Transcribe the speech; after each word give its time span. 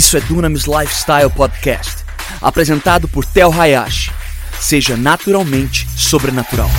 Isso 0.00 0.16
é 0.16 0.20
Dunamis 0.22 0.64
Lifestyle 0.64 1.28
Podcast, 1.28 2.06
apresentado 2.40 3.06
por 3.06 3.22
Tel 3.22 3.52
Hayashi. 3.52 4.10
Seja 4.58 4.96
naturalmente 4.96 5.86
sobrenatural. 5.94 6.70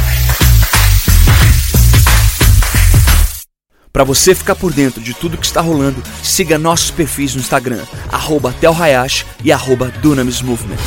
Para 3.93 4.03
você 4.03 4.33
ficar 4.33 4.55
por 4.55 4.73
dentro 4.73 4.99
de 4.99 5.13
tudo 5.13 5.37
que 5.37 5.45
está 5.45 5.61
rolando, 5.61 6.01
siga 6.23 6.57
nossos 6.57 6.89
perfis 6.89 7.35
no 7.35 7.41
Instagram, 7.41 7.85
arroba 8.11 8.55
Hayashi 8.59 9.23
e 9.43 9.51
arroba 9.51 9.89
Dunamis 10.01 10.41
Movement. 10.41 10.79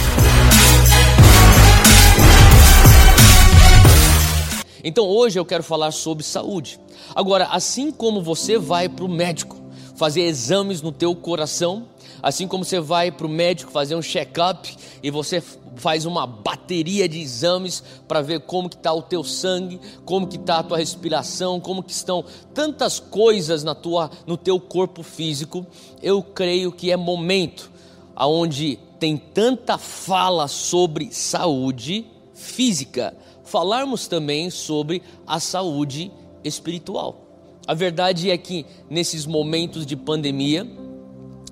Então 4.83 5.07
hoje 5.07 5.39
eu 5.39 5.45
quero 5.45 5.63
falar 5.63 5.93
sobre 5.93 6.25
saúde. 6.25 6.81
Agora, 7.15 7.47
assim 7.53 7.93
como 7.93 8.21
você 8.21 8.59
vai 8.59 8.89
para 8.89 9.05
o 9.05 9.09
médico 9.09 9.57
fazer 9.95 10.23
exames 10.23 10.83
no 10.83 10.91
teu 10.91 11.15
coração, 11.15 11.94
assim 12.25 12.49
como 12.49 12.65
você 12.65 12.81
vai 12.81 13.13
para 13.13 13.27
o 13.27 13.31
médico 13.31 13.71
fazer 13.71 13.95
um 13.95 14.01
check-up 14.01 14.75
e 15.03 15.11
você 15.11 15.43
faz 15.77 16.07
uma 16.07 16.27
bateria 16.27 17.07
de 17.07 17.21
exames 17.21 17.85
para 18.09 18.23
ver 18.23 18.41
como 18.41 18.71
que 18.71 18.77
está 18.77 18.95
o 18.95 19.03
teu 19.03 19.23
sangue, 19.23 19.79
como 20.07 20.27
que 20.27 20.37
está 20.37 20.61
a 20.61 20.63
tua 20.63 20.79
respiração, 20.79 21.61
como 21.61 21.83
que 21.83 21.93
estão 21.93 22.25
tantas 22.55 22.99
coisas 22.99 23.63
na 23.63 23.75
tua, 23.75 24.11
no 24.27 24.39
teu 24.39 24.59
corpo 24.59 25.03
físico, 25.03 25.67
eu 26.03 26.23
creio 26.23 26.73
que 26.73 26.91
é 26.91 26.97
momento 26.97 27.71
aonde 28.17 28.79
tem 28.99 29.19
tanta 29.19 29.77
fala 29.77 30.49
sobre 30.49 31.13
saúde 31.13 32.07
física, 32.33 33.15
falarmos 33.45 34.09
também 34.09 34.49
sobre 34.49 35.03
a 35.27 35.39
saúde 35.39 36.11
espiritual. 36.43 37.21
A 37.67 37.75
verdade 37.75 38.31
é 38.31 38.39
que 38.39 38.65
nesses 38.89 39.27
momentos 39.27 39.85
de 39.85 39.95
pandemia, 39.95 40.67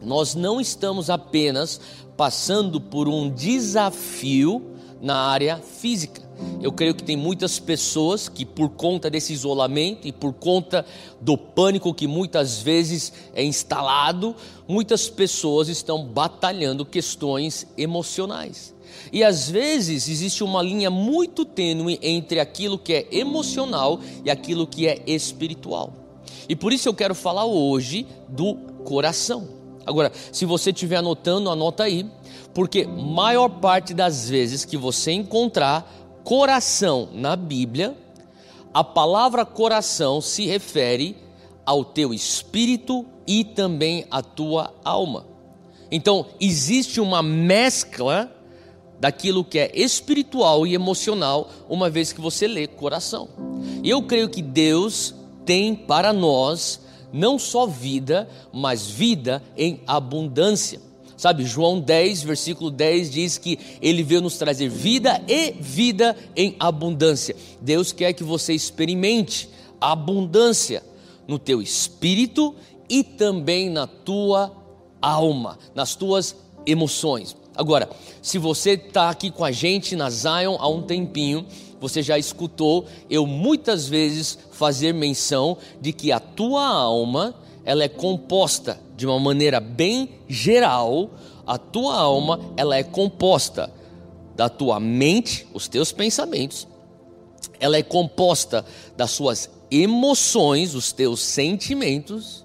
nós 0.05 0.35
não 0.35 0.61
estamos 0.61 1.09
apenas 1.09 1.81
passando 2.17 2.81
por 2.81 3.09
um 3.09 3.31
desafio 3.31 4.73
na 5.01 5.17
área 5.17 5.57
física. 5.59 6.23
Eu 6.61 6.73
creio 6.73 6.95
que 6.95 7.03
tem 7.03 7.17
muitas 7.17 7.59
pessoas 7.59 8.29
que, 8.29 8.45
por 8.45 8.71
conta 8.71 9.11
desse 9.11 9.33
isolamento 9.33 10.07
e 10.07 10.13
por 10.13 10.33
conta 10.33 10.85
do 11.21 11.37
pânico 11.37 11.95
que 11.95 12.07
muitas 12.07 12.61
vezes 12.61 13.13
é 13.35 13.45
instalado, 13.45 14.35
muitas 14.67 15.09
pessoas 15.09 15.69
estão 15.69 16.05
batalhando 16.05 16.85
questões 16.85 17.67
emocionais. 17.77 18.75
E 19.13 19.25
às 19.25 19.51
vezes 19.51 20.09
existe 20.09 20.45
uma 20.45 20.63
linha 20.63 20.91
muito 20.91 21.45
tênue 21.45 21.99
entre 22.03 22.39
aquilo 22.41 22.79
que 22.79 22.93
é 22.93 23.09
emocional 23.11 24.01
e 24.25 24.31
aquilo 24.31 24.67
que 24.67 24.87
é 24.87 25.03
espiritual. 25.07 25.93
E 26.49 26.55
por 26.55 26.73
isso 26.73 26.89
eu 26.89 26.95
quero 26.95 27.15
falar 27.15 27.45
hoje 27.45 28.07
do 28.29 28.55
coração. 28.85 29.62
Agora, 29.87 30.13
se 30.31 30.45
você 30.45 30.71
estiver 30.71 30.97
anotando, 30.97 31.51
anota 31.51 31.85
aí, 31.85 32.07
porque 32.55 32.87
maior 32.87 33.49
parte 33.49 33.95
das 33.95 34.29
vezes 34.29 34.65
que 34.65 34.77
você 34.77 35.13
encontrar 35.13 35.91
coração 36.25 37.09
na 37.13 37.35
Bíblia, 37.35 37.97
a 38.73 38.85
palavra 38.85 39.45
coração 39.45 40.21
se 40.21 40.47
refere 40.47 41.17
ao 41.65 41.85
teu 41.85 42.13
espírito 42.13 43.05
e 43.27 43.45
também 43.45 44.07
à 44.11 44.23
tua 44.23 44.73
alma. 44.85 45.27
Então, 45.91 46.27
existe 46.41 47.01
uma 47.01 47.23
mescla 47.23 48.31
daquilo 48.99 49.45
que 49.45 49.59
é 49.59 49.71
espiritual 49.75 50.67
e 50.67 50.75
emocional, 50.75 51.51
uma 51.69 51.91
vez 51.91 52.13
que 52.13 52.21
você 52.21 52.47
lê 52.47 52.67
coração. 52.67 53.29
E 53.83 53.91
eu 53.91 54.03
creio 54.03 54.29
que 54.29 54.41
Deus 54.41 55.15
tem 55.45 55.75
para 55.75 56.13
nós 56.13 56.81
não 57.13 57.39
só 57.39 57.67
vida, 57.67 58.29
mas 58.53 58.87
vida 58.87 59.43
em 59.57 59.81
abundância. 59.87 60.81
Sabe, 61.17 61.45
João 61.45 61.79
10, 61.79 62.23
versículo 62.23 62.71
10 62.71 63.11
diz 63.11 63.39
que 63.39 63.59
ele 63.81 64.03
veio 64.03 64.21
nos 64.21 64.39
trazer 64.39 64.69
vida 64.69 65.23
e 65.29 65.53
vida 65.53 66.17
em 66.35 66.57
abundância. 66.59 67.37
Deus 67.61 67.93
quer 67.93 68.13
que 68.13 68.25
você 68.25 68.53
experimente 68.55 69.49
abundância 69.81 70.83
no 71.29 71.39
teu 71.39 71.63
espírito 71.63 72.55
e 72.89 73.05
também 73.05 73.71
na 73.71 73.87
tua 73.87 74.53
alma, 75.01 75.59
nas 75.75 75.95
tuas 75.95 76.35
emoções. 76.67 77.37
Agora, 77.55 77.89
se 78.21 78.39
você 78.39 78.73
está 78.73 79.11
aqui 79.11 79.31
com 79.31 79.45
a 79.45 79.53
gente 79.53 79.95
na 79.95 80.09
Zion 80.09 80.57
há 80.59 80.69
um 80.69 80.83
tempinho, 80.83 81.47
você 81.83 82.01
já 82.01 82.17
escutou 82.17 82.87
eu 83.11 83.27
muitas 83.27 83.89
vezes 83.89 84.39
fazer 84.53 84.95
menção 84.95 85.59
de 85.81 85.93
que 85.93 86.13
a 86.13 86.21
tua 86.21 86.65
alma 86.65 87.35
ela 87.65 87.83
é 87.83 87.89
composta 87.89 88.79
de 88.97 89.05
uma 89.05 89.19
maneira 89.19 89.59
bem 89.59 90.11
geral. 90.29 91.11
A 91.45 91.59
tua 91.59 91.97
alma 91.97 92.39
ela 92.57 92.77
é 92.77 92.85
composta 92.85 93.69
da 94.37 94.49
tua 94.49 94.79
mente, 94.79 95.45
os 95.53 95.67
teus 95.67 95.91
pensamentos. 95.91 96.69
Ela 97.59 97.77
é 97.77 97.83
composta 97.83 98.65
das 98.97 99.11
suas 99.11 99.51
emoções, 99.69 100.77
os 100.77 100.93
teus 100.93 101.21
sentimentos. 101.21 102.45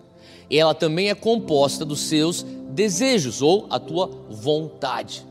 E 0.50 0.58
ela 0.58 0.74
também 0.74 1.10
é 1.10 1.16
composta 1.16 1.86
dos 1.86 2.00
seus 2.00 2.42
desejos 2.72 3.44
ou 3.44 3.68
a 3.70 3.80
tua 3.80 4.10
vontade. 4.32 5.27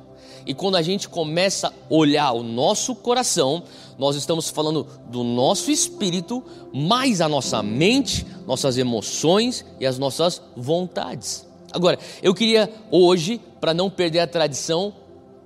E 0.46 0.54
quando 0.54 0.76
a 0.76 0.82
gente 0.82 1.08
começa 1.08 1.68
a 1.68 1.72
olhar 1.90 2.30
o 2.32 2.42
nosso 2.42 2.94
coração, 2.94 3.64
nós 3.98 4.14
estamos 4.14 4.48
falando 4.48 4.86
do 5.08 5.24
nosso 5.24 5.70
espírito, 5.70 6.42
mais 6.72 7.20
a 7.20 7.28
nossa 7.28 7.62
mente, 7.62 8.24
nossas 8.46 8.78
emoções 8.78 9.64
e 9.80 9.86
as 9.86 9.98
nossas 9.98 10.40
vontades. 10.56 11.44
Agora, 11.72 11.98
eu 12.22 12.32
queria 12.32 12.72
hoje, 12.90 13.40
para 13.60 13.74
não 13.74 13.90
perder 13.90 14.20
a 14.20 14.26
tradição, 14.26 14.94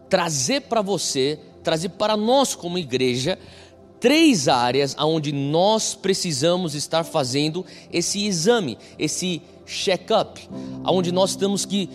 trazer 0.08 0.62
para 0.62 0.82
você, 0.82 1.38
trazer 1.64 1.88
para 1.90 2.16
nós 2.16 2.54
como 2.54 2.78
igreja, 2.78 3.38
três 3.98 4.48
áreas 4.48 4.94
onde 4.98 5.32
nós 5.32 5.94
precisamos 5.94 6.74
estar 6.74 7.04
fazendo 7.04 7.64
esse 7.92 8.26
exame, 8.26 8.76
esse 8.98 9.40
check-up, 9.70 10.48
onde 10.84 11.12
nós 11.12 11.36
temos 11.36 11.64
que, 11.64 11.88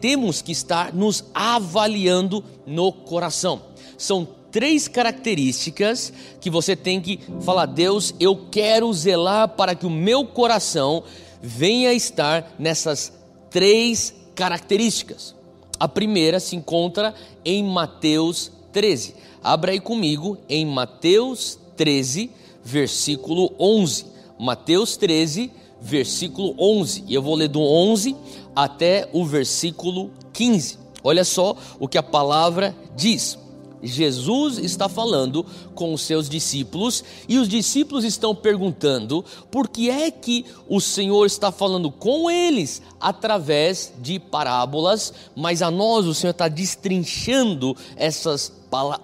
temos 0.00 0.40
que 0.40 0.52
estar 0.52 0.94
nos 0.94 1.24
avaliando 1.34 2.42
no 2.66 2.90
coração. 2.90 3.60
São 3.98 4.26
três 4.50 4.88
características 4.88 6.12
que 6.40 6.48
você 6.48 6.74
tem 6.74 7.00
que 7.00 7.20
falar: 7.42 7.66
Deus, 7.66 8.14
eu 8.18 8.46
quero 8.50 8.92
zelar 8.92 9.48
para 9.50 9.74
que 9.74 9.84
o 9.84 9.90
meu 9.90 10.24
coração 10.24 11.04
venha 11.42 11.92
estar 11.92 12.54
nessas 12.58 13.12
três 13.50 14.14
características. 14.34 15.34
A 15.78 15.88
primeira 15.88 16.40
se 16.40 16.56
encontra 16.56 17.14
em 17.44 17.62
Mateus 17.62 18.50
13. 18.72 19.14
Abra 19.42 19.72
aí 19.72 19.80
comigo 19.80 20.38
em 20.48 20.66
Mateus 20.66 21.58
13, 21.76 22.30
versículo 22.62 23.54
11. 23.58 24.06
Mateus 24.38 24.96
13, 24.96 25.50
versículo 25.80 26.54
11. 26.58 27.04
E 27.06 27.14
eu 27.14 27.22
vou 27.22 27.34
ler 27.34 27.48
do 27.48 27.60
11 27.60 28.16
até 28.54 29.08
o 29.12 29.24
versículo 29.24 30.10
15. 30.32 30.78
Olha 31.02 31.24
só 31.24 31.56
o 31.78 31.88
que 31.88 31.98
a 31.98 32.02
palavra 32.02 32.74
diz. 32.94 33.38
Jesus 33.82 34.58
está 34.58 34.88
falando 34.88 35.44
com 35.74 35.94
os 35.94 36.02
seus 36.02 36.28
discípulos 36.28 37.02
e 37.28 37.38
os 37.38 37.48
discípulos 37.48 38.04
estão 38.04 38.34
perguntando 38.34 39.24
por 39.50 39.68
que 39.68 39.90
é 39.90 40.10
que 40.10 40.44
o 40.68 40.80
Senhor 40.80 41.26
está 41.26 41.50
falando 41.50 41.90
com 41.90 42.30
eles 42.30 42.82
através 43.00 43.92
de 44.00 44.18
parábolas, 44.18 45.12
mas 45.34 45.62
a 45.62 45.70
nós 45.70 46.06
o 46.06 46.14
Senhor 46.14 46.32
está 46.32 46.48
destrinchando 46.48 47.76
essas 47.96 48.52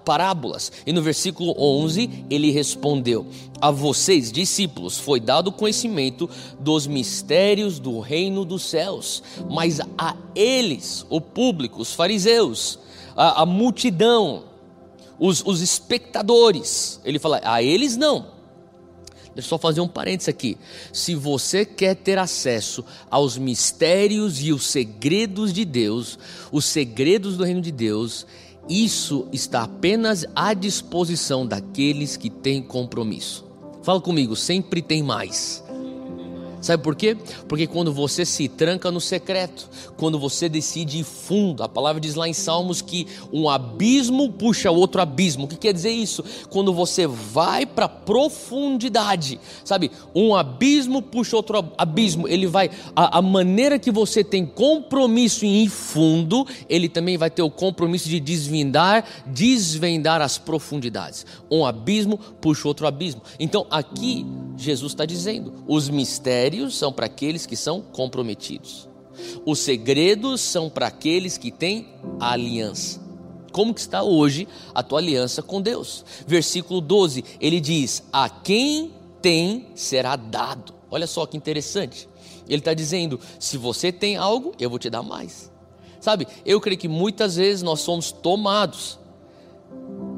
parábolas. 0.05 0.71
E 0.87 0.93
no 0.93 1.03
versículo 1.03 1.55
11 1.59 2.27
ele 2.31 2.51
respondeu: 2.51 3.27
A 3.61 3.71
vocês, 3.71 4.31
discípulos, 4.31 4.99
foi 4.99 5.19
dado 5.19 5.51
conhecimento 5.51 6.31
dos 6.59 6.87
mistérios 6.87 7.79
do 7.79 7.99
reino 8.01 8.45
dos 8.45 8.63
céus, 8.63 9.23
mas 9.51 9.81
a 9.99 10.15
eles, 10.35 11.05
o 11.11 11.21
público, 11.21 11.81
os 11.81 11.93
fariseus, 11.93 12.79
a, 13.17 13.43
a 13.43 13.47
multidão, 13.47 14.45
os, 15.19 15.43
os 15.45 15.61
espectadores, 15.61 17.01
ele 17.05 17.19
fala: 17.19 17.41
A 17.45 17.63
eles 17.63 17.97
não. 17.97 18.37
Deixa 19.35 19.49
eu 19.49 19.51
só 19.51 19.59
fazer 19.59 19.83
um 19.83 19.89
parênteses 19.89 20.31
aqui. 20.31 20.57
Se 20.93 21.15
você 21.15 21.67
quer 21.67 21.95
ter 21.95 22.19
acesso 22.19 22.83
aos 23.11 23.37
mistérios 23.37 24.43
e 24.43 24.51
os 24.51 24.67
segredos 24.67 25.53
de 25.53 25.63
Deus, 25.63 26.19
os 26.51 26.65
segredos 26.65 27.37
do 27.37 27.45
reino 27.45 27.61
de 27.61 27.71
Deus, 27.71 28.27
isso 28.67 29.29
está 29.31 29.65
apenas 29.65 30.25
à 30.35 30.55
disposição 30.55 31.47
daqueles 31.47 32.17
que 32.17 32.31
têm 32.31 32.63
compromisso. 32.63 33.45
Fala 33.83 34.01
comigo, 34.01 34.35
sempre 34.35 34.81
tem 34.81 35.03
mais. 35.03 35.63
Sabe 36.67 36.83
por 36.83 36.97
quê? 36.97 37.17
Porque 37.47 37.65
quando 37.65 37.93
você 37.93 38.27
se 38.27 38.49
tranca 38.49 38.91
no 38.91 39.01
secreto, 39.01 39.69
quando 39.97 40.19
você 40.19 40.49
decide 40.49 40.99
ir 40.99 41.05
fundo, 41.05 41.63
a 41.63 41.69
palavra 41.69 42.01
diz 42.01 42.17
lá 42.17 42.29
em 42.29 42.33
Salmos 42.33 42.83
que 42.83 43.07
um 43.33 43.49
abismo 43.49 44.33
puxa 44.33 44.69
outro 44.69 45.01
abismo. 45.01 45.45
O 45.45 45.49
que 45.49 45.55
quer 45.55 45.73
dizer 45.73 45.93
isso? 45.93 46.25
Quando 46.51 46.75
você 46.75 47.07
vai 47.07 47.65
para 47.65 47.89
profundidade, 47.89 49.39
sabe? 49.65 49.93
Um 50.13 50.35
abismo 50.35 51.01
puxa 51.01 51.37
outro 51.37 51.73
abismo. 51.79 52.27
Ele 52.27 52.49
vai, 52.49 52.69
a, 52.97 53.19
a 53.19 53.23
maneira 53.23 53.79
que 53.79 53.93
você 53.93 54.25
tem 54.25 54.45
compromisso 54.45 55.45
em 55.45 55.63
ir 55.63 55.69
fundo, 55.69 56.45
ele 56.69 56.89
também 56.89 57.17
vai 57.17 57.31
ter 57.31 57.43
o 57.43 57.51
compromisso 57.51 58.09
de 58.09 58.19
desvendar, 58.19 59.05
desvendar 59.25 60.21
as 60.21 60.37
profundidades. 60.37 61.25
Um 61.49 61.65
abismo 61.65 62.19
puxa 62.41 62.67
outro 62.67 62.89
abismo. 62.89 63.23
Então 63.39 63.69
aqui 63.71 64.27
Jesus 64.57 64.91
está 64.91 65.05
dizendo: 65.05 65.55
os 65.69 65.89
mistérios 65.89 66.56
são 66.65 66.93
para 66.93 67.07
aqueles 67.07 67.47
que 67.47 67.57
são 67.57 67.81
comprometidos. 67.81 68.89
Os 69.45 69.59
segredos 69.59 70.41
são 70.41 70.69
para 70.69 70.87
aqueles 70.87 71.39
que 71.39 71.51
têm 71.51 71.89
aliança. 72.21 73.01
Como 73.53 73.73
que 73.73 73.81
está 73.81 74.03
hoje 74.03 74.47
a 74.75 74.83
tua 74.83 74.99
aliança 74.99 75.43
com 75.43 75.63
Deus? 75.63 76.05
Versículo 76.27 76.81
12, 76.81 77.25
ele 77.41 77.59
diz: 77.59 78.03
A 78.13 78.29
quem 78.29 78.93
tem 79.23 79.69
será 79.75 80.17
dado. 80.17 80.75
Olha 80.91 81.07
só 81.07 81.25
que 81.25 81.37
interessante. 81.37 82.09
Ele 82.49 82.59
está 82.59 82.75
dizendo: 82.75 83.19
se 83.39 83.57
você 83.57 83.91
tem 83.91 84.17
algo, 84.17 84.53
eu 84.61 84.69
vou 84.69 84.79
te 84.79 84.91
dar 84.91 85.03
mais. 85.03 85.51
Sabe, 86.01 86.27
eu 86.45 86.61
creio 86.61 86.79
que 86.79 86.89
muitas 86.89 87.37
vezes 87.37 87.63
nós 87.63 87.81
somos 87.81 88.13
tomados 88.13 88.99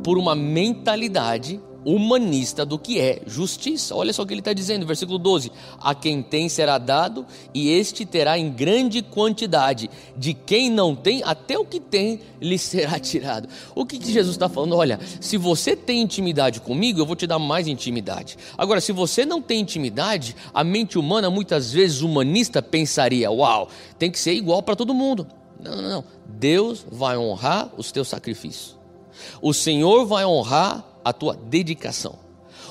por 0.03 0.19
uma 0.19 0.35
mentalidade 0.35 1.61
humanista 1.85 2.65
do 2.65 2.79
que 2.79 3.01
é 3.01 3.23
justiça. 3.27 3.95
Olha 3.95 4.13
só 4.13 4.23
o 4.23 4.27
que 4.27 4.35
ele 4.35 4.41
está 4.41 4.53
dizendo, 4.53 4.87
versículo 4.87 5.19
12: 5.19 5.51
A 5.81 5.95
quem 5.95 6.23
tem 6.23 6.49
será 6.49 6.79
dado, 6.79 7.27
e 7.55 7.71
este 7.71 8.05
terá 8.05 8.39
em 8.39 8.51
grande 8.51 9.03
quantidade. 9.03 9.91
De 10.17 10.35
quem 10.35 10.71
não 10.71 10.95
tem, 10.95 11.23
até 11.25 11.59
o 11.59 11.65
que 11.65 11.81
tem 11.81 12.21
lhe 12.41 12.59
será 12.59 12.99
tirado. 12.99 13.49
O 13.75 13.87
que, 13.87 13.99
que 13.99 14.13
Jesus 14.13 14.35
está 14.35 14.49
falando? 14.49 14.77
Olha, 14.77 14.99
se 15.21 15.37
você 15.37 15.77
tem 15.77 16.03
intimidade 16.03 16.61
comigo, 16.61 17.01
eu 17.01 17.07
vou 17.07 17.17
te 17.17 17.27
dar 17.27 17.39
mais 17.39 17.67
intimidade. 17.67 18.37
Agora, 18.57 18.81
se 18.81 18.93
você 18.93 19.25
não 19.25 19.41
tem 19.41 19.61
intimidade, 19.61 20.35
a 20.53 20.63
mente 20.65 20.99
humana, 20.99 21.31
muitas 21.31 21.73
vezes 21.73 22.01
humanista, 22.01 22.61
pensaria: 22.63 23.31
Uau, 23.31 23.69
tem 23.99 24.11
que 24.11 24.19
ser 24.19 24.33
igual 24.33 24.63
para 24.63 24.77
todo 24.77 24.95
mundo. 24.95 25.27
Não, 25.61 25.77
não, 25.77 25.89
não. 25.89 26.05
Deus 26.27 26.87
vai 26.91 27.17
honrar 27.17 27.71
os 27.77 27.91
teus 27.91 28.09
sacrifícios. 28.09 28.77
O 29.43 29.53
Senhor 29.53 30.07
vai 30.07 30.25
honrar 30.25 30.85
a 31.09 31.13
tua 31.13 31.35
dedicação. 31.35 32.17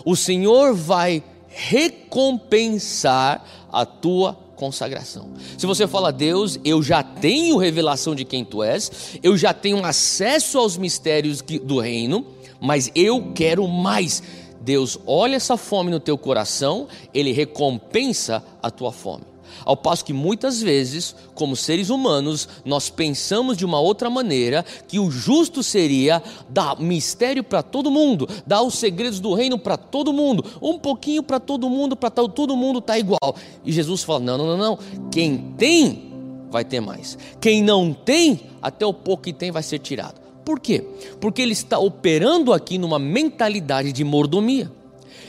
O 0.06 0.16
Senhor 0.16 0.74
vai 0.74 1.24
recompensar 1.48 3.44
a 3.72 3.86
tua 3.86 4.38
consagração. 4.56 5.32
Se 5.58 5.66
você 5.66 5.88
fala, 5.88 6.12
Deus, 6.12 6.60
eu 6.64 6.84
já 6.84 7.02
tenho 7.02 7.58
revelação 7.58 8.14
de 8.14 8.24
quem 8.24 8.46
tu 8.46 8.62
és, 8.62 9.18
eu 9.24 9.38
já 9.38 9.54
tenho 9.54 9.84
acesso 9.84 10.58
aos 10.60 10.78
mistérios 10.78 11.42
do 11.42 11.80
reino, 11.80 12.26
mas 12.60 12.92
eu 12.94 13.32
quero 13.34 13.68
mais. 13.68 14.22
Deus 14.62 15.00
olha 15.06 15.36
essa 15.36 15.58
fome 15.58 15.90
no 15.90 16.00
teu 16.00 16.18
coração, 16.18 16.88
ele 17.14 17.32
recompensa 17.32 18.44
a 18.62 18.70
tua 18.70 18.92
fome. 18.92 19.24
Ao 19.68 19.76
passo 19.76 20.06
que 20.06 20.14
muitas 20.14 20.62
vezes, 20.62 21.14
como 21.36 21.54
seres 21.54 21.90
humanos, 21.90 22.48
nós 22.64 22.90
pensamos 22.90 23.58
de 23.58 23.66
uma 23.66 23.82
outra 23.82 24.10
maneira 24.10 24.64
que 24.88 24.98
o 24.98 25.12
justo 25.12 25.62
seria 25.62 26.24
dar 26.48 26.80
mistério 26.80 27.44
para 27.44 27.62
todo 27.62 27.92
mundo, 27.92 28.30
dar 28.46 28.62
os 28.62 28.76
segredos 28.76 29.20
do 29.20 29.34
reino 29.34 29.60
para 29.60 29.76
todo 29.76 30.14
mundo, 30.14 30.46
um 30.62 30.80
pouquinho 30.80 31.22
para 31.22 31.38
todo 31.38 31.70
mundo, 31.70 31.98
para 31.98 32.10
todo 32.10 32.56
mundo 32.56 32.80
tá 32.80 32.98
igual. 32.98 33.36
E 33.66 33.74
Jesus 33.74 34.04
fala: 34.04 34.22
não, 34.22 34.38
não, 34.38 34.46
não, 34.46 34.58
não. 34.58 34.80
Quem 35.12 35.38
tem 35.58 36.14
vai 36.50 36.64
ter 36.64 36.80
mais. 36.80 37.18
Quem 37.42 37.62
não 37.62 37.92
tem, 37.92 38.40
até 38.62 38.86
o 38.86 38.94
pouco 38.94 39.24
que 39.24 39.34
tem 39.34 39.52
vai 39.52 39.64
ser 39.64 39.80
tirado. 39.80 40.22
Por 40.46 40.62
quê? 40.62 40.88
Porque 41.20 41.42
ele 41.42 41.52
está 41.52 41.78
operando 41.78 42.54
aqui 42.54 42.78
numa 42.78 42.98
mentalidade 42.98 43.92
de 43.92 44.06
mordomia 44.06 44.72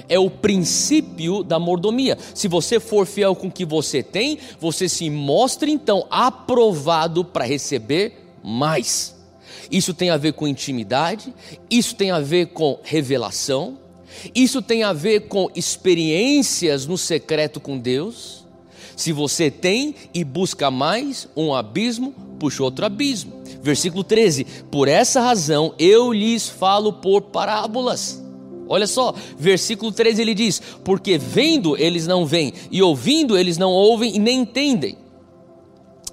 é 0.08 0.18
o 0.18 0.30
princípio 0.30 1.42
da 1.42 1.58
mordomia. 1.58 2.18
Se 2.34 2.48
você 2.48 2.78
for 2.78 3.06
fiel 3.06 3.34
com 3.34 3.48
o 3.48 3.50
que 3.52 3.64
você 3.64 4.02
tem, 4.02 4.38
você 4.60 4.88
se 4.88 5.08
mostra 5.08 5.70
então 5.70 6.06
aprovado 6.10 7.24
para 7.24 7.44
receber 7.44 8.24
mais. 8.42 9.16
Isso 9.70 9.92
tem 9.92 10.10
a 10.10 10.16
ver 10.16 10.32
com 10.32 10.48
intimidade, 10.48 11.32
isso 11.70 11.94
tem 11.94 12.10
a 12.10 12.20
ver 12.20 12.46
com 12.48 12.78
revelação, 12.82 13.78
isso 14.34 14.62
tem 14.62 14.82
a 14.82 14.92
ver 14.92 15.28
com 15.28 15.50
experiências 15.54 16.86
no 16.86 16.96
secreto 16.96 17.60
com 17.60 17.78
Deus. 17.78 18.46
Se 18.96 19.12
você 19.12 19.50
tem 19.50 19.94
e 20.12 20.24
busca 20.24 20.70
mais, 20.70 21.28
um 21.36 21.54
abismo 21.54 22.14
puxa 22.38 22.62
outro 22.62 22.86
abismo. 22.86 23.32
Versículo 23.60 24.04
13: 24.04 24.44
Por 24.70 24.88
essa 24.88 25.20
razão 25.20 25.74
eu 25.78 26.12
lhes 26.12 26.48
falo 26.48 26.92
por 26.92 27.22
parábolas 27.22 28.27
Olha 28.68 28.86
só, 28.86 29.14
versículo 29.38 29.90
13 29.90 30.20
ele 30.20 30.34
diz: 30.34 30.60
Porque 30.84 31.16
vendo 31.16 31.76
eles 31.76 32.06
não 32.06 32.26
veem, 32.26 32.52
e 32.70 32.82
ouvindo 32.82 33.36
eles 33.36 33.56
não 33.56 33.70
ouvem 33.70 34.14
e 34.14 34.18
nem 34.18 34.40
entendem. 34.40 34.98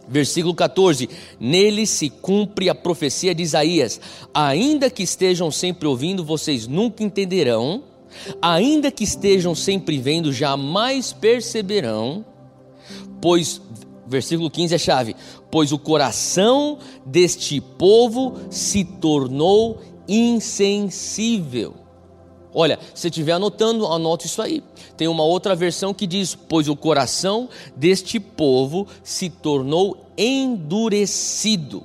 Versículo 0.08 0.54
14: 0.54 1.10
Nele 1.40 1.86
se 1.86 2.10
cumpre 2.10 2.70
a 2.70 2.76
profecia 2.76 3.36
de 3.36 3.44
Isaías: 3.44 4.00
Ainda 4.34 4.90
que 4.90 5.04
estejam 5.04 5.52
sempre 5.52 5.88
ouvindo, 5.88 6.24
vocês 6.24 6.66
nunca 6.66 7.04
entenderão, 7.04 7.84
ainda 8.42 8.90
que 8.90 9.04
estejam 9.04 9.54
sempre 9.54 9.98
vendo, 9.98 10.32
jamais 10.32 11.12
perceberão, 11.12 12.24
pois, 13.20 13.62
versículo 14.08 14.50
15 14.50 14.76
é 14.76 14.78
chave: 14.78 15.16
Pois 15.52 15.74
o 15.74 15.80
coração 15.80 16.78
deste 17.06 17.60
povo 17.60 18.38
se 18.50 18.86
tornou 18.86 19.82
insensível 20.08 21.85
Olha, 22.58 22.80
se 22.94 23.10
estiver 23.10 23.34
anotando, 23.34 23.86
anote 23.86 24.28
isso 24.28 24.42
aí. 24.42 24.64
Tem 24.96 25.10
uma 25.10 25.26
outra 25.26 25.54
versão 25.54 25.94
que 25.94 26.08
diz: 26.08 26.34
Pois 26.34 26.70
o 26.70 26.76
coração 26.76 27.50
deste 27.76 28.18
povo 28.18 28.88
se 29.04 29.30
tornou 29.30 30.06
endurecido. 30.18 31.84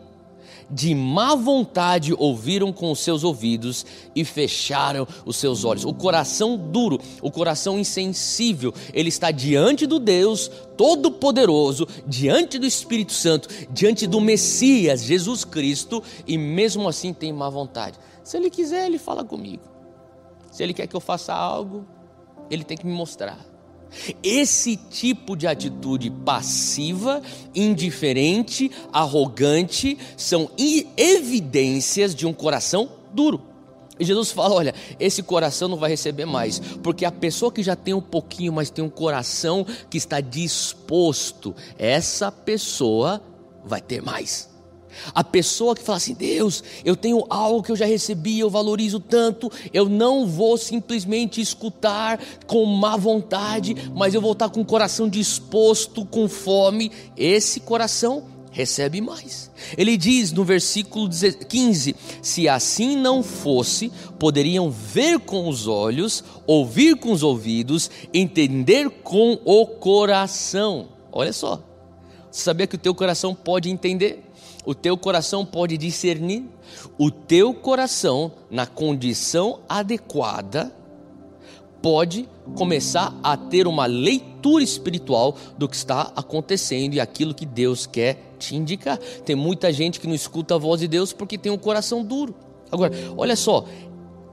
De 0.71 0.95
má 0.95 1.35
vontade 1.35 2.15
ouviram 2.17 2.73
com 2.73 2.93
os 2.93 3.01
seus 3.01 3.25
ouvidos 3.25 3.85
e 4.15 4.25
fecharam 4.25 5.09
os 5.27 5.35
seus 5.37 5.65
olhos. 5.65 5.85
O 5.85 5.93
coração 5.93 6.57
duro, 6.57 7.01
o 7.21 7.29
coração 7.29 7.77
insensível, 7.77 8.73
ele 8.95 9.09
está 9.09 9.33
diante 9.33 9.85
do 9.85 9.99
Deus 9.99 10.49
Todo-Poderoso, 10.77 11.89
diante 12.07 12.57
do 12.57 12.67
Espírito 12.67 13.13
Santo, 13.13 13.49
diante 13.73 14.07
do 14.07 14.21
Messias, 14.21 15.03
Jesus 15.03 15.45
Cristo, 15.45 16.01
e 16.25 16.39
mesmo 16.39 16.89
assim 16.89 17.13
tem 17.13 17.33
má 17.33 17.51
vontade. 17.51 17.99
Se 18.23 18.37
ele 18.37 18.49
quiser, 18.49 18.87
ele 18.87 18.99
fala 18.99 19.25
comigo. 19.25 19.70
Se 20.51 20.63
ele 20.63 20.75
quer 20.75 20.87
que 20.87 20.97
eu 20.97 21.01
faça 21.01 21.33
algo, 21.33 21.87
ele 22.51 22.65
tem 22.65 22.77
que 22.77 22.87
me 22.87 22.93
mostrar. 22.93 23.39
Esse 24.23 24.77
tipo 24.77 25.37
de 25.37 25.47
atitude 25.47 26.11
passiva, 26.11 27.23
indiferente, 27.55 28.71
arrogante, 28.93 29.99
são 30.17 30.51
evidências 30.97 32.15
de 32.15 32.27
um 32.27 32.33
coração 32.33 32.89
duro. 33.13 33.43
E 33.99 34.05
Jesus 34.05 34.31
fala: 34.33 34.55
olha, 34.55 34.75
esse 34.99 35.23
coração 35.23 35.69
não 35.69 35.77
vai 35.77 35.91
receber 35.91 36.25
mais, 36.25 36.59
porque 36.83 37.05
a 37.05 37.13
pessoa 37.13 37.53
que 37.53 37.63
já 37.63 37.77
tem 37.77 37.93
um 37.93 38.01
pouquinho, 38.01 38.53
mas 38.53 38.71
tem 38.71 38.85
um 38.85 38.91
coração 38.91 39.67
que 39.89 39.99
está 39.99 40.21
disposto, 40.21 41.55
essa 41.79 42.33
pessoa 42.33 43.23
vai 43.65 43.81
ter 43.81 44.03
mais. 44.03 44.50
A 45.15 45.25
pessoa 45.25 45.75
que 45.75 45.83
fala 45.83 45.99
assim: 45.99 46.15
Deus, 46.15 46.63
eu 46.85 46.97
tenho 46.97 47.25
algo 47.29 47.63
que 47.63 47.73
eu 47.73 47.77
já 47.77 47.87
recebi, 47.87 48.39
eu 48.39 48.51
valorizo 48.51 49.01
tanto, 49.01 49.51
eu 49.73 49.89
não 49.89 50.27
vou 50.27 50.57
simplesmente 50.57 51.41
escutar 51.41 52.21
com 52.47 52.65
má 52.65 52.97
vontade, 52.97 53.75
mas 53.95 54.15
eu 54.15 54.21
vou 54.21 54.33
estar 54.33 54.49
com 54.49 54.61
o 54.61 54.65
coração 54.65 55.09
disposto, 55.09 56.05
com 56.05 56.29
fome. 56.29 56.91
Esse 57.17 57.61
coração 57.61 58.25
recebe 58.51 59.01
mais. 59.01 59.51
Ele 59.77 59.97
diz 59.97 60.33
no 60.33 60.45
versículo 60.45 61.09
15: 61.09 61.97
Se 62.23 62.49
assim 62.49 62.97
não 62.97 63.23
fosse, 63.23 63.91
poderiam 64.19 64.71
ver 64.71 65.21
com 65.21 65.49
os 65.49 65.67
olhos, 65.67 66.25
ouvir 66.47 66.97
com 66.97 67.13
os 67.13 67.23
ouvidos, 67.23 67.91
entender 68.13 68.91
com 68.91 69.39
o 69.45 69.67
coração. 69.67 70.89
Olha 71.13 71.33
só, 71.33 71.63
sabia 72.31 72.67
que 72.67 72.77
o 72.77 72.79
teu 72.79 72.95
coração 72.95 73.35
pode 73.35 73.71
entender? 73.71 74.30
O 74.65 74.75
teu 74.75 74.97
coração 74.97 75.45
pode 75.45 75.77
discernir, 75.77 76.45
o 76.99 77.11
teu 77.11 77.55
coração, 77.55 78.33
na 78.51 78.67
condição 78.67 79.61
adequada, 79.69 80.75
pode 81.81 82.29
começar 82.55 83.19
a 83.23 83.37
ter 83.37 83.67
uma 83.67 83.87
leitura 83.87 84.63
espiritual 84.63 85.37
do 85.57 85.69
que 85.69 85.77
está 85.77 86.13
acontecendo 86.15 86.95
e 86.95 87.01
aquilo 87.01 87.35
que 87.35 87.47
Deus 87.47 87.87
quer 87.87 88.35
te 88.39 88.55
indicar. 88.55 88.99
Tem 88.99 89.35
muita 89.35 89.73
gente 89.73 89.99
que 89.99 90.07
não 90.07 90.15
escuta 90.15 90.55
a 90.55 90.59
voz 90.59 90.81
de 90.81 90.89
Deus 90.89 91.13
porque 91.13 91.39
tem 91.39 91.51
um 91.51 91.59
coração 91.59 92.05
duro. 92.05 92.35
Agora, 92.71 92.93
olha 93.17 93.35
só, 93.35 93.65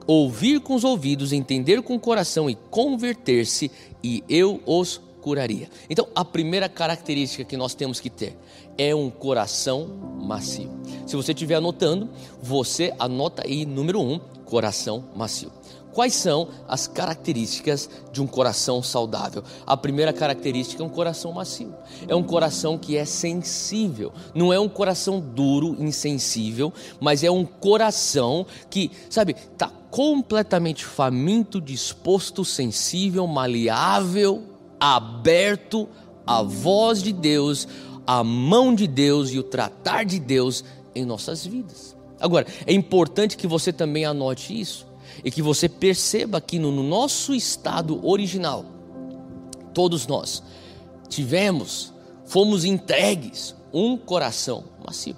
ouvir 0.05 0.59
com 0.59 0.75
os 0.75 0.83
ouvidos, 0.83 1.31
entender 1.31 1.81
com 1.81 1.95
o 1.95 1.99
coração 1.99 2.49
e 2.49 2.55
converter-se, 2.69 3.71
e 4.03 4.23
eu 4.27 4.61
os 4.65 5.01
procuraria. 5.27 5.69
Então, 5.89 6.07
a 6.15 6.23
primeira 6.23 6.69
característica 6.69 7.43
que 7.43 7.57
nós 7.57 7.75
temos 7.75 7.99
que 7.99 8.09
ter 8.09 8.37
é 8.77 8.93
um 8.93 9.09
coração 9.09 9.87
macio. 10.21 10.69
Se 11.05 11.15
você 11.15 11.31
estiver 11.31 11.55
anotando, 11.55 12.09
você 12.41 12.93
anota 12.99 13.43
aí 13.45 13.65
número 13.65 14.01
um, 14.01 14.19
coração 14.45 15.05
macio. 15.15 15.51
Quais 15.97 16.13
são 16.13 16.49
as 16.67 16.85
características 16.85 17.89
de 18.11 18.21
um 18.21 18.27
coração 18.27 18.83
saudável? 18.83 19.43
A 19.65 19.75
primeira 19.75 20.13
característica 20.13 20.83
é 20.83 20.85
um 20.85 20.89
coração 20.89 21.31
macio. 21.31 21.73
É 22.07 22.15
um 22.15 22.21
coração 22.21 22.77
que 22.77 22.95
é 22.95 23.03
sensível. 23.03 24.13
Não 24.35 24.53
é 24.53 24.59
um 24.59 24.69
coração 24.69 25.19
duro, 25.19 25.75
insensível, 25.79 26.71
mas 26.99 27.23
é 27.23 27.31
um 27.31 27.43
coração 27.43 28.45
que, 28.69 28.91
sabe, 29.09 29.35
está 29.51 29.71
completamente 29.89 30.85
faminto, 30.85 31.59
disposto, 31.59 32.45
sensível, 32.45 33.25
maleável, 33.25 34.43
aberto 34.79 35.89
à 36.27 36.43
voz 36.43 37.01
de 37.01 37.11
Deus, 37.11 37.67
à 38.07 38.23
mão 38.23 38.73
de 38.73 38.87
Deus 38.87 39.31
e 39.31 39.37
o 39.37 39.43
tratar 39.43 40.05
de 40.05 40.17
Deus 40.17 40.63
em 40.95 41.05
nossas 41.05 41.45
vidas. 41.45 41.95
Agora, 42.19 42.47
é 42.65 42.73
importante 42.73 43.37
que 43.37 43.45
você 43.45 43.71
também 43.73 44.05
anote 44.05 44.59
isso 44.59 44.87
e 45.23 45.29
que 45.29 45.41
você 45.41 45.67
perceba 45.67 46.41
que 46.41 46.57
no 46.57 46.71
nosso 46.71 47.35
estado 47.35 48.03
original, 48.07 48.65
todos 49.73 50.07
nós 50.07 50.41
tivemos, 51.09 51.93
fomos 52.25 52.65
entregues 52.65 53.55
um 53.73 53.97
coração 53.97 54.63
macio. 54.85 55.15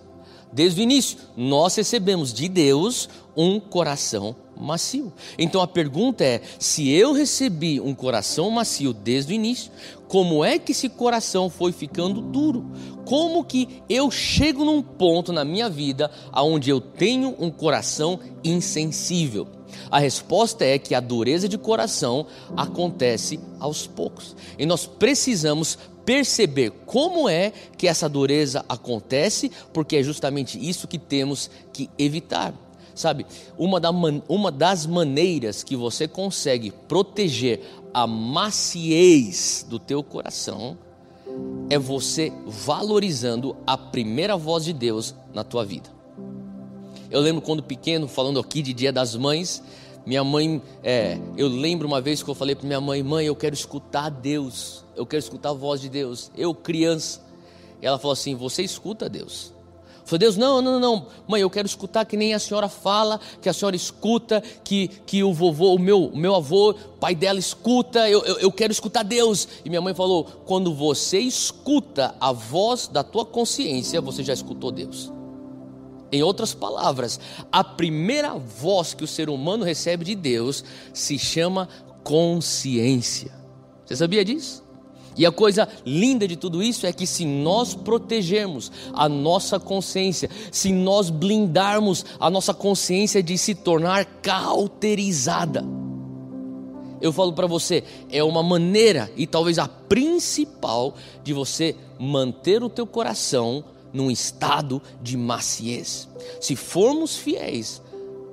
Desde 0.52 0.82
o 0.82 0.84
início, 0.84 1.18
nós 1.38 1.76
recebemos 1.76 2.34
de 2.34 2.50
Deus 2.50 3.08
um 3.38 3.60
coração 3.60 4.36
macio. 4.36 4.40
Então 5.38 5.62
a 5.62 5.68
pergunta 5.68 6.24
é: 6.24 6.42
se 6.60 6.90
eu 6.90 7.14
recebi 7.14 7.80
um 7.80 7.96
coração 7.96 8.52
macio 8.52 8.94
desde 8.94 9.32
o 9.32 9.36
início, 9.36 9.72
como 10.08 10.44
é 10.44 10.60
que 10.60 10.72
esse 10.72 10.90
coração 10.90 11.50
foi 11.50 11.72
ficando 11.72 12.22
duro? 12.22 12.66
Como 13.06 13.44
que 13.44 13.82
eu 13.90 14.12
chego 14.12 14.66
num 14.66 14.82
ponto 14.82 15.32
na 15.32 15.46
minha 15.46 15.70
vida 15.70 16.12
onde 16.36 16.70
eu 16.70 16.82
tenho 16.82 17.36
um 17.40 17.50
coração 17.50 18.20
insensível? 18.44 19.48
A 19.90 20.00
resposta 20.00 20.66
é 20.66 20.78
que 20.78 20.94
a 20.94 21.00
dureza 21.00 21.48
de 21.48 21.58
coração 21.58 22.26
acontece 22.56 23.40
aos 23.60 23.88
poucos. 23.88 24.36
E 24.58 24.66
nós 24.66 24.86
precisamos 24.86 25.78
perceber 26.06 26.72
como 26.86 27.30
é 27.30 27.52
que 27.78 27.88
essa 27.88 28.10
dureza 28.10 28.66
acontece, 28.68 29.52
porque 29.72 29.98
é 29.98 30.04
justamente 30.04 30.58
isso 30.60 30.88
que 30.88 30.98
temos 30.98 31.50
que 31.72 31.90
evitar. 31.98 32.54
Sabe, 33.00 33.26
uma, 33.58 33.80
da 33.80 33.94
man, 33.94 34.22
uma 34.28 34.52
das 34.52 34.86
maneiras 34.86 35.64
que 35.64 35.74
você 35.74 36.06
consegue 36.06 36.70
proteger 36.70 37.62
a 37.94 38.06
maciez 38.06 39.66
do 39.70 39.80
teu 39.80 40.04
coração 40.04 40.78
é 41.70 41.80
você 41.80 42.34
valorizando 42.46 43.56
a 43.66 43.78
primeira 43.78 44.36
voz 44.36 44.66
de 44.66 44.74
Deus 44.74 45.16
na 45.34 45.46
tua 45.46 45.64
vida. 45.64 45.90
Eu 47.10 47.22
lembro 47.22 47.42
quando 47.42 47.64
pequeno, 47.64 48.06
falando 48.06 48.38
aqui 48.38 48.62
de 48.62 48.74
Dia 48.74 48.92
das 48.92 49.16
Mães, 49.16 49.64
minha 50.06 50.22
mãe, 50.22 50.62
é, 50.84 51.18
eu 51.38 51.48
lembro 51.48 51.88
uma 51.88 52.02
vez 52.02 52.22
que 52.22 52.30
eu 52.30 52.36
falei 52.36 52.54
para 52.54 52.68
minha 52.68 52.82
mãe: 52.82 53.02
Mãe, 53.02 53.26
eu 53.26 53.36
quero 53.36 53.56
escutar 53.56 54.10
Deus, 54.10 54.84
eu 54.94 55.06
quero 55.06 55.24
escutar 55.24 55.52
a 55.52 55.54
voz 55.54 55.80
de 55.80 55.88
Deus. 55.88 56.32
Eu, 56.36 56.54
criança. 56.54 57.22
Ela 57.82 57.98
falou 57.98 58.12
assim: 58.12 58.36
Você 58.36 58.62
escuta 58.62 59.08
Deus. 59.08 59.54
Falei, 60.10 60.22
Deus, 60.22 60.38
não, 60.38 60.60
não, 60.60 60.80
não, 60.80 61.06
mãe, 61.28 61.40
eu 61.40 61.50
quero 61.52 61.68
escutar 61.68 62.04
que 62.04 62.18
nem 62.18 62.34
a 62.34 62.40
senhora 62.40 62.68
fala, 62.68 63.20
que 63.40 63.48
a 63.48 63.54
senhora 63.54 63.76
escuta, 63.76 64.42
que, 64.64 64.88
que 65.06 65.24
o 65.24 65.32
vovô, 65.32 65.76
o 65.76 65.80
meu, 65.80 66.06
o 66.06 66.18
meu 66.18 66.34
avô, 66.34 66.74
pai 67.00 67.14
dela 67.14 67.38
escuta, 67.38 68.10
eu, 68.10 68.26
eu, 68.26 68.40
eu 68.40 68.52
quero 68.52 68.72
escutar 68.74 69.04
Deus. 69.04 69.48
E 69.64 69.70
minha 69.70 69.82
mãe 69.82 69.94
falou: 69.94 70.24
quando 70.48 70.74
você 70.74 71.20
escuta 71.20 72.16
a 72.20 72.32
voz 72.32 72.88
da 72.88 73.04
tua 73.04 73.24
consciência, 73.24 74.02
você 74.02 74.24
já 74.24 74.34
escutou 74.34 74.72
Deus. 74.72 75.12
Em 76.12 76.24
outras 76.24 76.56
palavras, 76.56 77.20
a 77.52 77.64
primeira 77.64 78.34
voz 78.34 78.96
que 78.96 79.04
o 79.04 79.08
ser 79.08 79.30
humano 79.30 79.64
recebe 79.64 80.04
de 80.04 80.16
Deus 80.16 80.64
se 80.92 81.20
chama 81.20 81.70
consciência. 82.04 83.32
Você 83.86 83.96
sabia 83.96 84.26
disso? 84.26 84.64
E 85.20 85.26
a 85.26 85.32
coisa 85.34 85.68
linda 85.86 86.26
de 86.26 86.38
tudo 86.38 86.64
isso 86.64 86.88
é 86.88 86.94
que 86.94 87.06
se 87.06 87.26
nós 87.26 87.76
protegermos 87.76 88.72
a 88.94 89.10
nossa 89.10 89.60
consciência, 89.60 90.30
se 90.50 90.72
nós 90.72 91.10
blindarmos 91.10 92.06
a 92.18 92.30
nossa 92.30 92.54
consciência 92.54 93.22
de 93.22 93.38
se 93.38 93.54
tornar 93.54 94.06
cauterizada, 94.22 95.62
eu 97.02 97.12
falo 97.12 97.34
para 97.34 97.48
você, 97.48 97.84
é 98.10 98.24
uma 98.24 98.42
maneira 98.42 99.12
e 99.18 99.28
talvez 99.28 99.60
a 99.60 99.68
principal 99.68 100.96
de 101.22 101.34
você 101.34 101.76
manter 102.00 102.64
o 102.64 102.70
teu 102.70 102.88
coração 102.88 103.62
num 103.92 104.10
estado 104.10 104.82
de 105.02 105.18
maciez. 105.18 106.08
Se 106.40 106.56
formos 106.56 107.18
fiéis 107.18 107.82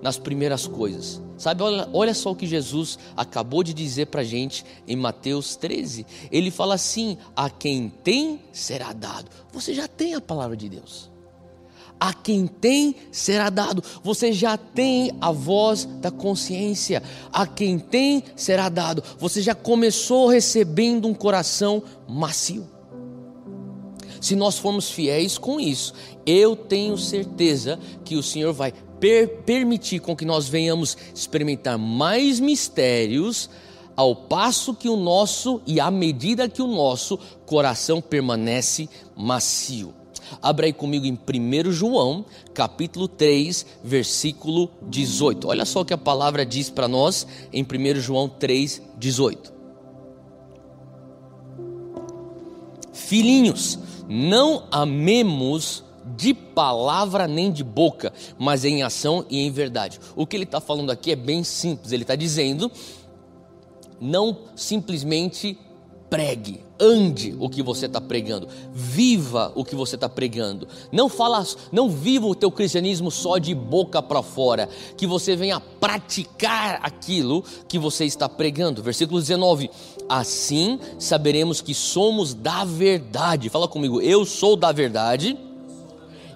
nas 0.07 0.19
primeiras 0.19 0.69
coisas, 0.69 1.21
sabe, 1.37 1.65
olha, 1.65 1.89
olha 1.93 2.15
só 2.15 2.31
o 2.31 2.37
que 2.37 2.47
Jesus 2.47 2.97
acabou 3.17 3.65
de 3.65 3.75
dizer 3.75 4.07
para 4.07 4.21
a 4.21 4.25
gente 4.25 4.65
em 4.87 4.95
Mateus 4.95 5.57
13. 5.57 6.07
Ele 6.31 6.49
fala 6.49 6.77
assim: 6.77 7.19
a 7.35 7.51
quem 7.51 7.89
tem 8.05 8.41
será 8.53 8.93
dado. 8.93 9.29
Você 9.53 9.75
já 9.75 9.89
tem 9.89 10.15
a 10.15 10.21
palavra 10.21 10.57
de 10.57 10.69
Deus. 10.69 11.11
A 11.99 12.15
quem 12.15 12.47
tem 12.47 12.95
será 13.11 13.51
dado. 13.51 13.83
Você 14.05 14.33
já 14.33 14.57
tem 14.57 15.11
a 15.21 15.33
voz 15.33 15.87
da 16.01 16.13
consciência. 16.13 17.03
A 17.33 17.45
quem 17.45 17.77
tem 17.77 18.23
será 18.37 18.69
dado. 18.69 19.03
Você 19.19 19.43
já 19.43 19.57
começou 19.57 20.29
recebendo 20.29 21.09
um 21.09 21.15
coração 21.15 21.83
macio. 22.07 22.76
Se 24.27 24.35
nós 24.35 24.59
formos 24.59 24.91
fiéis 24.91 25.39
com 25.39 25.61
isso, 25.61 25.95
eu 26.27 26.57
tenho 26.57 26.99
certeza 26.99 27.79
que 28.05 28.17
o 28.17 28.23
Senhor 28.25 28.53
vai 28.53 28.73
per 28.99 29.43
permitir 29.45 30.01
com 30.01 30.17
que 30.17 30.25
nós 30.25 30.49
venhamos 30.49 30.99
experimentar 31.15 31.79
mais 31.79 32.41
mistérios, 32.41 33.49
ao 33.95 34.17
passo 34.17 34.75
que 34.75 34.89
o 34.89 34.97
nosso 34.97 35.63
e 35.65 35.79
à 35.79 35.93
medida 35.93 36.49
que 36.49 36.61
o 36.61 36.67
nosso 36.67 37.17
coração 37.47 38.01
permanece 38.01 38.89
macio. 39.17 39.95
Abra 40.43 40.67
aí 40.67 40.73
comigo 40.73 41.07
em 41.07 41.17
1 41.17 41.71
João, 41.71 42.25
capítulo 42.53 43.07
3, 43.07 43.65
versículo 43.85 44.69
18. 44.89 45.47
Olha 45.47 45.65
só 45.65 45.83
o 45.83 45.85
que 45.85 45.95
a 45.95 45.99
palavra 45.99 46.45
diz 46.45 46.69
para 46.69 46.89
nós 46.89 47.29
em 47.53 47.63
1 47.63 48.01
João 48.01 48.29
3, 48.29 48.83
18. 48.99 49.55
Filhinhos, 52.93 53.79
não 54.09 54.65
amemos 54.71 55.85
de 56.17 56.33
palavra 56.33 57.27
nem 57.27 57.51
de 57.51 57.65
boca, 57.65 58.13
mas 58.39 58.65
em 58.65 58.83
ação 58.83 59.25
e 59.29 59.41
em 59.41 59.51
verdade. 59.51 59.99
O 60.15 60.27
que 60.27 60.37
ele 60.37 60.45
está 60.45 60.61
falando 60.61 60.91
aqui 60.91 61.11
é 61.11 61.17
bem 61.17 61.43
simples. 61.43 61.93
Ele 61.93 62.05
está 62.05 62.15
dizendo: 62.15 62.71
não 64.01 64.39
simplesmente 64.55 65.59
pregue, 66.09 66.61
ande 66.79 67.35
o 67.41 67.49
que 67.49 67.63
você 67.63 67.87
está 67.87 68.01
pregando, 68.01 68.49
viva 68.73 69.53
o 69.55 69.65
que 69.65 69.75
você 69.75 69.97
está 69.97 70.09
pregando. 70.09 70.69
Não 70.93 71.09
fala, 71.09 71.45
não 71.73 71.91
viva 71.91 72.27
o 72.27 72.35
teu 72.35 72.51
cristianismo 72.51 73.11
só 73.11 73.39
de 73.39 73.55
boca 73.55 74.01
para 74.01 74.23
fora, 74.23 74.69
que 74.97 75.07
você 75.07 75.35
venha 75.35 75.59
praticar 75.59 76.81
aquilo 76.83 77.43
que 77.69 77.79
você 77.79 78.05
está 78.05 78.29
pregando. 78.29 78.83
Versículo 78.83 79.21
19: 79.21 79.71
Assim 80.09 80.79
saberemos 80.99 81.61
que 81.61 81.75
somos 81.75 82.33
da 82.35 82.65
verdade. 82.65 83.49
Fala 83.49 83.67
comigo, 83.69 84.01
eu 84.01 84.25
sou 84.25 84.57
da 84.57 84.73
verdade. 84.73 85.37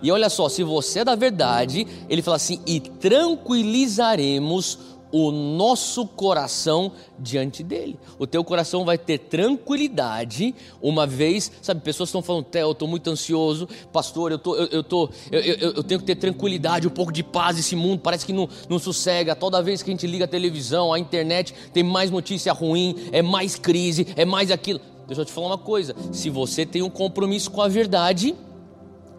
E 0.02 0.10
olha 0.10 0.30
só, 0.30 0.48
se 0.48 0.62
você 0.62 1.00
é 1.00 1.04
da 1.04 1.14
verdade, 1.14 1.86
ele 2.08 2.22
fala 2.22 2.36
assim: 2.36 2.60
e 2.66 2.80
tranquilizaremos 2.80 4.78
o 5.12 5.30
nosso 5.30 6.06
coração 6.06 6.92
diante 7.18 7.62
dele. 7.62 7.98
O 8.18 8.26
teu 8.26 8.44
coração 8.44 8.84
vai 8.84 8.96
ter 8.96 9.18
tranquilidade 9.18 10.54
uma 10.80 11.06
vez, 11.06 11.50
sabe, 11.62 11.80
pessoas 11.80 12.08
estão 12.08 12.22
falando, 12.22 12.44
Theo, 12.44 12.68
eu 12.68 12.72
estou 12.72 12.88
muito 12.88 13.08
ansioso, 13.10 13.68
pastor, 13.92 14.32
eu, 14.32 14.38
tô, 14.38 14.56
eu, 14.56 14.66
eu, 14.66 14.82
tô, 14.82 15.10
eu, 15.30 15.40
eu, 15.40 15.70
eu, 15.72 15.82
tenho 15.82 16.00
que 16.00 16.06
ter 16.06 16.16
tranquilidade, 16.16 16.86
um 16.86 16.90
pouco 16.90 17.12
de 17.12 17.22
paz 17.22 17.58
esse 17.58 17.74
mundo, 17.74 18.00
parece 18.00 18.24
que 18.24 18.32
não, 18.32 18.48
não 18.68 18.78
sossega, 18.78 19.34
toda 19.34 19.62
vez 19.62 19.82
que 19.82 19.90
a 19.90 19.92
gente 19.92 20.06
liga 20.06 20.24
a 20.24 20.28
televisão, 20.28 20.92
a 20.92 20.98
internet, 20.98 21.54
tem 21.72 21.82
mais 21.82 22.10
notícia 22.10 22.52
ruim, 22.52 23.08
é 23.12 23.22
mais 23.22 23.56
crise, 23.56 24.06
é 24.16 24.24
mais 24.24 24.50
aquilo. 24.50 24.80
Deixa 25.06 25.22
eu 25.22 25.26
te 25.26 25.32
falar 25.32 25.48
uma 25.48 25.58
coisa, 25.58 25.94
se 26.12 26.30
você 26.30 26.64
tem 26.64 26.82
um 26.82 26.90
compromisso 26.90 27.50
com 27.50 27.60
a 27.60 27.68
verdade, 27.68 28.34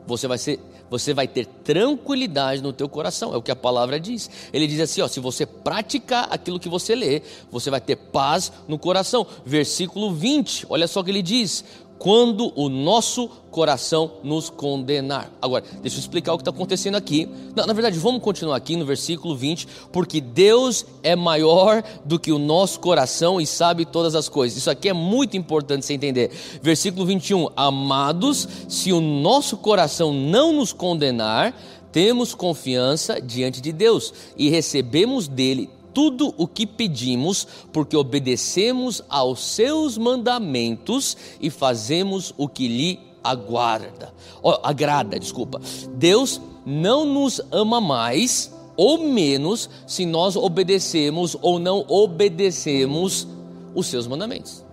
você 0.07 0.27
vai 0.27 0.37
ser 0.37 0.59
você 0.91 1.13
vai 1.13 1.25
ter 1.25 1.45
tranquilidade 1.45 2.61
no 2.61 2.73
teu 2.73 2.89
coração, 2.89 3.33
é 3.33 3.37
o 3.37 3.41
que 3.41 3.49
a 3.49 3.55
palavra 3.55 3.97
diz. 3.97 4.29
Ele 4.51 4.67
diz 4.67 4.81
assim, 4.81 5.01
ó, 5.01 5.07
se 5.07 5.21
você 5.21 5.45
praticar 5.45 6.27
aquilo 6.29 6.59
que 6.59 6.67
você 6.67 6.93
lê, 6.93 7.21
você 7.49 7.69
vai 7.69 7.79
ter 7.79 7.95
paz 7.95 8.51
no 8.67 8.77
coração. 8.77 9.25
Versículo 9.45 10.13
20, 10.13 10.65
olha 10.69 10.89
só 10.89 10.99
o 10.99 11.03
que 11.05 11.09
ele 11.09 11.21
diz: 11.21 11.63
quando 12.01 12.51
o 12.55 12.67
nosso 12.67 13.29
coração 13.51 14.13
nos 14.23 14.49
condenar. 14.49 15.31
Agora, 15.39 15.63
deixa 15.83 15.97
eu 15.97 15.99
explicar 15.99 16.33
o 16.33 16.37
que 16.37 16.41
está 16.41 16.49
acontecendo 16.49 16.95
aqui. 16.95 17.29
Na, 17.55 17.67
na, 17.67 17.73
verdade, 17.73 17.99
vamos 17.99 18.23
continuar 18.23 18.55
aqui 18.55 18.75
no 18.75 18.83
versículo 18.83 19.35
20, 19.35 19.67
porque 19.91 20.19
Deus 20.19 20.83
é 21.03 21.15
maior 21.15 21.83
do 22.03 22.17
que 22.17 22.31
o 22.31 22.39
nosso 22.39 22.79
coração 22.79 23.39
e 23.39 23.45
sabe 23.45 23.85
todas 23.85 24.15
as 24.15 24.27
coisas. 24.27 24.57
Isso 24.57 24.71
aqui 24.71 24.89
é 24.89 24.93
muito 24.93 25.37
importante 25.37 25.85
você 25.85 25.93
entender. 25.93 26.31
Versículo 26.63 27.05
21: 27.05 27.49
Amados, 27.55 28.47
se 28.67 28.91
o 28.91 28.99
nosso 28.99 29.55
coração 29.55 30.11
não 30.11 30.53
nos 30.53 30.73
condenar, 30.73 31.53
temos 31.91 32.33
confiança 32.33 33.21
diante 33.21 33.61
de 33.61 33.71
Deus 33.71 34.11
e 34.35 34.49
recebemos 34.49 35.27
dele 35.27 35.69
tudo 35.93 36.33
o 36.37 36.47
que 36.47 36.65
pedimos, 36.65 37.47
porque 37.71 37.95
obedecemos 37.95 39.01
aos 39.09 39.41
seus 39.41 39.97
mandamentos 39.97 41.17
e 41.39 41.49
fazemos 41.49 42.33
o 42.37 42.47
que 42.47 42.67
lhe 42.67 42.99
aguarda. 43.23 44.13
Oh, 44.41 44.57
agrada, 44.63 45.19
desculpa. 45.19 45.61
Deus 45.95 46.41
não 46.65 47.05
nos 47.05 47.41
ama 47.51 47.79
mais 47.79 48.51
ou 48.75 48.97
menos 48.97 49.69
se 49.85 50.05
nós 50.05 50.35
obedecemos 50.35 51.35
ou 51.41 51.59
não 51.59 51.85
obedecemos 51.87 53.27
os 53.75 53.87
seus 53.87 54.07
mandamentos. 54.07 54.63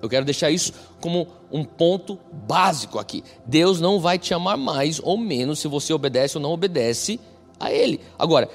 Eu 0.00 0.08
quero 0.08 0.24
deixar 0.24 0.50
isso 0.50 0.72
como 1.00 1.28
um 1.50 1.64
ponto 1.64 2.18
básico 2.46 2.98
aqui. 2.98 3.22
Deus 3.46 3.80
não 3.80 4.00
vai 4.00 4.18
te 4.18 4.34
amar 4.34 4.56
mais 4.56 5.00
ou 5.02 5.16
menos 5.16 5.60
se 5.60 5.68
você 5.68 5.92
obedece 5.92 6.36
ou 6.36 6.42
não 6.42 6.52
obedece 6.52 7.20
a 7.58 7.72
Ele. 7.72 8.00
Agora, 8.18 8.48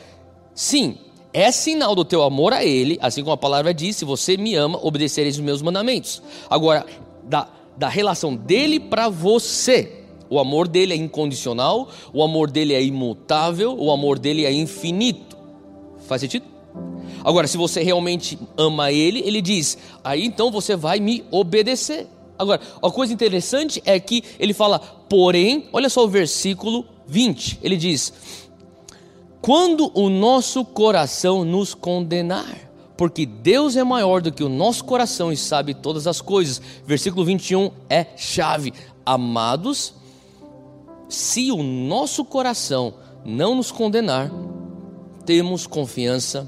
sim, 0.54 0.98
é 1.38 1.52
sinal 1.52 1.94
do 1.94 2.04
teu 2.04 2.24
amor 2.24 2.52
a 2.52 2.66
Ele, 2.66 2.98
assim 3.00 3.22
como 3.22 3.32
a 3.32 3.38
palavra 3.38 3.72
diz: 3.72 3.96
se 3.96 4.04
você 4.04 4.36
me 4.36 4.56
ama, 4.56 4.80
obedecereis 4.82 5.36
os 5.36 5.42
meus 5.42 5.62
mandamentos. 5.62 6.20
Agora, 6.50 6.84
da, 7.24 7.48
da 7.78 7.88
relação 7.88 8.36
dele 8.36 8.80
para 8.80 9.08
você, 9.08 10.02
o 10.32 10.40
amor 10.40 10.68
dele 10.68 10.94
é 10.94 10.96
incondicional, 10.96 11.90
o 12.12 12.24
amor 12.24 12.50
dele 12.50 12.74
é 12.74 12.84
imutável, 12.84 13.78
o 13.78 13.92
amor 13.92 14.18
dele 14.18 14.46
é 14.46 14.52
infinito. 14.52 15.38
Faz 16.08 16.22
sentido? 16.22 16.46
Agora, 17.24 17.46
se 17.46 17.56
você 17.56 17.84
realmente 17.84 18.40
ama 18.58 18.92
ele, 18.92 19.20
ele 19.20 19.40
diz: 19.40 19.78
aí 20.04 20.26
então 20.26 20.50
você 20.50 20.76
vai 20.76 21.00
me 21.00 21.24
obedecer. 21.30 22.08
Agora, 22.40 22.62
a 22.82 22.90
coisa 22.90 23.14
interessante 23.14 23.80
é 23.86 24.00
que 24.00 24.24
ele 24.40 24.56
fala, 24.56 24.80
porém, 24.80 25.66
olha 25.72 25.88
só 25.88 26.04
o 26.04 26.08
versículo 26.08 26.84
20, 27.06 27.60
ele 27.62 27.78
diz: 27.78 28.12
quando 29.48 29.90
o 29.94 30.10
nosso 30.10 30.66
coração 30.66 31.46
nos 31.46 31.74
condenar, 31.74 32.70
porque 32.98 33.26
Deus 33.26 33.78
é 33.78 33.84
maior 33.86 34.22
do 34.22 34.30
que 34.30 34.44
o 34.44 34.50
nosso 34.50 34.84
coração 34.84 35.32
e 35.32 35.38
sabe 35.38 35.74
todas 35.74 36.06
as 36.06 36.20
coisas. 36.20 36.62
Versículo 36.86 37.24
21 37.24 37.72
é 37.90 38.08
chave. 38.18 38.74
Amados, 39.06 39.94
se 41.08 41.50
o 41.50 41.64
nosso 41.64 42.26
coração 42.26 42.96
não 43.24 43.56
nos 43.56 43.72
condenar, 43.72 44.30
temos 45.26 45.66
confiança 45.66 46.46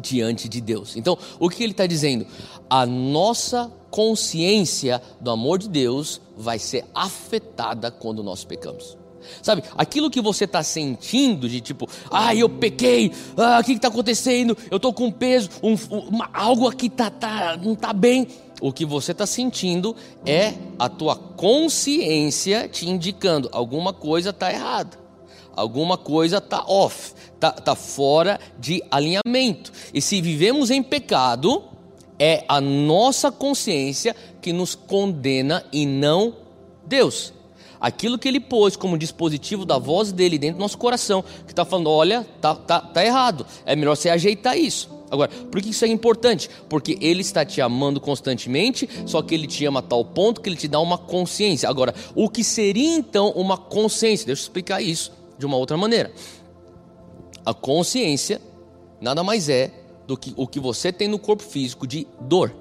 diante 0.00 0.48
de 0.48 0.62
Deus. 0.62 0.96
Então, 0.96 1.18
o 1.38 1.50
que 1.50 1.62
ele 1.62 1.72
está 1.72 1.86
dizendo? 1.86 2.26
A 2.70 2.86
nossa 2.86 3.70
consciência 3.90 5.02
do 5.20 5.30
amor 5.30 5.58
de 5.58 5.68
Deus 5.68 6.22
vai 6.34 6.58
ser 6.58 6.86
afetada 6.94 7.90
quando 7.90 8.22
nós 8.22 8.44
pecamos. 8.44 8.97
Sabe, 9.42 9.62
aquilo 9.76 10.10
que 10.10 10.20
você 10.20 10.44
está 10.44 10.62
sentindo 10.62 11.48
de 11.48 11.60
tipo, 11.60 11.88
ah, 12.10 12.34
eu 12.34 12.48
pequei, 12.48 13.12
ah, 13.36 13.58
o 13.60 13.64
que 13.64 13.72
está 13.72 13.88
acontecendo? 13.88 14.56
Eu 14.70 14.76
estou 14.76 14.92
com 14.92 15.10
peso, 15.10 15.50
um, 15.62 15.74
uma, 15.90 16.28
algo 16.32 16.68
aqui 16.68 16.88
tá, 16.88 17.10
tá, 17.10 17.56
não 17.56 17.72
está 17.72 17.92
bem. 17.92 18.26
O 18.60 18.72
que 18.72 18.84
você 18.84 19.12
está 19.12 19.24
sentindo 19.24 19.94
é 20.26 20.54
a 20.78 20.88
tua 20.88 21.14
consciência 21.14 22.68
te 22.68 22.88
indicando 22.88 23.48
alguma 23.52 23.92
coisa 23.92 24.30
está 24.30 24.52
errada, 24.52 24.98
alguma 25.54 25.96
coisa 25.96 26.38
está 26.38 26.64
off, 26.66 27.14
está 27.34 27.52
tá 27.52 27.76
fora 27.76 28.40
de 28.58 28.82
alinhamento. 28.90 29.72
E 29.94 30.02
se 30.02 30.20
vivemos 30.20 30.70
em 30.70 30.82
pecado, 30.82 31.62
é 32.18 32.44
a 32.48 32.60
nossa 32.60 33.30
consciência 33.30 34.14
que 34.42 34.52
nos 34.52 34.74
condena 34.74 35.64
e 35.72 35.86
não 35.86 36.34
Deus 36.84 37.32
aquilo 37.80 38.18
que 38.18 38.28
ele 38.28 38.40
pôs 38.40 38.76
como 38.76 38.98
dispositivo 38.98 39.64
da 39.64 39.78
voz 39.78 40.12
dele 40.12 40.38
dentro 40.38 40.58
do 40.58 40.62
nosso 40.62 40.78
coração, 40.78 41.24
que 41.46 41.52
está 41.52 41.64
falando: 41.64 41.90
olha, 41.90 42.26
tá, 42.40 42.54
tá, 42.54 42.80
tá 42.80 43.04
errado, 43.04 43.46
é 43.64 43.74
melhor 43.76 43.96
você 43.96 44.08
ajeitar 44.08 44.56
isso. 44.56 44.98
Agora, 45.10 45.30
por 45.30 45.62
que 45.62 45.70
isso 45.70 45.84
é 45.84 45.88
importante? 45.88 46.50
Porque 46.68 46.98
ele 47.00 47.22
está 47.22 47.44
te 47.44 47.60
amando 47.60 48.00
constantemente, 48.00 48.88
só 49.06 49.22
que 49.22 49.34
ele 49.34 49.46
te 49.46 49.64
ama 49.64 49.80
a 49.80 49.82
tal 49.82 50.04
ponto 50.04 50.40
que 50.40 50.48
ele 50.48 50.56
te 50.56 50.68
dá 50.68 50.80
uma 50.80 50.98
consciência. 50.98 51.68
Agora, 51.68 51.94
o 52.14 52.28
que 52.28 52.44
seria 52.44 52.94
então 52.94 53.30
uma 53.30 53.56
consciência? 53.56 54.26
Deixa 54.26 54.42
eu 54.42 54.44
explicar 54.44 54.82
isso 54.82 55.12
de 55.38 55.46
uma 55.46 55.56
outra 55.56 55.76
maneira. 55.76 56.12
A 57.44 57.54
consciência 57.54 58.40
nada 59.00 59.22
mais 59.22 59.48
é 59.48 59.72
do 60.06 60.16
que 60.16 60.32
o 60.36 60.46
que 60.46 60.60
você 60.60 60.92
tem 60.92 61.08
no 61.08 61.18
corpo 61.18 61.42
físico 61.42 61.86
de 61.86 62.06
dor. 62.20 62.54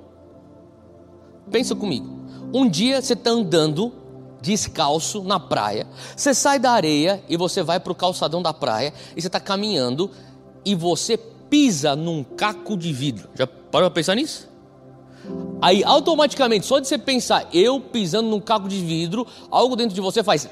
Pensa 1.52 1.76
comigo. 1.76 2.08
Um 2.54 2.70
dia 2.70 3.02
você 3.02 3.14
está 3.14 3.32
andando 3.32 3.94
descalço 4.42 5.24
na 5.24 5.40
praia. 5.40 5.88
Você 6.16 6.34
sai 6.34 6.60
da 6.60 6.72
areia 6.72 7.24
e 7.28 7.38
você 7.38 7.64
vai 7.64 7.80
para 7.80 7.92
o 7.92 7.96
calçadão 7.96 8.42
da 8.42 8.54
praia 8.54 8.94
e 9.16 9.22
você 9.22 9.28
está 9.28 9.40
caminhando 9.40 10.12
e 10.64 10.76
você 10.76 11.18
pisa 11.18 11.96
num 11.96 12.24
caco 12.24 12.76
de 12.78 12.92
vidro. 12.92 13.30
Já 13.36 13.48
parou 13.48 13.90
para 13.90 13.96
pensar 13.96 14.16
nisso? 14.16 14.48
Aí 15.62 15.84
automaticamente, 15.84 16.66
só 16.66 16.80
de 16.80 16.88
você 16.88 16.98
pensar, 16.98 17.48
eu 17.54 17.80
pisando 17.80 18.30
num 18.30 18.40
caco 18.40 18.68
de 18.68 18.80
vidro, 18.80 19.26
algo 19.50 19.76
dentro 19.76 19.96
de 19.96 20.02
você 20.02 20.24
faz. 20.24 20.48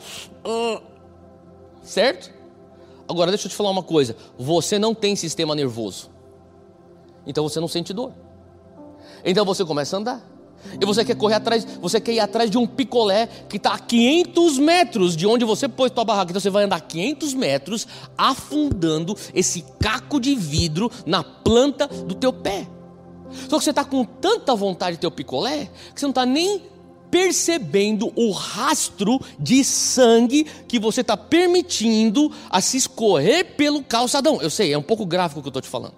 Certo? 1.84 2.32
Agora 3.08 3.30
deixa 3.32 3.46
eu 3.46 3.50
te 3.50 3.56
falar 3.56 3.70
uma 3.70 3.84
coisa: 3.84 4.16
você 4.38 4.80
não 4.80 4.96
tem 4.96 5.16
sistema 5.16 5.54
nervoso, 5.54 6.10
então 7.26 7.48
você 7.48 7.60
não 7.60 7.68
sente 7.68 7.94
dor. 7.94 8.12
Então 9.24 9.46
você 9.46 9.64
começa 9.64 9.96
a 9.96 10.00
andar. 10.00 10.35
E 10.80 10.86
você 10.86 11.06
quer 11.06 11.16
correr 11.16 11.36
atrás, 11.36 11.66
você 11.82 12.00
quer 12.00 12.14
ir 12.14 12.20
atrás 12.20 12.50
de 12.50 12.58
um 12.58 12.68
picolé 12.68 13.28
que 13.48 13.58
está 13.58 13.74
a 13.74 13.80
500 13.80 14.60
metros 14.60 15.16
de 15.16 15.26
onde 15.26 15.46
você 15.46 15.68
pôs 15.68 15.92
tua 15.92 16.04
barraca. 16.04 16.32
Então 16.32 16.42
você 16.42 16.50
vai 16.50 16.64
andar 16.64 16.82
500 16.82 17.34
metros 17.34 17.88
afundando 18.18 19.16
esse 19.34 19.64
caco 19.80 20.20
de 20.20 20.36
vidro 20.36 20.92
na 21.06 21.24
planta 21.24 21.88
do 21.88 22.16
teu 22.16 22.34
pé. 22.34 22.68
Só 23.50 23.58
que 23.58 23.64
você 23.64 23.72
está 23.72 23.84
com 23.84 24.04
tanta 24.04 24.56
vontade 24.56 24.98
de 24.98 25.02
ter 25.02 25.08
o 25.08 25.12
picolé 25.12 25.70
que 25.94 26.00
você 26.00 26.06
não 26.06 26.12
está 26.12 26.26
nem 26.26 26.62
percebendo 27.10 28.12
o 28.16 28.32
rastro 28.32 29.20
de 29.40 29.64
sangue 29.64 30.46
que 30.68 30.78
você 30.78 31.02
está 31.02 31.16
permitindo 31.16 32.32
a 32.50 32.60
se 32.60 32.78
escorrer 32.78 33.56
pelo 33.56 33.84
calçadão. 33.84 34.42
Eu 34.42 34.50
sei, 34.50 34.74
é 34.74 34.78
um 34.78 34.84
pouco 34.84 35.06
gráfico 35.06 35.40
o 35.40 35.44
que 35.44 35.48
eu 35.48 35.52
estou 35.52 35.62
te 35.62 35.70
falando. 35.70 35.94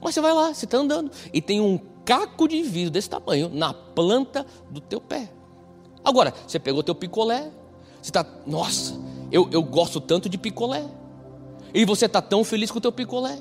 Mas 0.00 0.14
você 0.14 0.20
vai 0.20 0.32
lá, 0.32 0.54
você 0.54 0.64
está 0.64 0.78
andando 0.78 1.10
e 1.32 1.42
tem 1.42 1.60
um 1.60 1.78
caco 2.04 2.48
de 2.48 2.62
vidro 2.62 2.90
desse 2.90 3.08
tamanho 3.10 3.48
na 3.48 3.72
planta 3.72 4.46
do 4.70 4.80
teu 4.80 5.00
pé. 5.00 5.30
Agora, 6.04 6.32
você 6.46 6.58
pegou 6.58 6.82
teu 6.82 6.94
picolé, 6.94 7.50
você 8.00 8.10
está, 8.10 8.24
nossa, 8.46 8.98
eu, 9.30 9.48
eu 9.52 9.62
gosto 9.62 10.00
tanto 10.00 10.28
de 10.28 10.38
picolé. 10.38 10.84
E 11.72 11.84
você 11.84 12.06
está 12.06 12.20
tão 12.20 12.42
feliz 12.42 12.70
com 12.70 12.78
o 12.78 12.80
teu 12.80 12.90
picolé. 12.90 13.38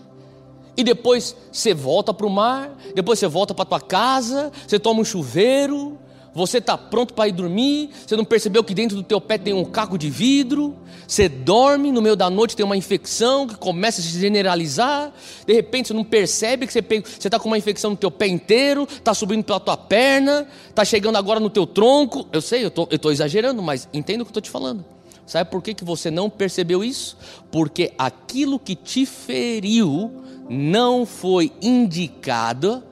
E 0.78 0.84
depois 0.84 1.36
você 1.52 1.74
volta 1.74 2.14
para 2.14 2.26
o 2.26 2.30
mar, 2.30 2.72
depois 2.94 3.20
você 3.20 3.28
volta 3.28 3.54
para 3.54 3.66
tua 3.66 3.82
casa, 3.82 4.52
você 4.68 4.80
toma 4.80 5.02
um 5.02 5.06
chuveiro, 5.06 5.98
você 6.34 6.60
está 6.60 6.78
pronto 6.78 7.14
para 7.14 7.28
ir 7.28 7.32
dormir, 7.32 7.90
você 8.06 8.16
não 8.16 8.26
percebeu 8.26 8.64
que 8.64 8.74
dentro 8.74 8.96
do 8.96 9.04
teu 9.04 9.20
pé 9.20 9.38
tem 9.38 9.54
um 9.54 9.66
caco 9.66 9.98
de 9.98 10.10
vidro, 10.10 10.76
você 11.08 11.28
dorme, 11.28 11.92
no 11.92 12.02
meio 12.02 12.16
da 12.16 12.30
noite 12.30 12.56
tem 12.56 12.66
uma 12.66 12.78
infecção 12.78 13.48
que 13.48 13.56
começa 13.56 14.00
a 14.00 14.04
se 14.04 14.20
generalizar, 14.20 15.12
de 15.46 15.54
repente 15.54 15.88
você 15.88 15.94
não 15.94 16.04
percebe 16.04 16.68
que 16.68 16.74
você 16.74 16.80
está 16.80 17.40
com 17.40 17.48
uma 17.48 17.58
infecção 17.58 17.92
no 17.92 17.98
teu 17.98 18.12
pé 18.12 18.28
inteiro, 18.28 18.88
está 18.90 19.14
subindo 19.14 19.44
pela 19.44 19.60
tua 19.60 19.76
perna, 19.76 20.48
está 20.68 20.86
chegando 20.86 21.16
agora 21.16 21.40
no 21.40 21.50
teu 21.50 21.66
tronco. 21.66 22.28
Eu 22.32 22.42
sei, 22.42 22.64
eu 22.64 22.68
estou 22.92 23.12
exagerando, 23.12 23.62
mas 23.62 23.90
entenda 23.92 24.22
o 24.22 24.26
que 24.26 24.30
eu 24.30 24.40
estou 24.40 24.42
te 24.42 24.50
falando. 24.50 24.86
Sabe 25.26 25.50
por 25.50 25.62
que, 25.62 25.74
que 25.74 25.84
você 25.84 26.10
não 26.10 26.30
percebeu 26.30 26.84
isso? 26.84 27.18
Porque 27.52 27.94
aquilo 27.98 28.60
que 28.60 28.76
te 28.76 29.06
feriu 29.06 30.12
não 30.50 31.06
foi 31.06 31.52
indicado, 31.62 32.84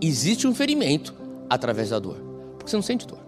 existe 0.00 0.46
um 0.46 0.54
ferimento 0.54 1.14
através 1.48 1.90
da 1.90 1.98
dor 1.98 2.29
porque 2.70 2.76
você 2.76 2.76
não 2.76 2.82
sente 2.82 3.06
dor. 3.06 3.18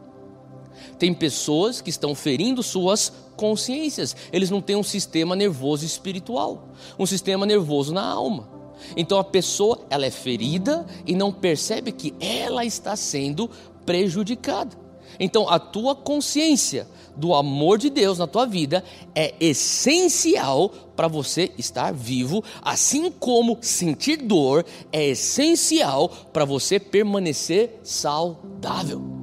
Tem 0.99 1.13
pessoas 1.13 1.81
que 1.81 1.91
estão 1.91 2.15
ferindo 2.15 2.63
suas 2.63 3.13
consciências, 3.37 4.15
eles 4.33 4.51
não 4.51 4.61
têm 4.61 4.77
um 4.77 4.83
sistema 4.83 5.35
nervoso 5.35 5.85
espiritual, 5.85 6.69
um 6.99 7.07
sistema 7.07 7.45
nervoso 7.45 7.93
na 7.93 8.05
alma. 8.05 8.49
Então 8.97 9.19
a 9.19 9.25
pessoa, 9.25 9.81
ela 9.91 10.07
é 10.07 10.11
ferida 10.11 10.87
e 11.07 11.15
não 11.15 11.33
percebe 11.33 11.93
que 11.93 12.15
ela 12.21 12.65
está 12.65 12.95
sendo 12.95 13.51
prejudicada. 13.85 14.77
Então 15.19 15.49
a 15.49 15.59
tua 15.59 15.95
consciência 15.95 16.87
do 17.15 17.35
amor 17.35 17.79
de 17.79 17.91
Deus 17.91 18.19
na 18.19 18.27
tua 18.27 18.47
vida 18.47 18.83
é 19.15 19.35
essencial 19.39 20.71
para 20.97 21.09
você 21.09 21.51
estar 21.59 21.93
vivo, 21.93 22.43
assim 22.63 23.11
como 23.11 23.59
sentir 23.61 24.17
dor 24.17 24.65
é 24.91 25.09
essencial 25.09 26.09
para 26.33 26.45
você 26.45 26.81
permanecer 26.81 27.79
saudável. 27.83 29.22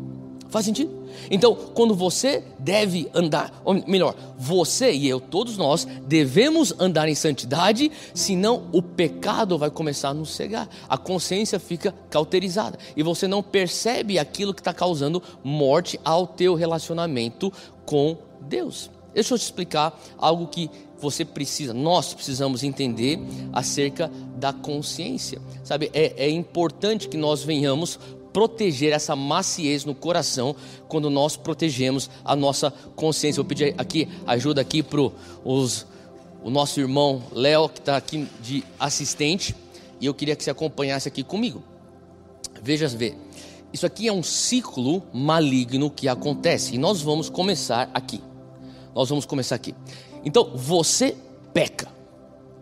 Faz 0.50 0.66
sentido? 0.66 0.92
Então, 1.30 1.56
quando 1.56 1.94
você 1.94 2.44
deve 2.58 3.10
andar, 3.14 3.62
ou 3.64 3.76
melhor, 3.88 4.16
você 4.38 4.92
e 4.92 5.08
eu, 5.08 5.20
todos 5.20 5.58
nós, 5.58 5.88
devemos 6.08 6.74
andar 6.80 7.08
em 7.08 7.14
santidade, 7.14 7.92
senão 8.16 8.64
o 8.72 8.82
pecado 8.82 9.58
vai 9.58 9.70
começar 9.70 10.10
a 10.10 10.14
nos 10.14 10.32
cegar. 10.32 10.68
A 10.88 10.98
consciência 10.98 11.60
fica 11.60 11.94
cauterizada 12.10 12.80
e 12.96 13.04
você 13.04 13.28
não 13.28 13.44
percebe 13.44 14.18
aquilo 14.18 14.54
que 14.54 14.62
está 14.62 14.74
causando 14.74 15.22
morte 15.44 16.00
ao 16.04 16.26
teu 16.26 16.56
relacionamento 16.56 17.54
com 17.86 18.18
Deus. 18.42 18.90
Deixa 19.14 19.34
eu 19.34 19.38
te 19.38 19.44
explicar 19.44 20.00
algo 20.18 20.48
que 20.48 20.70
você 21.00 21.24
precisa, 21.24 21.74
nós 21.74 22.14
precisamos 22.14 22.62
entender 22.64 23.20
acerca 23.54 24.12
da 24.36 24.52
consciência. 24.52 25.42
Sabe, 25.64 25.90
é, 25.94 26.26
é 26.26 26.30
importante 26.30 27.08
que 27.08 27.16
nós 27.16 27.42
venhamos 27.42 27.98
proteger 28.34 28.94
essa 28.94 29.16
maciez 29.16 29.86
no 29.86 29.96
coração 29.96 30.56
quando 30.88 31.10
nós 31.10 31.36
protegemos 31.36 32.10
a 32.24 32.36
nossa 32.36 32.72
consciência. 32.96 33.42
Vou 33.42 33.48
pedir 33.48 33.74
aqui 33.78 34.08
ajuda 34.26 34.62
aqui 34.62 34.84
para 34.84 35.02
o 35.02 36.50
nosso 36.50 36.80
irmão 36.80 37.24
Léo, 37.32 37.70
que 37.70 37.80
está 37.80 37.98
aqui 37.98 38.28
de 38.42 38.64
assistente, 38.80 39.56
e 40.00 40.06
eu 40.06 40.14
queria 40.14 40.36
que 40.36 40.44
você 40.44 40.50
acompanhasse 40.50 41.08
aqui 41.08 41.24
comigo. 41.24 41.64
Veja, 42.62 42.88
vê. 42.88 43.16
Isso 43.72 43.86
aqui 43.86 44.08
é 44.08 44.14
um 44.14 44.24
ciclo 44.24 45.04
maligno 45.14 45.90
que 45.90 46.08
acontece, 46.08 46.76
e 46.76 46.78
nós 46.78 47.02
vamos 47.02 47.30
começar 47.30 47.90
aqui. 47.94 48.22
Nós 48.96 49.10
vamos 49.10 49.26
começar 49.26 49.56
aqui. 49.56 49.76
Então, 50.26 50.52
você 50.56 51.16
peca. 51.54 51.88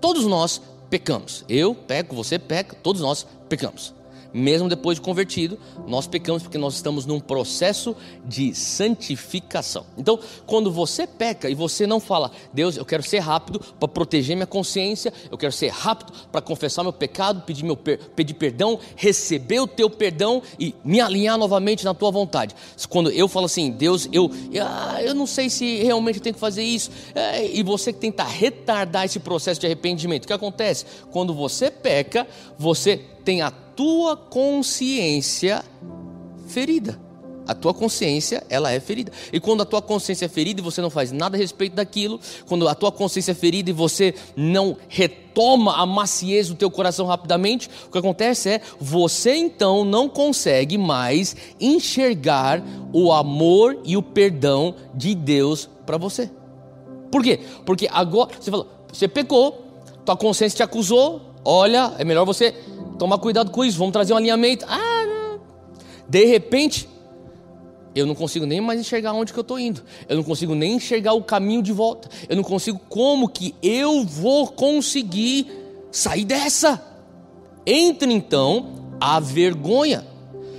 Todos 0.01 0.25
nós 0.25 0.62
pecamos. 0.89 1.45
Eu 1.47 1.73
peco, 1.73 2.15
você 2.15 2.38
peca, 2.38 2.75
todos 2.75 3.01
nós 3.01 3.25
pecamos 3.47 3.93
mesmo 4.33 4.69
depois 4.69 4.97
de 4.97 5.01
convertido, 5.01 5.57
nós 5.87 6.07
pecamos 6.07 6.43
porque 6.43 6.57
nós 6.57 6.75
estamos 6.75 7.05
num 7.05 7.19
processo 7.19 7.95
de 8.25 8.53
santificação. 8.53 9.85
Então, 9.97 10.19
quando 10.45 10.71
você 10.71 11.07
peca 11.07 11.49
e 11.49 11.55
você 11.55 11.87
não 11.87 11.99
fala, 11.99 12.31
Deus, 12.53 12.77
eu 12.77 12.85
quero 12.85 13.03
ser 13.03 13.19
rápido 13.19 13.59
para 13.79 13.87
proteger 13.87 14.35
minha 14.35 14.47
consciência, 14.47 15.13
eu 15.31 15.37
quero 15.37 15.51
ser 15.51 15.69
rápido 15.69 16.13
para 16.31 16.41
confessar 16.41 16.83
meu 16.83 16.93
pecado, 16.93 17.41
pedir, 17.41 17.63
meu 17.63 17.77
per 17.77 17.99
pedir 18.15 18.33
perdão, 18.33 18.79
receber 18.95 19.59
o 19.59 19.67
teu 19.67 19.89
perdão 19.89 20.41
e 20.59 20.73
me 20.83 20.99
alinhar 20.99 21.37
novamente 21.37 21.83
na 21.83 21.93
tua 21.93 22.11
vontade. 22.11 22.55
Quando 22.89 23.09
eu 23.11 23.27
falo 23.27 23.45
assim, 23.45 23.71
Deus, 23.71 24.07
eu, 24.11 24.31
ah, 24.61 25.01
eu 25.01 25.13
não 25.13 25.27
sei 25.27 25.49
se 25.49 25.83
realmente 25.83 26.17
eu 26.17 26.23
tenho 26.23 26.33
que 26.33 26.39
fazer 26.39 26.63
isso, 26.63 26.91
é, 27.13 27.47
e 27.47 27.63
você 27.63 27.91
que 27.91 27.99
tenta 27.99 28.23
retardar 28.23 29.05
esse 29.05 29.19
processo 29.19 29.59
de 29.59 29.65
arrependimento, 29.65 30.23
o 30.23 30.27
que 30.27 30.33
acontece? 30.33 30.85
Quando 31.11 31.33
você 31.33 31.69
peca, 31.69 32.27
você 32.57 32.97
tem 33.23 33.41
a 33.41 33.51
tua 33.77 34.17
consciência 34.17 35.63
ferida. 36.47 36.99
A 37.47 37.53
tua 37.53 37.73
consciência, 37.73 38.43
ela 38.49 38.71
é 38.71 38.79
ferida. 38.79 39.09
E 39.31 39.39
quando 39.39 39.61
a 39.61 39.65
tua 39.65 39.81
consciência 39.81 40.25
é 40.25 40.27
ferida 40.27 40.59
e 40.59 40.63
você 40.63 40.81
não 40.81 40.89
faz 40.89 41.13
nada 41.13 41.37
a 41.37 41.39
respeito 41.39 41.75
daquilo, 41.75 42.19
quando 42.45 42.67
a 42.67 42.75
tua 42.75 42.91
consciência 42.91 43.31
é 43.31 43.35
ferida 43.35 43.69
e 43.69 43.73
você 43.73 44.13
não 44.35 44.75
retoma 44.89 45.77
a 45.77 45.85
maciez 45.85 46.49
do 46.49 46.55
teu 46.55 46.69
coração 46.69 47.05
rapidamente, 47.05 47.69
o 47.87 47.91
que 47.91 47.97
acontece 47.97 48.49
é 48.49 48.61
você 48.81 49.35
então 49.35 49.85
não 49.85 50.09
consegue 50.09 50.77
mais 50.77 51.37
enxergar 51.57 52.61
o 52.91 53.13
amor 53.13 53.79
e 53.85 53.95
o 53.95 54.01
perdão 54.01 54.75
de 54.93 55.15
Deus 55.15 55.69
para 55.85 55.97
você. 55.97 56.29
Por 57.09 57.23
quê? 57.23 57.39
Porque 57.65 57.87
agora 57.89 58.31
você 58.37 58.51
falou, 58.51 58.67
você 58.91 59.07
pecou, 59.07 59.63
tua 60.03 60.17
consciência 60.17 60.57
te 60.57 60.63
acusou, 60.63 61.21
olha, 61.45 61.93
é 61.97 62.03
melhor 62.03 62.25
você 62.25 62.53
Toma 62.97 63.17
cuidado 63.17 63.51
com 63.51 63.63
isso, 63.63 63.77
vamos 63.77 63.93
trazer 63.93 64.13
um 64.13 64.17
alinhamento. 64.17 64.65
Ah, 64.67 65.05
não. 65.05 65.39
De 66.07 66.25
repente, 66.25 66.88
eu 67.95 68.05
não 68.05 68.15
consigo 68.15 68.45
nem 68.45 68.62
mais 68.62 68.79
enxergar 68.79 69.13
onde 69.13 69.33
que 69.33 69.39
eu 69.39 69.41
estou 69.41 69.60
indo. 69.60 69.83
Eu 70.07 70.17
não 70.17 70.23
consigo 70.23 70.53
nem 70.53 70.73
enxergar 70.73 71.13
o 71.13 71.23
caminho 71.23 71.62
de 71.62 71.71
volta. 71.71 72.10
Eu 72.29 72.36
não 72.36 72.43
consigo 72.43 72.79
como 72.89 73.27
que 73.27 73.55
eu 73.62 74.03
vou 74.03 74.47
conseguir 74.47 75.47
sair 75.91 76.25
dessa. 76.25 76.81
Entra 77.65 78.12
então 78.12 78.95
a 78.99 79.19
vergonha. 79.19 80.05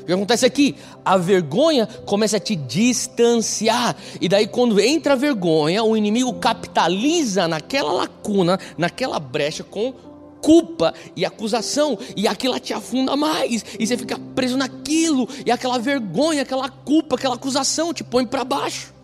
O 0.02 0.04
que 0.04 0.12
acontece 0.12 0.46
aqui? 0.46 0.74
A 1.04 1.16
vergonha 1.16 1.86
começa 2.06 2.38
a 2.38 2.40
te 2.40 2.56
distanciar. 2.56 3.94
E 4.20 4.28
daí, 4.28 4.46
quando 4.46 4.80
entra 4.80 5.12
a 5.12 5.16
vergonha, 5.16 5.84
o 5.84 5.96
inimigo 5.96 6.32
capitaliza 6.34 7.46
naquela 7.46 7.92
lacuna, 7.92 8.58
naquela 8.76 9.20
brecha 9.20 9.62
com 9.62 9.94
culpa 10.42 10.94
e 11.16 11.24
acusação, 11.24 11.98
e 12.16 12.26
aquilo 12.26 12.58
te 12.58 12.72
afunda 12.72 13.16
mais, 13.16 13.64
e 13.78 13.86
você 13.86 13.96
fica 13.96 14.18
preso 14.34 14.56
naquilo, 14.56 15.28
e 15.44 15.50
aquela 15.50 15.78
vergonha, 15.78 16.42
aquela 16.42 16.68
culpa, 16.68 17.16
aquela 17.16 17.34
acusação 17.34 17.92
te 17.92 18.04
põe 18.04 18.26
para 18.26 18.44
baixo 18.44 18.98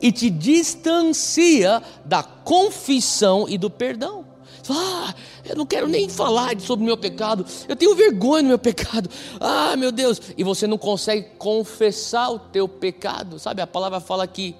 e 0.00 0.10
te 0.10 0.30
distancia 0.30 1.82
da 2.04 2.22
confissão 2.22 3.46
e 3.48 3.58
do 3.58 3.68
perdão. 3.68 4.24
Ah, 4.68 5.14
eu 5.44 5.56
não 5.56 5.66
quero 5.66 5.88
nem 5.88 6.08
falar 6.08 6.58
sobre 6.60 6.84
o 6.84 6.86
meu 6.86 6.96
pecado, 6.96 7.44
eu 7.68 7.74
tenho 7.74 7.94
vergonha 7.96 8.42
do 8.42 8.48
meu 8.48 8.58
pecado. 8.58 9.10
Ah, 9.40 9.74
meu 9.76 9.90
Deus, 9.90 10.20
e 10.36 10.44
você 10.44 10.66
não 10.66 10.78
consegue 10.78 11.28
confessar 11.38 12.30
o 12.30 12.38
teu 12.38 12.68
pecado, 12.68 13.38
sabe? 13.38 13.60
A 13.60 13.66
palavra 13.66 14.00
fala 14.00 14.26
que 14.26 14.54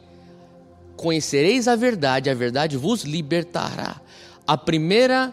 conhecereis 0.97 1.69
a 1.69 1.77
verdade, 1.77 2.29
a 2.29 2.35
verdade 2.35 2.77
vos 2.77 3.03
libertará. 3.03 4.01
A 4.47 4.57
primeira 4.57 5.33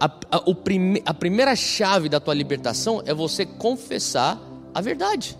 a, 0.00 0.10
a, 0.30 0.54
prime, 0.54 1.02
a 1.04 1.12
primeira 1.12 1.54
chave 1.54 2.08
da 2.08 2.18
tua 2.18 2.32
libertação 2.32 3.02
é 3.04 3.12
você 3.12 3.44
confessar 3.44 4.40
a 4.74 4.80
verdade. 4.80 5.36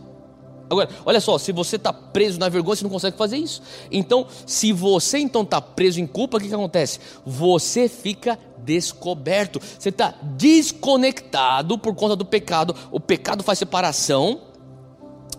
Agora, 0.68 0.88
olha 1.04 1.20
só, 1.20 1.36
se 1.36 1.50
você 1.50 1.74
está 1.74 1.92
preso 1.92 2.38
na 2.38 2.48
vergonha, 2.48 2.76
você 2.76 2.84
não 2.84 2.90
consegue 2.90 3.16
fazer 3.16 3.38
isso. 3.38 3.60
Então, 3.90 4.26
se 4.46 4.72
você 4.72 5.18
então 5.18 5.42
está 5.42 5.60
preso 5.60 6.00
em 6.00 6.06
culpa, 6.06 6.36
o 6.36 6.40
que, 6.40 6.46
que 6.46 6.54
acontece? 6.54 7.00
Você 7.26 7.88
fica 7.88 8.38
descoberto. 8.58 9.60
Você 9.60 9.88
está 9.88 10.14
desconectado 10.22 11.76
por 11.76 11.92
conta 11.96 12.14
do 12.14 12.24
pecado. 12.24 12.76
O 12.92 13.00
pecado 13.00 13.42
faz 13.42 13.58
separação. 13.58 14.42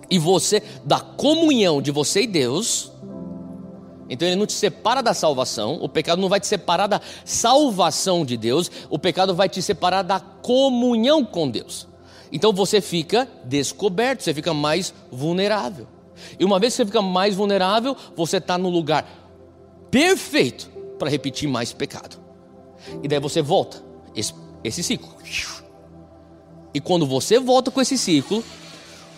E 0.09 0.19
você, 0.19 0.61
da 0.83 0.99
comunhão 0.99 1.81
de 1.81 1.91
você 1.91 2.23
e 2.23 2.27
Deus, 2.27 2.90
então 4.11 4.27
ele 4.27 4.35
não 4.35 4.45
te 4.45 4.51
separa 4.51 5.01
da 5.01 5.13
salvação, 5.13 5.79
o 5.81 5.87
pecado 5.87 6.21
não 6.21 6.27
vai 6.27 6.37
te 6.37 6.45
separar 6.45 6.85
da 6.85 6.99
salvação 7.23 8.25
de 8.25 8.35
Deus, 8.35 8.69
o 8.89 8.99
pecado 8.99 9.33
vai 9.33 9.47
te 9.47 9.61
separar 9.61 10.01
da 10.01 10.19
comunhão 10.19 11.23
com 11.23 11.49
Deus. 11.49 11.87
Então 12.29 12.51
você 12.51 12.81
fica 12.81 13.25
descoberto, 13.45 14.21
você 14.21 14.33
fica 14.33 14.53
mais 14.53 14.93
vulnerável. 15.09 15.87
E 16.37 16.43
uma 16.43 16.59
vez 16.59 16.73
que 16.73 16.77
você 16.77 16.85
fica 16.87 17.01
mais 17.01 17.35
vulnerável, 17.35 17.95
você 18.13 18.35
está 18.35 18.57
no 18.57 18.69
lugar 18.69 19.07
perfeito 19.89 20.69
para 20.99 21.09
repetir 21.09 21.47
mais 21.47 21.71
pecado. 21.71 22.17
E 23.01 23.07
daí 23.07 23.19
você 23.19 23.41
volta, 23.41 23.81
esse, 24.13 24.33
esse 24.61 24.83
ciclo. 24.83 25.15
E 26.73 26.81
quando 26.81 27.07
você 27.07 27.39
volta 27.39 27.71
com 27.71 27.79
esse 27.79 27.97
ciclo, 27.97 28.43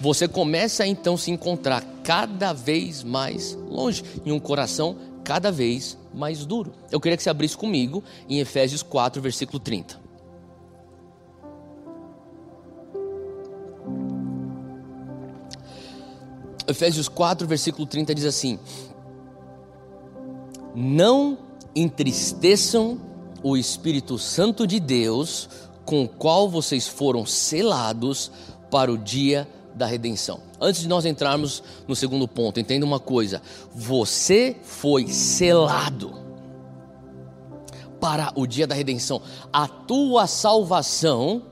você 0.04 0.28
começa 0.28 0.84
a 0.84 0.88
então 0.88 1.16
se 1.16 1.32
encontrar 1.32 1.82
cada 2.04 2.52
vez 2.52 3.06
mais 3.06 3.58
longe, 3.70 4.04
em 4.26 4.34
um 4.34 4.40
coração 4.40 4.98
cada 5.24 5.50
vez 5.50 5.98
mais 6.14 6.46
duro. 6.46 6.74
Eu 6.92 7.00
queria 7.00 7.16
que 7.16 7.24
você 7.24 7.30
abrisse 7.30 7.56
comigo 7.56 8.04
em 8.28 8.42
Efésios 8.42 8.84
4, 8.84 9.22
versículo 9.22 9.60
30. 9.60 9.98
Efésios 16.68 17.08
4, 17.08 17.48
versículo 17.48 17.88
30 17.88 18.14
diz 18.14 18.26
assim: 18.26 18.60
Não 20.76 21.38
entristeçam 21.74 23.00
o 23.42 23.56
Espírito 23.56 24.20
Santo 24.20 24.68
de 24.68 24.82
Deus, 24.82 25.48
com 25.86 26.04
o 26.04 26.10
qual 26.10 26.50
vocês 26.50 26.90
foram 26.90 27.26
selados 27.26 28.30
para 28.70 28.92
o 28.92 28.98
dia 28.98 29.48
da 29.76 29.86
redenção. 29.86 30.40
Antes 30.60 30.82
de 30.82 30.88
nós 30.88 31.06
entrarmos 31.06 31.64
no 31.88 31.96
segundo 31.96 32.28
ponto, 32.28 32.60
entenda 32.60 32.86
uma 32.86 33.00
coisa: 33.00 33.42
você 33.74 34.56
foi 34.64 35.08
selado 35.08 36.14
para 38.00 38.32
o 38.36 38.46
dia 38.46 38.68
da 38.68 38.76
redenção. 38.76 39.22
A 39.52 39.68
tua 39.68 40.28
salvação 40.28 41.44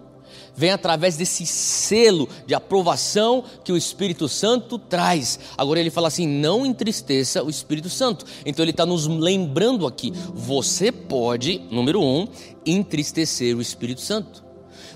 vem 0.53 0.71
através 0.71 1.15
desse 1.15 1.45
selo 1.45 2.27
de 2.45 2.53
aprovação 2.53 3.43
que 3.63 3.71
o 3.71 3.77
Espírito 3.77 4.27
Santo 4.27 4.77
traz. 4.77 5.39
Agora 5.57 5.79
ele 5.79 5.89
fala 5.89 6.07
assim: 6.07 6.27
não 6.27 6.65
entristeça 6.65 7.43
o 7.43 7.49
Espírito 7.49 7.89
Santo. 7.89 8.25
Então 8.45 8.63
ele 8.63 8.71
está 8.71 8.85
nos 8.85 9.07
lembrando 9.07 9.87
aqui: 9.87 10.11
você 10.33 10.91
pode, 10.91 11.59
número 11.71 12.01
um, 12.01 12.27
entristecer 12.65 13.55
o 13.55 13.61
Espírito 13.61 14.01
Santo. 14.01 14.50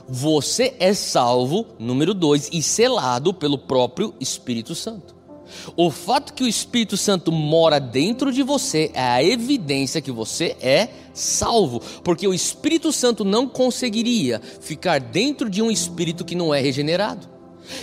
Você 0.08 0.76
é 0.80 0.94
salvo, 0.94 1.66
número 1.80 2.14
dois, 2.14 2.50
e 2.54 2.62
selado 2.62 3.34
pelo 3.34 3.58
próprio 3.58 4.14
Espírito 4.20 4.76
Santo. 4.76 5.16
O 5.76 5.90
fato 5.90 6.34
que 6.34 6.44
o 6.44 6.48
Espírito 6.48 6.96
Santo 6.96 7.32
mora 7.32 7.80
dentro 7.80 8.32
de 8.32 8.44
você 8.44 8.92
é 8.94 9.02
a 9.02 9.24
evidência 9.24 10.02
que 10.02 10.12
você 10.12 10.56
é 10.62 10.90
salvo, 11.14 11.82
porque 12.04 12.28
o 12.28 12.34
Espírito 12.34 12.92
Santo 12.92 13.24
não 13.24 13.48
conseguiria 13.48 14.42
ficar 14.62 15.00
dentro 15.00 15.50
de 15.50 15.62
um 15.62 15.72
espírito 15.72 16.26
que 16.26 16.36
não 16.36 16.54
é 16.54 16.60
regenerado. 16.60 17.28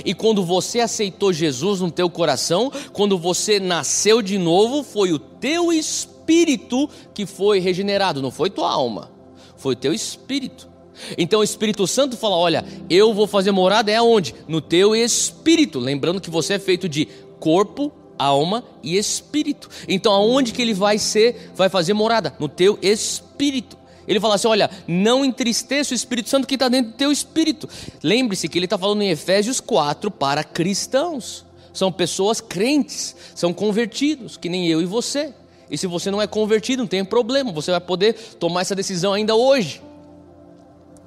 E 0.05 0.15
quando 0.15 0.45
você 0.45 0.79
aceitou 0.81 1.33
Jesus 1.33 1.81
no 1.81 1.91
teu 1.91 2.09
coração, 2.09 2.71
quando 2.93 3.19
você 3.19 3.59
nasceu 3.59 4.23
de 4.23 4.39
novo, 4.39 4.85
foi 4.85 5.13
o 5.13 5.19
teu 5.19 5.73
espírito 5.73 6.89
que 7.13 7.27
foi 7.27 7.59
regenerado, 7.59 8.23
não 8.23 8.31
foi 8.31 8.49
tua 8.49 8.71
alma, 8.71 9.11
foi 9.57 9.75
o 9.75 9.77
teu 9.77 9.93
espírito. 9.93 10.72
Então 11.17 11.41
o 11.41 11.45
Espírito 11.45 11.87
Santo 11.87 12.17
fala: 12.17 12.37
Olha, 12.37 12.65
eu 12.89 13.13
vou 13.15 13.27
fazer 13.27 13.51
morada 13.51 13.91
é 13.91 13.97
aonde? 13.97 14.35
No 14.47 14.61
teu 14.61 14.95
espírito. 14.95 15.79
Lembrando 15.79 16.21
que 16.21 16.31
você 16.31 16.55
é 16.55 16.59
feito 16.59 16.89
de 16.89 17.07
corpo, 17.41 17.93
alma 18.19 18.65
e 18.83 18.97
espírito. 18.97 19.69
Então 19.89 20.13
aonde 20.13 20.53
que 20.53 20.63
ele 20.63 20.75
vai 20.75 20.99
ser, 20.99 21.53
vai 21.55 21.69
fazer 21.69 21.93
morada? 21.93 22.35
No 22.39 22.49
teu 22.49 22.79
espírito. 22.83 23.77
Ele 24.07 24.21
fala 24.21 24.35
assim: 24.35 24.49
olha, 24.49 24.71
não 24.87 25.25
entristeça 25.25 25.93
o 25.93 25.97
Espírito 25.97 26.29
Santo 26.29 26.47
que 26.47 26.55
está 26.55 26.69
dentro 26.69 26.93
do 26.93 26.97
teu 26.97 27.13
espírito. 27.13 27.69
Lembre-se 28.03 28.49
que 28.49 28.59
ele 28.59 28.67
está 28.67 28.79
falando 28.79 29.03
em 29.03 29.11
Efésios 29.11 29.61
4 29.61 30.11
para 30.11 30.45
cristãos. 30.45 31.45
São 31.73 31.91
pessoas 31.91 32.41
crentes, 32.41 33.17
são 33.35 33.53
convertidos, 33.53 34.37
que 34.37 34.49
nem 34.49 34.69
eu 34.69 34.83
e 34.83 34.85
você. 34.85 35.33
E 35.71 35.79
se 35.79 35.87
você 35.87 36.11
não 36.11 36.21
é 36.21 36.27
convertido, 36.27 36.83
não 36.83 36.87
tem 36.87 37.03
problema, 37.03 37.51
você 37.51 37.71
vai 37.71 37.81
poder 37.81 38.13
tomar 38.39 38.61
essa 38.61 38.75
decisão 38.75 39.15
ainda 39.15 39.35
hoje. 39.35 39.81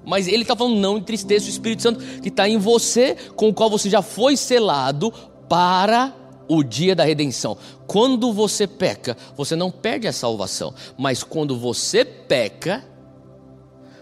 Mas 0.06 0.28
ele 0.28 0.44
está 0.44 0.56
falando, 0.56 0.78
não 0.78 0.98
entristeça 0.98 1.48
o 1.48 1.50
Espírito 1.50 1.82
Santo 1.82 2.00
que 2.22 2.30
está 2.30 2.48
em 2.48 2.58
você, 2.58 3.16
com 3.36 3.50
o 3.50 3.54
qual 3.54 3.70
você 3.70 3.90
já 3.90 4.02
foi 4.02 4.38
selado 4.38 5.12
para 5.50 6.14
o 6.48 6.64
dia 6.64 6.96
da 6.96 7.04
redenção. 7.04 7.58
Quando 7.88 8.32
você 8.32 8.68
peca, 8.68 9.18
você 9.36 9.56
não 9.56 9.72
perde 9.72 10.08
a 10.08 10.14
salvação, 10.14 10.74
mas 10.98 11.24
quando 11.24 11.58
você 11.58 12.06
peca, 12.06 12.86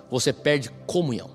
você 0.10 0.32
perde 0.34 0.70
comunhão, 0.86 1.30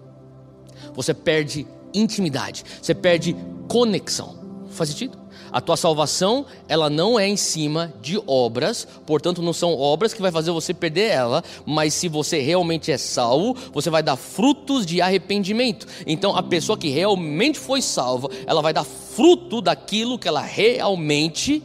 você 0.94 1.12
perde 1.12 1.66
intimidade, 1.94 2.64
você 2.80 2.94
perde 2.94 3.34
conexão. 3.66 4.38
Faz 4.70 4.90
sentido? 4.90 5.18
A 5.52 5.60
tua 5.60 5.76
salvação, 5.76 6.46
ela 6.68 6.90
não 6.90 7.18
é 7.18 7.26
em 7.26 7.36
cima 7.36 7.92
de 8.00 8.20
obras, 8.26 8.86
portanto 9.06 9.42
não 9.42 9.52
são 9.52 9.78
obras 9.78 10.12
que 10.12 10.22
vai 10.22 10.30
fazer 10.30 10.50
você 10.50 10.74
perder 10.74 11.10
ela, 11.10 11.42
mas 11.64 11.94
se 11.94 12.08
você 12.08 12.40
realmente 12.40 12.92
é 12.92 12.98
salvo, 12.98 13.56
você 13.72 13.90
vai 13.90 14.02
dar 14.02 14.16
frutos 14.16 14.84
de 14.84 15.00
arrependimento. 15.00 15.86
Então 16.06 16.36
a 16.36 16.42
pessoa 16.42 16.76
que 16.76 16.88
realmente 16.88 17.58
foi 17.58 17.80
salva, 17.80 18.28
ela 18.46 18.62
vai 18.62 18.72
dar 18.72 18.84
fruto 18.84 19.60
daquilo 19.60 20.18
que 20.18 20.28
ela 20.28 20.42
realmente 20.42 21.62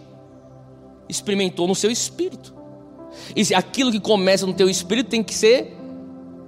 experimentou 1.07 1.67
no 1.67 1.75
seu 1.75 1.91
espírito. 1.91 2.53
E 3.35 3.45
se 3.45 3.53
aquilo 3.53 3.91
que 3.91 3.99
começa 3.99 4.45
no 4.45 4.53
teu 4.53 4.69
espírito 4.69 5.09
tem 5.09 5.23
que 5.23 5.33
ser 5.33 5.77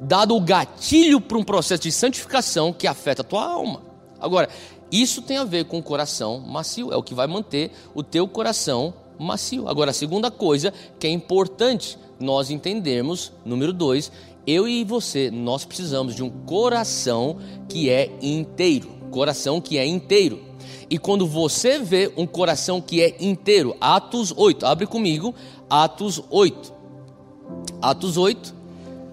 dado 0.02 0.36
o 0.36 0.42
gatilho 0.42 1.22
para 1.22 1.38
um 1.38 1.44
processo 1.44 1.84
de 1.84 1.92
santificação 1.92 2.74
que 2.74 2.88
afeta 2.88 3.22
a 3.22 3.26
tua 3.26 3.46
alma. 3.46 3.82
Agora, 4.20 4.50
isso 4.92 5.22
tem 5.22 5.38
a 5.38 5.44
ver 5.44 5.66
com 5.66 5.80
o 5.80 5.84
coração 5.84 6.40
macio, 6.40 6.92
é 6.92 6.96
o 6.96 7.04
que 7.04 7.14
vai 7.14 7.28
manter 7.28 7.72
o 7.94 8.04
teu 8.04 8.28
coração 8.28 8.94
macio. 9.20 9.68
Agora, 9.68 9.92
a 9.92 9.94
segunda 9.94 10.30
coisa 10.30 10.74
que 11.00 11.08
é 11.08 11.10
importante 11.10 11.98
nós 12.20 12.50
entendermos, 12.50 13.32
número 13.44 13.74
dois, 13.74 14.12
eu 14.48 14.68
e 14.68 14.84
você, 14.84 15.32
nós 15.32 15.66
precisamos 15.66 16.16
de 16.16 16.24
um 16.24 16.30
coração 16.30 17.38
que 17.68 17.90
é 17.90 18.12
inteiro. 18.22 18.90
Coração 19.12 19.60
que 19.60 19.78
é 19.78 19.86
inteiro. 19.86 20.42
E 20.90 21.00
quando 21.00 21.26
você 21.26 21.80
vê 21.80 22.12
um 22.16 22.28
coração 22.28 22.80
que 22.80 23.02
é 23.02 23.16
inteiro, 23.20 23.76
Atos 23.82 24.32
8, 24.36 24.66
abre 24.66 24.86
comigo, 24.86 25.34
Atos 25.70 26.22
8. 26.30 26.74
Atos 27.82 28.18
8, 28.18 28.54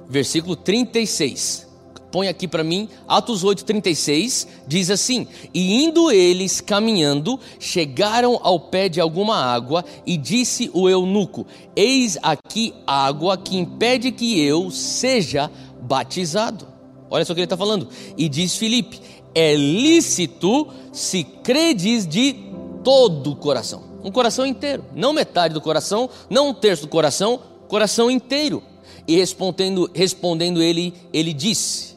versículo 0.08 0.54
36 0.54 1.71
põe 2.12 2.28
aqui 2.28 2.46
para 2.46 2.62
mim, 2.62 2.88
Atos 3.08 3.42
8,36, 3.42 4.46
diz 4.68 4.90
assim: 4.90 5.26
E 5.52 5.82
indo 5.82 6.10
eles 6.10 6.60
caminhando, 6.60 7.40
chegaram 7.58 8.38
ao 8.42 8.60
pé 8.60 8.88
de 8.88 9.00
alguma 9.00 9.36
água, 9.36 9.82
e 10.06 10.18
disse 10.18 10.70
o 10.74 10.88
eunuco: 10.88 11.46
Eis 11.74 12.18
aqui 12.22 12.74
água 12.86 13.38
que 13.38 13.56
impede 13.56 14.12
que 14.12 14.38
eu 14.40 14.70
seja 14.70 15.50
batizado. 15.80 16.68
Olha 17.10 17.24
só 17.24 17.32
o 17.32 17.34
que 17.34 17.40
ele 17.40 17.46
está 17.46 17.56
falando. 17.56 17.88
E 18.16 18.28
diz 18.28 18.56
Filipe: 18.56 19.00
É 19.34 19.54
lícito 19.56 20.68
se 20.92 21.24
credes 21.24 22.06
de 22.06 22.36
todo 22.84 23.32
o 23.32 23.36
coração. 23.36 23.90
Um 24.04 24.10
coração 24.10 24.44
inteiro, 24.44 24.84
não 24.94 25.12
metade 25.12 25.54
do 25.54 25.60
coração, 25.60 26.10
não 26.28 26.50
um 26.50 26.54
terço 26.54 26.82
do 26.82 26.88
coração, 26.88 27.40
coração 27.68 28.10
inteiro. 28.10 28.62
E 29.06 29.16
respondendo, 29.16 29.90
respondendo 29.94 30.62
ele, 30.62 30.92
ele 31.12 31.32
disse: 31.32 31.91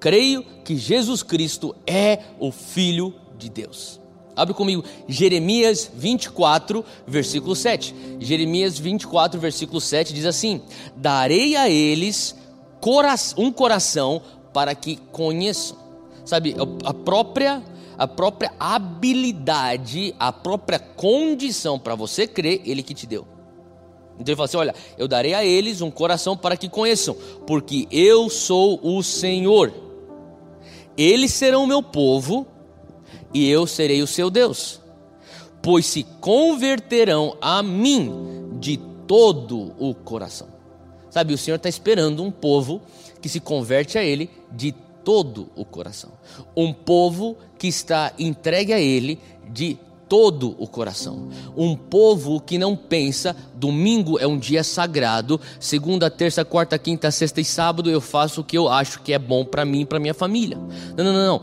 creio 0.00 0.42
que 0.64 0.76
Jesus 0.76 1.22
Cristo 1.22 1.76
é 1.86 2.20
o 2.40 2.50
Filho 2.50 3.14
de 3.38 3.48
Deus. 3.48 4.00
Abre 4.34 4.54
comigo 4.54 4.82
Jeremias 5.06 5.90
24, 5.94 6.84
versículo 7.06 7.54
7. 7.54 7.94
Jeremias 8.18 8.78
24, 8.78 9.38
versículo 9.38 9.80
7 9.80 10.14
diz 10.14 10.24
assim: 10.24 10.62
Darei 10.96 11.56
a 11.56 11.68
eles 11.68 12.34
um 13.36 13.52
coração 13.52 14.22
para 14.52 14.74
que 14.74 14.96
conheçam. 15.12 15.76
Sabe, 16.24 16.56
a 16.84 16.94
própria 16.94 17.62
a 17.98 18.08
própria 18.08 18.50
habilidade, 18.58 20.14
a 20.18 20.32
própria 20.32 20.78
condição 20.78 21.78
para 21.78 21.94
você 21.94 22.26
crer, 22.26 22.62
ele 22.64 22.82
que 22.82 22.94
te 22.94 23.06
deu. 23.06 23.26
Então 24.14 24.32
ele 24.32 24.36
fala 24.36 24.46
assim: 24.46 24.56
Olha, 24.56 24.74
eu 24.96 25.06
darei 25.06 25.34
a 25.34 25.44
eles 25.44 25.82
um 25.82 25.90
coração 25.90 26.34
para 26.34 26.56
que 26.56 26.66
conheçam, 26.66 27.14
porque 27.46 27.86
eu 27.90 28.30
sou 28.30 28.80
o 28.82 29.02
Senhor 29.02 29.89
eles 30.96 31.32
serão 31.32 31.66
meu 31.66 31.82
povo 31.82 32.46
e 33.32 33.48
eu 33.48 33.66
serei 33.66 34.02
o 34.02 34.06
seu 34.06 34.30
Deus, 34.30 34.80
pois 35.62 35.86
se 35.86 36.04
converterão 36.20 37.36
a 37.40 37.62
mim 37.62 38.58
de 38.58 38.76
todo 39.06 39.74
o 39.78 39.94
coração. 39.94 40.48
Sabe, 41.10 41.34
o 41.34 41.38
Senhor 41.38 41.56
está 41.56 41.68
esperando 41.68 42.22
um 42.22 42.30
povo 42.30 42.80
que 43.20 43.28
se 43.28 43.40
converte 43.40 43.98
a 43.98 44.04
Ele 44.04 44.30
de 44.52 44.72
todo 45.04 45.48
o 45.56 45.64
coração. 45.64 46.12
Um 46.56 46.72
povo 46.72 47.36
que 47.58 47.66
está 47.66 48.12
entregue 48.18 48.72
a 48.72 48.80
Ele 48.80 49.18
de 49.50 49.76
todo 50.10 50.56
o 50.58 50.66
coração. 50.66 51.28
Um 51.56 51.76
povo 51.76 52.40
que 52.40 52.58
não 52.58 52.74
pensa, 52.74 53.34
domingo 53.54 54.18
é 54.18 54.26
um 54.26 54.36
dia 54.36 54.64
sagrado, 54.64 55.40
segunda, 55.60 56.10
terça, 56.10 56.44
quarta, 56.44 56.76
quinta, 56.76 57.12
sexta 57.12 57.40
e 57.40 57.44
sábado 57.44 57.88
eu 57.88 58.00
faço 58.00 58.40
o 58.40 58.44
que 58.44 58.58
eu 58.58 58.68
acho 58.68 59.02
que 59.02 59.12
é 59.12 59.18
bom 59.18 59.44
para 59.44 59.64
mim 59.64 59.82
e 59.82 59.86
para 59.86 60.00
minha 60.00 60.12
família. 60.12 60.58
Não, 60.96 61.04
não, 61.04 61.12
não, 61.12 61.26
não. 61.26 61.42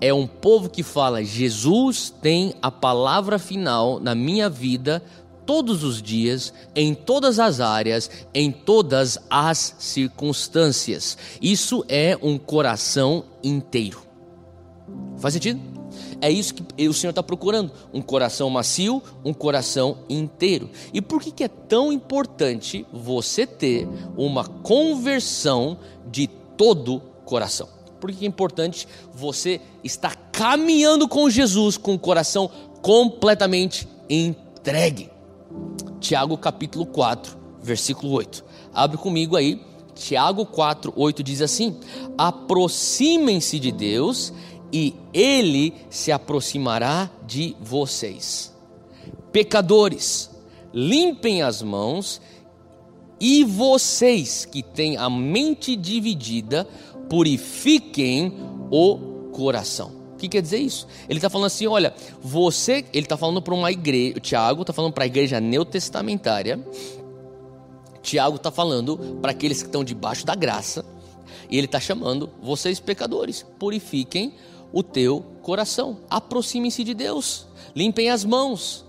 É 0.00 0.12
um 0.12 0.26
povo 0.26 0.68
que 0.68 0.82
fala: 0.82 1.22
Jesus 1.22 2.12
tem 2.20 2.54
a 2.60 2.72
palavra 2.72 3.38
final 3.38 4.00
na 4.00 4.16
minha 4.16 4.50
vida 4.50 5.00
todos 5.46 5.84
os 5.84 6.02
dias, 6.02 6.52
em 6.74 6.94
todas 6.94 7.38
as 7.38 7.60
áreas, 7.60 8.10
em 8.34 8.50
todas 8.50 9.16
as 9.30 9.76
circunstâncias. 9.78 11.16
Isso 11.40 11.84
é 11.88 12.18
um 12.20 12.36
coração 12.36 13.24
inteiro. 13.44 14.02
Faz 15.18 15.34
sentido? 15.34 15.77
É 16.20 16.30
isso 16.30 16.54
que 16.54 16.88
o 16.88 16.92
Senhor 16.92 17.10
está 17.10 17.22
procurando: 17.22 17.72
um 17.92 18.02
coração 18.02 18.50
macio, 18.50 19.02
um 19.24 19.32
coração 19.32 19.98
inteiro. 20.08 20.70
E 20.92 21.00
por 21.00 21.22
que, 21.22 21.30
que 21.30 21.44
é 21.44 21.48
tão 21.48 21.92
importante 21.92 22.86
você 22.92 23.46
ter 23.46 23.88
uma 24.16 24.44
conversão 24.44 25.78
de 26.10 26.26
todo 26.56 27.00
coração? 27.24 27.68
Por 28.00 28.12
que 28.12 28.24
é 28.24 28.28
importante 28.28 28.86
você 29.12 29.60
estar 29.82 30.14
caminhando 30.32 31.08
com 31.08 31.28
Jesus 31.28 31.76
com 31.76 31.94
o 31.94 31.98
coração 31.98 32.50
completamente 32.80 33.88
entregue? 34.08 35.10
Tiago 36.00 36.36
capítulo 36.38 36.86
4, 36.86 37.36
versículo 37.62 38.12
8. 38.12 38.44
Abre 38.72 38.96
comigo 38.96 39.36
aí. 39.36 39.60
Tiago 39.94 40.46
4, 40.46 40.92
8 40.94 41.22
diz 41.24 41.42
assim: 41.42 41.76
Aproximem-se 42.16 43.58
de 43.58 43.72
Deus 43.72 44.32
e 44.72 44.94
ele 45.12 45.74
se 45.90 46.12
aproximará 46.12 47.10
de 47.26 47.56
vocês. 47.60 48.54
Pecadores, 49.32 50.30
limpem 50.72 51.42
as 51.42 51.62
mãos, 51.62 52.20
e 53.20 53.42
vocês 53.44 54.44
que 54.44 54.62
têm 54.62 54.96
a 54.96 55.10
mente 55.10 55.74
dividida, 55.74 56.66
purifiquem 57.08 58.32
o 58.70 59.30
coração. 59.32 59.92
O 60.14 60.16
que 60.18 60.28
quer 60.28 60.42
dizer 60.42 60.58
isso? 60.58 60.86
Ele 61.08 61.18
está 61.18 61.30
falando 61.30 61.46
assim: 61.46 61.66
olha, 61.66 61.94
você, 62.20 62.84
ele 62.92 63.06
está 63.06 63.16
falando 63.16 63.40
para 63.40 63.54
uma 63.54 63.70
igreja, 63.70 64.16
o 64.16 64.20
Tiago 64.20 64.62
está 64.62 64.72
falando 64.72 64.92
para 64.92 65.04
a 65.04 65.06
igreja 65.06 65.40
neotestamentária, 65.40 66.60
Tiago 68.02 68.36
está 68.36 68.50
falando 68.50 68.96
para 69.20 69.32
aqueles 69.32 69.62
que 69.62 69.68
estão 69.68 69.84
debaixo 69.84 70.24
da 70.24 70.34
graça, 70.34 70.84
e 71.50 71.56
ele 71.56 71.66
está 71.66 71.78
chamando 71.78 72.30
vocês 72.42 72.80
pecadores, 72.80 73.44
purifiquem 73.58 74.34
o 74.57 74.57
teu 74.82 75.24
coração. 75.42 75.98
Aproxime-se 76.10 76.84
de 76.84 76.94
Deus. 76.94 77.46
Limpem 77.74 78.10
as 78.10 78.24
mãos. 78.24 78.84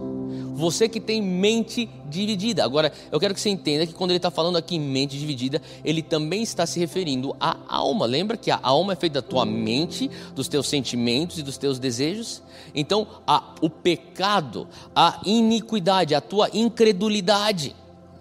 você 0.56 0.90
que 0.90 1.00
tem 1.00 1.22
mente 1.22 1.90
dividida. 2.10 2.66
Agora, 2.66 2.92
eu 3.12 3.20
quero 3.20 3.34
que 3.34 3.40
você 3.40 3.50
entenda 3.50 3.86
que 3.86 3.94
quando 3.94 4.12
ele 4.12 4.18
está 4.18 4.30
falando 4.30 4.58
aqui 4.58 4.76
em 4.76 4.80
mente 4.80 5.18
dividida, 5.18 5.62
ele 5.86 6.02
também 6.02 6.44
está 6.44 6.66
se 6.66 6.80
referindo 6.80 7.36
à 7.40 7.56
alma. 7.68 8.06
Lembra 8.06 8.36
que 8.36 8.52
a 8.52 8.60
alma 8.62 8.94
é 8.94 8.96
feita 8.96 9.22
da 9.22 9.28
tua 9.28 9.46
mente, 9.46 10.10
dos 10.36 10.50
teus 10.50 10.68
sentimentos 10.68 11.38
e 11.38 11.44
dos 11.44 11.58
teus 11.58 11.80
desejos? 11.80 12.42
Então, 12.76 13.08
a, 13.26 13.56
o 13.62 13.70
pecado, 13.70 14.68
a 14.94 15.22
iniquidade, 15.26 16.14
a 16.14 16.20
tua 16.20 16.50
incredulidade. 16.54 17.76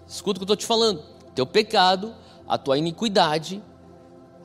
Escuta 0.07 0.37
o 0.37 0.39
que 0.39 0.43
eu 0.43 0.53
estou 0.53 0.55
te 0.55 0.65
falando. 0.65 1.03
Teu 1.35 1.45
pecado, 1.45 2.13
a 2.47 2.57
tua 2.57 2.77
iniquidade, 2.77 3.61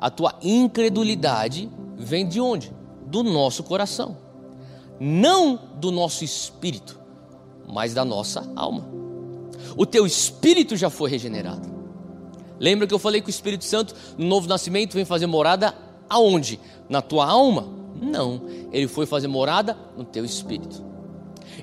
a 0.01 0.11
tua 0.11 0.35
incredulidade 0.43 1.71
vem 1.97 2.27
de 2.27 2.41
onde? 2.41 2.73
Do 3.15 3.23
nosso 3.23 3.63
coração. 3.63 4.17
Não 4.99 5.55
do 5.77 5.93
nosso 5.93 6.25
espírito, 6.25 6.99
mas 7.65 7.95
da 7.95 8.05
nossa 8.05 8.51
alma. 8.57 8.89
O 9.77 9.87
teu 9.87 10.05
espírito 10.05 10.77
já 10.77 10.91
foi 10.91 11.11
regenerado. 11.11 11.73
Lembra 12.59 12.89
que 12.89 12.93
eu 12.93 12.99
falei 12.99 13.21
que 13.21 13.29
o 13.29 13.31
Espírito 13.31 13.65
Santo, 13.65 13.95
no 14.19 14.27
novo 14.27 14.49
nascimento, 14.49 14.95
vem 14.95 15.05
fazer 15.05 15.29
morada 15.29 15.77
aonde? 16.09 16.59
Na 16.89 17.01
tua 17.01 17.25
alma? 17.25 17.69
Não, 18.03 18.43
ele 18.73 18.89
foi 18.89 19.07
fazer 19.07 19.29
morada 19.29 19.79
no 19.97 20.03
teu 20.03 20.25
espírito. 20.25 20.85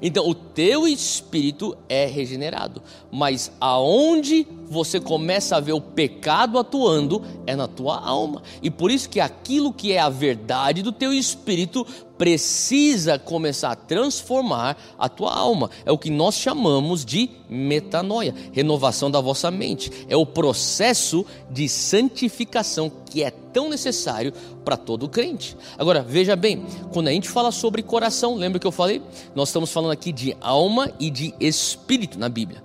Então, 0.02 0.28
o 0.28 0.34
teu 0.34 0.88
espírito 0.88 1.78
é 1.88 2.06
regenerado, 2.06 2.82
mas 3.12 3.52
aonde 3.60 4.48
você 4.68 5.00
começa 5.00 5.58
a 5.58 5.60
ver 5.60 5.74
o 5.74 5.82
pecado 5.82 6.58
atuando 6.58 7.22
é 7.46 7.56
na 7.56 7.68
tua 7.68 8.00
alma. 8.00 8.42
E 8.64 8.72
por 8.72 8.90
isso 8.90 9.10
que 9.10 9.20
aquilo 9.20 9.74
que 9.74 9.92
é 9.92 10.00
a 10.00 10.10
verdade 10.10 10.82
do 10.82 10.92
teu 10.92 11.14
espírito 11.14 11.86
precisa 12.22 13.18
começar 13.18 13.72
a 13.72 13.76
transformar 13.76 14.78
a 14.96 15.10
tua 15.10 15.34
alma. 15.34 15.72
É 15.84 15.92
o 15.92 15.98
que 15.98 16.12
nós 16.12 16.36
chamamos 16.36 17.04
de 17.04 17.32
metanoia, 17.50 18.36
renovação 18.52 19.10
da 19.10 19.20
vossa 19.20 19.50
mente. 19.50 19.92
É 20.08 20.16
o 20.16 20.24
processo 20.24 21.26
de 21.50 21.68
santificação 21.68 22.92
que 23.10 23.24
é 23.24 23.32
tão 23.32 23.70
necessário 23.70 24.32
para 24.64 24.78
todo 24.78 25.10
crente. 25.10 25.58
Agora, 25.80 26.04
veja 26.04 26.36
bem, 26.36 26.64
quando 26.94 27.08
a 27.08 27.12
gente 27.12 27.28
fala 27.28 27.52
sobre 27.52 27.82
coração, 27.82 28.36
lembra 28.36 28.60
que 28.60 28.68
eu 28.68 28.72
falei? 28.72 29.02
Nós 29.34 29.50
estamos 29.50 29.72
falando 29.72 29.94
aqui 29.94 30.12
de 30.12 30.38
alma 30.40 30.92
e 31.00 31.10
de 31.10 31.34
espírito 31.40 32.20
na 32.20 32.30
Bíblia 32.30 32.62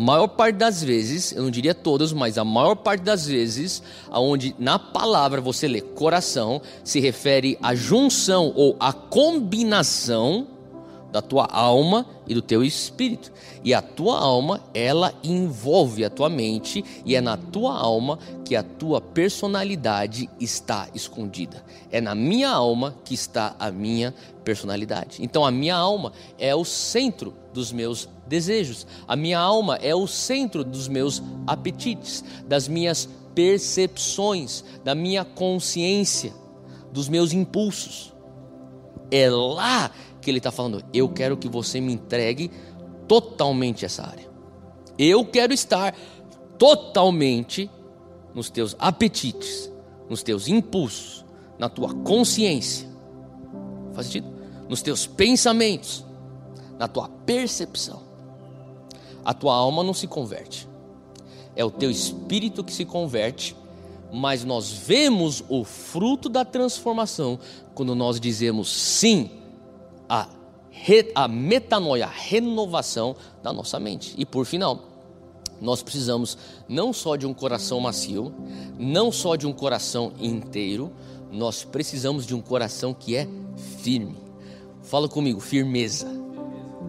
maior 0.00 0.28
parte 0.28 0.56
das 0.56 0.82
vezes, 0.82 1.32
eu 1.32 1.42
não 1.42 1.50
diria 1.50 1.74
todas, 1.74 2.12
mas 2.12 2.38
a 2.38 2.44
maior 2.44 2.76
parte 2.76 3.02
das 3.02 3.26
vezes, 3.26 3.82
aonde 4.10 4.54
na 4.58 4.78
palavra 4.78 5.40
você 5.40 5.66
lê 5.66 5.80
coração, 5.80 6.62
se 6.84 7.00
refere 7.00 7.58
à 7.60 7.74
junção 7.74 8.52
ou 8.54 8.76
à 8.78 8.92
combinação 8.92 10.46
da 11.10 11.22
tua 11.22 11.46
alma 11.46 12.06
e 12.26 12.34
do 12.34 12.42
teu 12.42 12.62
espírito. 12.62 13.32
E 13.64 13.74
a 13.74 13.82
tua 13.82 14.18
alma, 14.18 14.60
ela 14.72 15.12
envolve 15.24 16.04
a 16.04 16.10
tua 16.10 16.28
mente 16.28 16.84
e 17.04 17.16
é 17.16 17.20
na 17.20 17.36
tua 17.36 17.76
alma 17.76 18.18
que 18.44 18.54
a 18.54 18.62
tua 18.62 19.00
personalidade 19.00 20.28
está 20.38 20.88
escondida. 20.94 21.64
É 21.90 22.00
na 22.00 22.14
minha 22.14 22.50
alma 22.50 22.94
que 23.04 23.14
está 23.14 23.56
a 23.58 23.70
minha 23.70 24.14
personalidade. 24.44 25.18
Então 25.20 25.44
a 25.44 25.50
minha 25.50 25.76
alma 25.76 26.12
é 26.38 26.54
o 26.54 26.64
centro 26.64 27.34
dos 27.52 27.72
meus 27.72 28.08
desejos. 28.28 28.86
A 29.06 29.16
minha 29.16 29.38
alma 29.38 29.76
é 29.76 29.94
o 29.94 30.06
centro 30.06 30.62
dos 30.62 30.86
meus 30.86 31.22
apetites, 31.46 32.22
das 32.46 32.68
minhas 32.68 33.08
percepções, 33.34 34.64
da 34.84 34.94
minha 34.94 35.24
consciência, 35.24 36.32
dos 36.92 37.08
meus 37.08 37.32
impulsos. 37.32 38.12
É 39.10 39.30
lá 39.30 39.90
que 40.20 40.30
ele 40.30 40.38
está 40.38 40.50
falando: 40.50 40.84
eu 40.92 41.08
quero 41.08 41.36
que 41.36 41.48
você 41.48 41.80
me 41.80 41.92
entregue 41.92 42.50
totalmente 43.06 43.84
essa 43.84 44.02
área. 44.06 44.28
Eu 44.98 45.24
quero 45.24 45.52
estar 45.52 45.94
totalmente 46.58 47.70
nos 48.34 48.50
teus 48.50 48.74
apetites, 48.78 49.70
nos 50.08 50.22
teus 50.22 50.48
impulsos, 50.48 51.24
na 51.58 51.68
tua 51.68 51.94
consciência. 51.94 52.88
Faz 53.92 54.06
sentido? 54.06 54.28
Nos 54.68 54.82
teus 54.82 55.06
pensamentos, 55.06 56.04
na 56.78 56.88
tua 56.88 57.08
percepção. 57.08 58.07
A 59.28 59.34
tua 59.34 59.54
alma 59.54 59.84
não 59.84 59.92
se 59.92 60.06
converte. 60.06 60.66
É 61.54 61.62
o 61.62 61.70
teu 61.70 61.90
espírito 61.90 62.64
que 62.64 62.72
se 62.72 62.86
converte, 62.86 63.54
mas 64.10 64.42
nós 64.42 64.72
vemos 64.72 65.44
o 65.50 65.64
fruto 65.64 66.30
da 66.30 66.46
transformação 66.46 67.38
quando 67.74 67.94
nós 67.94 68.18
dizemos 68.18 68.72
sim 68.72 69.28
a, 70.08 70.30
re, 70.70 71.12
a 71.14 71.28
metanoia, 71.28 72.06
a 72.06 72.10
renovação 72.10 73.14
da 73.42 73.52
nossa 73.52 73.78
mente. 73.78 74.14
E 74.16 74.24
por 74.24 74.46
final, 74.46 74.80
nós 75.60 75.82
precisamos 75.82 76.38
não 76.66 76.90
só 76.94 77.14
de 77.14 77.26
um 77.26 77.34
coração 77.34 77.80
macio, 77.80 78.32
não 78.78 79.12
só 79.12 79.36
de 79.36 79.46
um 79.46 79.52
coração 79.52 80.14
inteiro, 80.18 80.90
nós 81.30 81.64
precisamos 81.64 82.24
de 82.24 82.34
um 82.34 82.40
coração 82.40 82.94
que 82.94 83.14
é 83.14 83.28
firme. 83.82 84.16
Fala 84.84 85.06
comigo, 85.06 85.38
firmeza. 85.38 86.08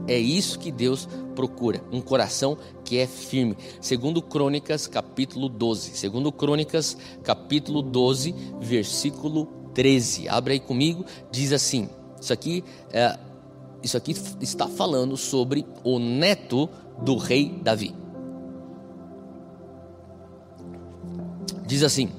É 0.08 0.17
isso 0.17 0.58
que 0.58 0.71
Deus 0.71 1.06
procura, 1.39 1.82
um 1.89 2.02
coração 2.02 2.58
que 2.84 2.97
é 2.97 3.08
firme. 3.08 3.56
Segundo 3.80 4.21
Crônicas, 4.21 4.88
capítulo 4.88 5.47
12. 5.47 5.91
Segundo 5.91 6.34
Crônicas, 6.34 6.97
capítulo 7.23 7.82
12, 7.82 8.36
versículo 8.60 9.45
13. 9.73 10.28
Abre 10.28 10.56
aí 10.56 10.60
comigo, 10.60 11.06
diz 11.32 11.54
assim: 11.54 11.88
isso 12.19 12.34
aqui, 12.34 12.62
é, 12.91 13.17
isso 13.82 13.95
aqui 13.95 14.13
está 14.41 14.67
falando 14.67 15.15
sobre 15.15 15.65
o 15.82 15.97
neto 15.97 16.69
do 17.02 17.15
rei 17.15 17.58
Davi. 17.63 17.95
Diz 21.65 21.84
assim: 21.84 22.10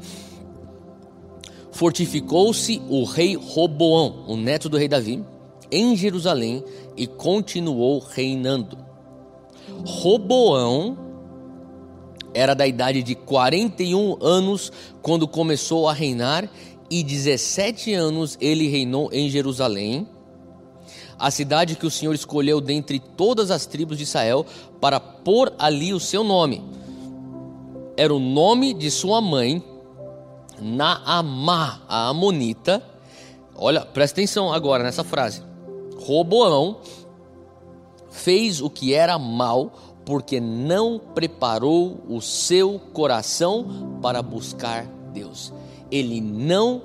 Fortificou-se 1.72 2.80
o 2.88 3.04
rei 3.04 3.37
Roboão, 3.37 4.24
o 4.26 4.35
neto 4.35 4.70
do 4.70 4.78
rei 4.78 4.88
Davi, 4.88 5.22
em 5.70 5.94
Jerusalém 5.94 6.64
e 6.96 7.06
continuou 7.06 7.98
reinando. 7.98 8.88
Roboão 9.85 10.98
era 12.33 12.54
da 12.54 12.66
idade 12.66 13.02
de 13.02 13.14
41 13.14 14.18
anos 14.20 14.72
quando 15.02 15.26
começou 15.26 15.88
a 15.88 15.92
reinar 15.92 16.48
e 16.90 17.02
17 17.02 17.94
anos 17.94 18.37
ele 18.40 18.68
reinou 18.68 19.09
em 19.12 19.30
Jerusalém, 19.30 20.09
a 21.18 21.30
cidade 21.30 21.76
que 21.76 21.87
o 21.87 21.90
Senhor 21.90 22.14
escolheu 22.14 22.61
dentre 22.61 22.98
todas 22.98 23.50
as 23.50 23.66
tribos 23.66 23.96
de 23.96 24.04
Israel 24.04 24.44
para 24.80 24.98
pôr 24.98 25.52
ali 25.59 25.92
o 25.92 26.00
seu 26.00 26.24
nome. 26.24 26.64
Era 27.96 28.12
o 28.12 28.18
nome 28.18 28.72
de 28.72 28.90
sua 28.90 29.20
mãe, 29.20 29.62
Naamá, 30.61 31.83
a 31.87 32.09
Amonita. 32.09 32.83
Olha, 33.54 33.83
presta 33.83 34.20
atenção 34.20 34.52
agora 34.52 34.83
nessa 34.83 35.04
frase. 35.04 35.42
Roboão 35.98 36.78
fez 38.11 38.61
o 38.61 38.68
que 38.68 38.92
era 38.92 39.18
mal, 39.18 39.73
porque 40.05 40.40
não 40.40 40.99
preparou 41.14 42.01
o 42.09 42.20
seu 42.20 42.81
coração 42.92 43.99
para 44.03 44.23
buscar 44.23 44.87
Deus 45.12 45.53
ele 45.90 46.20
não 46.20 46.83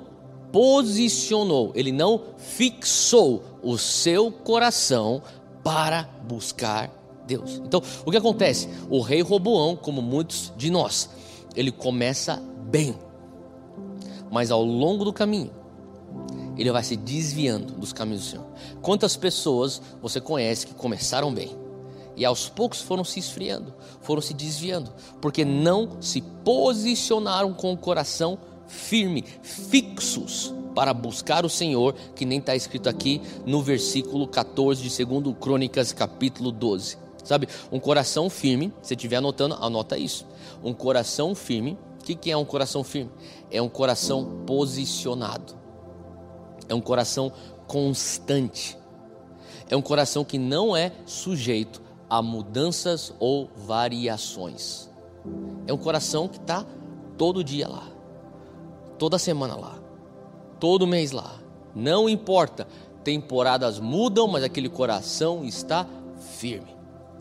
posicionou, 0.50 1.70
ele 1.74 1.92
não 1.92 2.20
fixou 2.36 3.42
o 3.62 3.78
seu 3.78 4.30
coração 4.30 5.22
para 5.62 6.08
buscar 6.26 6.90
Deus. 7.26 7.60
Então, 7.64 7.82
o 8.04 8.10
que 8.10 8.16
acontece? 8.16 8.68
O 8.88 9.00
rei 9.00 9.20
Roboão, 9.20 9.76
como 9.76 10.02
muitos 10.02 10.52
de 10.56 10.70
nós, 10.70 11.10
ele 11.54 11.70
começa 11.70 12.42
bem, 12.68 12.94
mas 14.30 14.50
ao 14.50 14.64
longo 14.64 15.04
do 15.04 15.12
caminho, 15.12 15.50
ele 16.56 16.70
vai 16.70 16.82
se 16.82 16.96
desviando 16.96 17.74
dos 17.74 17.92
caminhos 17.92 18.24
do 18.24 18.30
Senhor. 18.30 18.46
Quantas 18.82 19.16
pessoas 19.16 19.80
você 20.00 20.20
conhece 20.20 20.66
que 20.66 20.74
começaram 20.74 21.32
bem 21.32 21.56
e 22.16 22.24
aos 22.24 22.48
poucos 22.48 22.80
foram 22.80 23.04
se 23.04 23.20
esfriando, 23.20 23.74
foram 24.00 24.22
se 24.22 24.32
desviando, 24.32 24.90
porque 25.20 25.44
não 25.44 26.00
se 26.00 26.22
posicionaram 26.22 27.52
com 27.52 27.72
o 27.72 27.76
coração 27.76 28.38
firme, 28.66 29.22
fixos 29.42 30.54
para 30.74 30.92
buscar 30.92 31.44
o 31.44 31.48
Senhor, 31.48 31.94
que 32.14 32.24
nem 32.24 32.38
está 32.38 32.54
escrito 32.56 32.88
aqui 32.88 33.20
no 33.44 33.62
versículo 33.62 34.26
14 34.26 34.82
de 34.82 35.04
2 35.04 35.36
Crônicas, 35.40 35.92
capítulo 35.92 36.50
12. 36.50 36.98
Sabe, 37.24 37.48
um 37.72 37.80
coração 37.80 38.30
firme, 38.30 38.72
se 38.82 38.94
estiver 38.94 39.16
anotando, 39.16 39.56
anota 39.60 39.98
isso. 39.98 40.24
Um 40.62 40.72
coração 40.72 41.34
firme, 41.34 41.76
o 42.00 42.04
que, 42.04 42.14
que 42.14 42.30
é 42.30 42.36
um 42.36 42.44
coração 42.44 42.84
firme? 42.84 43.10
É 43.50 43.60
um 43.60 43.68
coração 43.68 44.44
posicionado, 44.46 45.56
é 46.68 46.74
um 46.74 46.80
coração 46.80 47.32
constante, 47.66 48.78
é 49.68 49.76
um 49.76 49.82
coração 49.82 50.24
que 50.24 50.38
não 50.38 50.76
é 50.76 50.92
sujeito 51.04 51.82
a 52.08 52.22
mudanças 52.22 53.12
ou 53.18 53.50
variações. 53.56 54.88
É 55.66 55.72
um 55.72 55.78
coração 55.78 56.28
que 56.28 56.36
está 56.38 56.64
todo 57.18 57.42
dia 57.42 57.66
lá 57.66 57.96
toda 58.98 59.18
semana 59.18 59.54
lá, 59.54 59.78
todo 60.58 60.86
mês 60.86 61.12
lá. 61.12 61.40
Não 61.74 62.08
importa, 62.08 62.66
temporadas 63.04 63.78
mudam, 63.78 64.26
mas 64.26 64.42
aquele 64.42 64.68
coração 64.68 65.44
está 65.44 65.86
firme. 66.38 66.75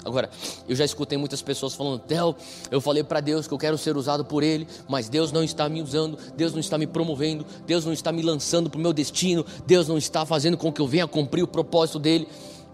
Agora, 0.06 0.30
eu 0.70 0.76
já 0.76 0.86
escutei 0.86 1.18
muitas 1.18 1.42
pessoas 1.42 1.74
falando: 1.74 2.00
Theo, 2.00 2.36
eu 2.70 2.80
falei 2.80 3.04
para 3.04 3.20
Deus 3.20 3.48
que 3.48 3.54
eu 3.54 3.58
quero 3.58 3.76
ser 3.76 3.98
usado 3.98 4.24
por 4.24 4.44
Ele, 4.44 4.68
mas 4.88 5.10
Deus 5.10 5.32
não 5.32 5.44
está 5.44 5.68
me 5.68 5.82
usando, 5.82 6.16
Deus 6.38 6.54
não 6.54 6.60
está 6.60 6.78
me 6.78 6.86
promovendo, 6.86 7.44
Deus 7.66 7.84
não 7.84 7.92
está 7.92 8.12
me 8.12 8.22
lançando 8.22 8.70
para 8.70 8.78
o 8.78 8.82
meu 8.82 8.94
destino, 8.94 9.44
Deus 9.66 9.88
não 9.88 9.98
está 9.98 10.24
fazendo 10.24 10.58
com 10.58 10.72
que 10.72 10.80
eu 10.80 10.88
venha 10.88 11.08
cumprir 11.08 11.42
o 11.42 11.48
propósito 11.48 11.98
dele. 11.98 12.28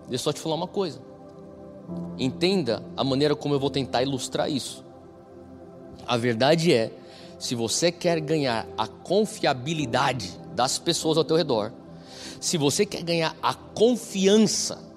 Deixa 0.10 0.16
eu 0.16 0.20
só 0.20 0.34
te 0.34 0.42
falar 0.42 0.56
uma 0.56 0.68
coisa. 0.68 1.00
Entenda 2.20 2.84
a 2.98 3.04
maneira 3.04 3.34
como 3.34 3.56
eu 3.56 3.60
vou 3.60 3.70
tentar 3.70 4.04
ilustrar 4.04 4.52
isso. 4.52 4.84
A 6.06 6.18
verdade 6.18 6.74
é, 6.74 6.92
se 7.40 7.56
você 7.56 7.94
quer 7.94 8.20
ganhar 8.20 8.68
a 8.78 8.88
confiabilidade 8.88 10.38
das 10.54 10.78
pessoas 10.78 11.18
ao 11.18 11.24
teu 11.24 11.38
redor, 11.38 11.72
se 12.42 12.58
você 12.58 12.86
quer 12.86 13.04
ganhar 13.04 13.38
a 13.42 13.54
confiança 13.54 14.91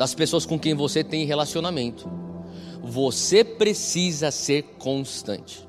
das 0.00 0.14
pessoas 0.14 0.46
com 0.46 0.58
quem 0.58 0.72
você 0.72 1.04
tem 1.04 1.26
relacionamento, 1.26 2.10
você 2.82 3.44
precisa 3.44 4.30
ser 4.30 4.62
constante. 4.78 5.68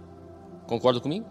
Concorda 0.66 1.02
comigo? 1.02 1.26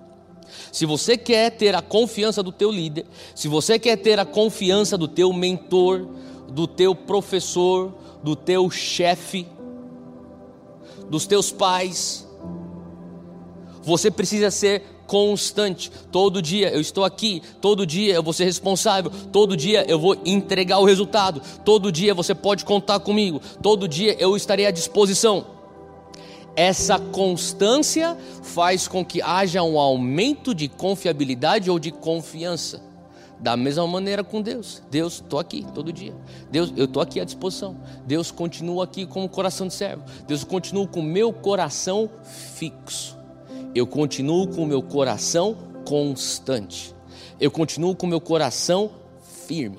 Se 0.70 0.84
você 0.84 1.16
quer 1.16 1.48
ter 1.52 1.74
a 1.74 1.80
confiança 1.80 2.42
do 2.42 2.52
teu 2.52 2.70
líder, 2.70 3.06
se 3.34 3.48
você 3.48 3.78
quer 3.78 3.96
ter 3.96 4.18
a 4.18 4.26
confiança 4.26 4.98
do 4.98 5.08
teu 5.08 5.32
mentor, 5.32 6.06
do 6.52 6.66
teu 6.66 6.94
professor, 6.94 7.94
do 8.22 8.36
teu 8.36 8.68
chefe, 8.70 9.48
dos 11.08 11.26
teus 11.26 11.50
pais, 11.50 12.28
você 13.82 14.10
precisa 14.10 14.50
ser 14.50 14.82
constante. 15.10 15.90
Todo 16.12 16.40
dia 16.40 16.70
eu 16.70 16.80
estou 16.80 17.04
aqui, 17.04 17.42
todo 17.60 17.84
dia 17.84 18.14
eu 18.14 18.22
vou 18.22 18.32
ser 18.32 18.44
responsável, 18.44 19.10
todo 19.32 19.56
dia 19.56 19.84
eu 19.90 19.98
vou 19.98 20.16
entregar 20.24 20.78
o 20.78 20.84
resultado, 20.84 21.42
todo 21.64 21.90
dia 21.90 22.14
você 22.14 22.32
pode 22.32 22.64
contar 22.64 23.00
comigo, 23.00 23.40
todo 23.60 23.88
dia 23.88 24.14
eu 24.20 24.36
estarei 24.36 24.66
à 24.66 24.70
disposição. 24.70 25.44
Essa 26.54 26.96
constância 26.96 28.16
faz 28.44 28.86
com 28.86 29.04
que 29.04 29.20
haja 29.20 29.64
um 29.64 29.80
aumento 29.80 30.54
de 30.54 30.68
confiabilidade 30.68 31.68
ou 31.68 31.80
de 31.80 31.90
confiança. 31.90 32.80
Da 33.40 33.56
mesma 33.56 33.86
maneira 33.88 34.22
com 34.22 34.40
Deus. 34.40 34.80
Deus, 34.90 35.14
estou 35.14 35.40
aqui 35.40 35.66
todo 35.74 35.92
dia. 35.92 36.14
Deus, 36.52 36.72
eu 36.76 36.84
estou 36.84 37.02
aqui 37.02 37.18
à 37.18 37.24
disposição. 37.24 37.76
Deus 38.06 38.30
continua 38.30 38.84
aqui 38.84 39.06
com 39.06 39.24
o 39.24 39.28
coração 39.28 39.66
de 39.66 39.74
servo. 39.74 40.04
Deus 40.28 40.44
continua 40.44 40.86
com 40.86 41.00
o 41.00 41.02
meu 41.02 41.32
coração 41.32 42.08
fixo 42.54 43.19
eu 43.74 43.86
continuo 43.86 44.48
com 44.48 44.62
o 44.62 44.66
meu 44.66 44.82
coração 44.82 45.56
constante. 45.84 46.94
Eu 47.40 47.50
continuo 47.50 47.94
com 47.94 48.06
o 48.06 48.08
meu 48.08 48.20
coração 48.20 48.90
firme. 49.46 49.78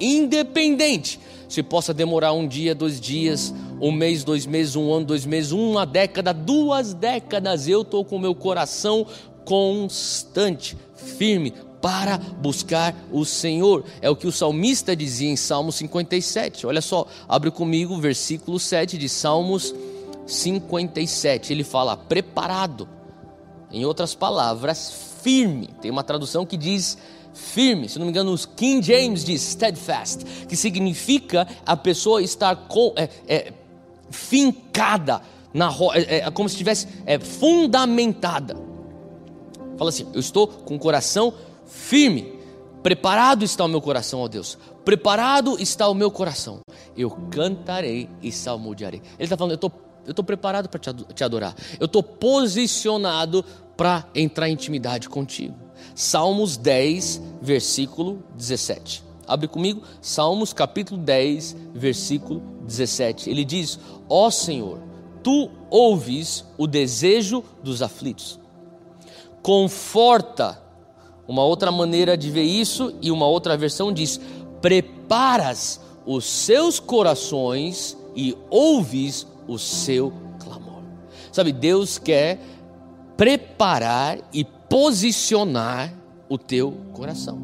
Independente 0.00 1.20
se 1.48 1.62
possa 1.62 1.92
demorar 1.92 2.32
um 2.32 2.48
dia, 2.48 2.74
dois 2.74 2.98
dias, 2.98 3.54
um 3.80 3.92
mês, 3.92 4.24
dois 4.24 4.46
meses, 4.46 4.74
um 4.74 4.90
ano, 4.90 5.04
dois 5.04 5.26
meses, 5.26 5.52
uma 5.52 5.84
década, 5.84 6.32
duas 6.32 6.94
décadas, 6.94 7.68
eu 7.68 7.82
estou 7.82 8.04
com 8.04 8.16
o 8.16 8.20
meu 8.20 8.34
coração 8.34 9.06
constante, 9.44 10.76
firme, 10.96 11.52
para 11.80 12.16
buscar 12.16 12.96
o 13.10 13.24
Senhor. 13.24 13.84
É 14.00 14.08
o 14.08 14.16
que 14.16 14.26
o 14.26 14.32
salmista 14.32 14.96
dizia 14.96 15.28
em 15.28 15.36
Salmos 15.36 15.74
57. 15.74 16.66
Olha 16.66 16.80
só, 16.80 17.06
abre 17.28 17.50
comigo 17.50 17.94
o 17.94 18.00
versículo 18.00 18.58
7 18.58 18.96
de 18.96 19.08
Salmos 19.08 19.74
57. 20.26 21.52
Ele 21.52 21.64
fala: 21.64 21.96
preparado 21.96 22.88
em 23.72 23.84
outras 23.84 24.14
palavras, 24.14 24.92
firme. 25.22 25.68
Tem 25.80 25.90
uma 25.90 26.04
tradução 26.04 26.44
que 26.44 26.56
diz 26.56 26.98
firme, 27.32 27.88
se 27.88 27.98
não 27.98 28.04
me 28.04 28.10
engano, 28.10 28.32
os 28.32 28.44
King 28.44 28.84
James 28.84 29.24
diz 29.24 29.40
steadfast, 29.40 30.24
que 30.46 30.56
significa 30.56 31.48
a 31.64 31.76
pessoa 31.76 32.22
estar 32.22 32.54
com, 32.68 32.92
é, 32.96 33.08
é, 33.26 33.52
fincada 34.10 35.22
na 35.52 35.70
é, 35.94 36.18
é, 36.18 36.30
como 36.30 36.48
se 36.48 36.54
estivesse 36.54 36.86
é, 37.06 37.18
fundamentada. 37.18 38.56
Fala 39.76 39.90
assim: 39.90 40.06
eu 40.12 40.20
estou 40.20 40.46
com 40.46 40.76
o 40.76 40.78
coração 40.78 41.32
firme, 41.66 42.38
preparado 42.82 43.44
está 43.44 43.64
o 43.64 43.68
meu 43.68 43.80
coração, 43.80 44.20
ó 44.20 44.28
Deus, 44.28 44.58
preparado 44.84 45.56
está 45.58 45.88
o 45.88 45.94
meu 45.94 46.10
coração. 46.10 46.60
Eu 46.96 47.10
cantarei 47.30 48.08
e 48.22 48.30
salmodiarei. 48.30 49.00
Ele 49.18 49.24
está 49.24 49.36
falando: 49.36 49.52
eu 49.52 49.56
estou 49.56 49.72
eu 50.04 50.10
estou 50.10 50.24
preparado 50.24 50.68
para 50.68 50.80
te 50.80 51.24
adorar. 51.24 51.54
Eu 51.78 51.86
estou 51.86 52.02
posicionado 52.02 53.44
para 53.76 54.06
entrar 54.14 54.48
em 54.48 54.52
intimidade 54.52 55.08
contigo. 55.08 55.54
Salmos 55.94 56.56
10, 56.56 57.20
versículo 57.40 58.22
17. 58.36 59.04
Abre 59.26 59.46
comigo, 59.46 59.82
Salmos 60.00 60.52
capítulo 60.52 61.00
10, 61.00 61.56
versículo 61.74 62.42
17. 62.66 63.30
Ele 63.30 63.44
diz: 63.44 63.78
Ó 64.08 64.26
oh 64.26 64.30
Senhor, 64.30 64.80
tu 65.22 65.50
ouves 65.70 66.44
o 66.58 66.66
desejo 66.66 67.44
dos 67.62 67.82
aflitos. 67.82 68.38
Conforta. 69.42 70.60
Uma 71.26 71.44
outra 71.44 71.70
maneira 71.70 72.16
de 72.16 72.30
ver 72.30 72.42
isso 72.42 72.94
e 73.00 73.10
uma 73.10 73.26
outra 73.26 73.56
versão 73.56 73.92
diz: 73.92 74.20
preparas 74.60 75.80
os 76.04 76.24
seus 76.24 76.80
corações 76.80 77.96
e 78.14 78.36
ouves 78.50 79.26
o 79.52 79.58
seu 79.58 80.12
clamor. 80.42 80.82
Sabe, 81.30 81.52
Deus 81.52 81.98
quer 81.98 82.40
preparar 83.16 84.18
e 84.32 84.44
posicionar 84.44 85.92
o 86.28 86.38
teu 86.38 86.72
coração. 86.92 87.40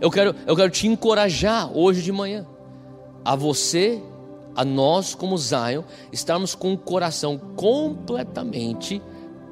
Eu 0.00 0.10
quero, 0.10 0.34
eu 0.46 0.56
quero 0.56 0.70
te 0.70 0.86
encorajar 0.86 1.70
hoje 1.76 2.02
de 2.02 2.12
manhã 2.12 2.46
a 3.24 3.34
você, 3.34 4.00
a 4.54 4.64
nós 4.64 5.14
como 5.14 5.36
Zion, 5.36 5.82
estarmos 6.12 6.54
com 6.54 6.72
o 6.72 6.78
coração 6.78 7.38
completamente 7.56 9.02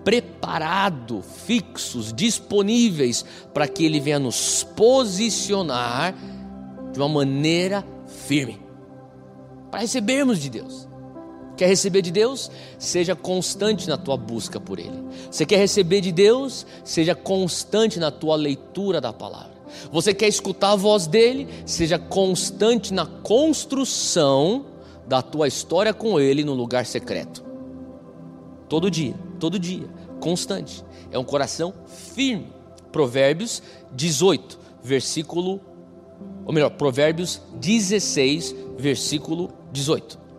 preparado, 0.05 1.23
fixos, 1.23 2.13
disponíveis 2.13 3.25
para 3.53 3.69
que 3.69 3.85
ele 3.85 4.01
venha 4.01 4.19
nos 4.19 4.65
posicionar 4.65 6.15
de 6.93 6.99
uma 6.99 7.09
maneira 7.09 7.85
firme 8.07 8.71
para 9.71 9.81
recebermos 9.81 10.39
de 10.39 10.51
Deus. 10.51 10.90
Quer 11.61 11.67
receber 11.67 12.01
de 12.01 12.11
Deus? 12.11 12.51
Seja 12.79 13.15
constante 13.15 13.87
na 13.87 13.99
tua 13.99 14.17
busca 14.17 14.59
por 14.59 14.79
Ele. 14.79 14.99
Você 15.31 15.45
quer 15.45 15.59
receber 15.59 16.01
de 16.01 16.11
Deus? 16.11 16.67
Seja 16.83 17.15
constante 17.15 18.01
na 18.01 18.11
tua 18.11 18.35
leitura 18.35 18.99
da 18.99 19.13
palavra. 19.13 19.53
Você 19.93 20.15
quer 20.15 20.27
escutar 20.27 20.73
a 20.73 20.77
voz 20.77 21.07
dele? 21.07 21.47
Seja 21.67 21.99
constante 21.99 22.95
na 22.95 23.05
construção 23.05 24.65
da 25.07 25.21
tua 25.21 25.49
história 25.49 25.93
com 25.93 26.19
Ele 26.19 26.43
no 26.45 26.55
lugar 26.55 26.87
secreto. 26.87 27.45
Todo 28.67 28.91
dia, 28.91 29.15
todo 29.39 29.59
dia, 29.59 29.87
constante. 30.19 30.83
É 31.13 31.19
um 31.19 31.25
coração 31.25 31.75
firme. 32.15 32.47
Provérbios 32.91 33.63
18, 33.93 34.59
versículo, 34.83 35.61
ou 36.47 36.55
melhor, 36.55 36.71
Provérbios 36.71 37.43
16, 37.61 38.57
versículo 38.79 39.51
18. 39.71 40.30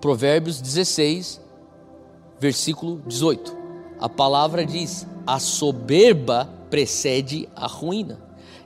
Provérbios 0.00 0.60
16, 0.60 1.40
versículo 2.38 3.02
18. 3.06 3.56
A 3.98 4.08
palavra 4.08 4.64
diz: 4.64 5.06
a 5.26 5.38
soberba 5.38 6.48
precede 6.70 7.48
a 7.54 7.66
ruína, 7.66 8.20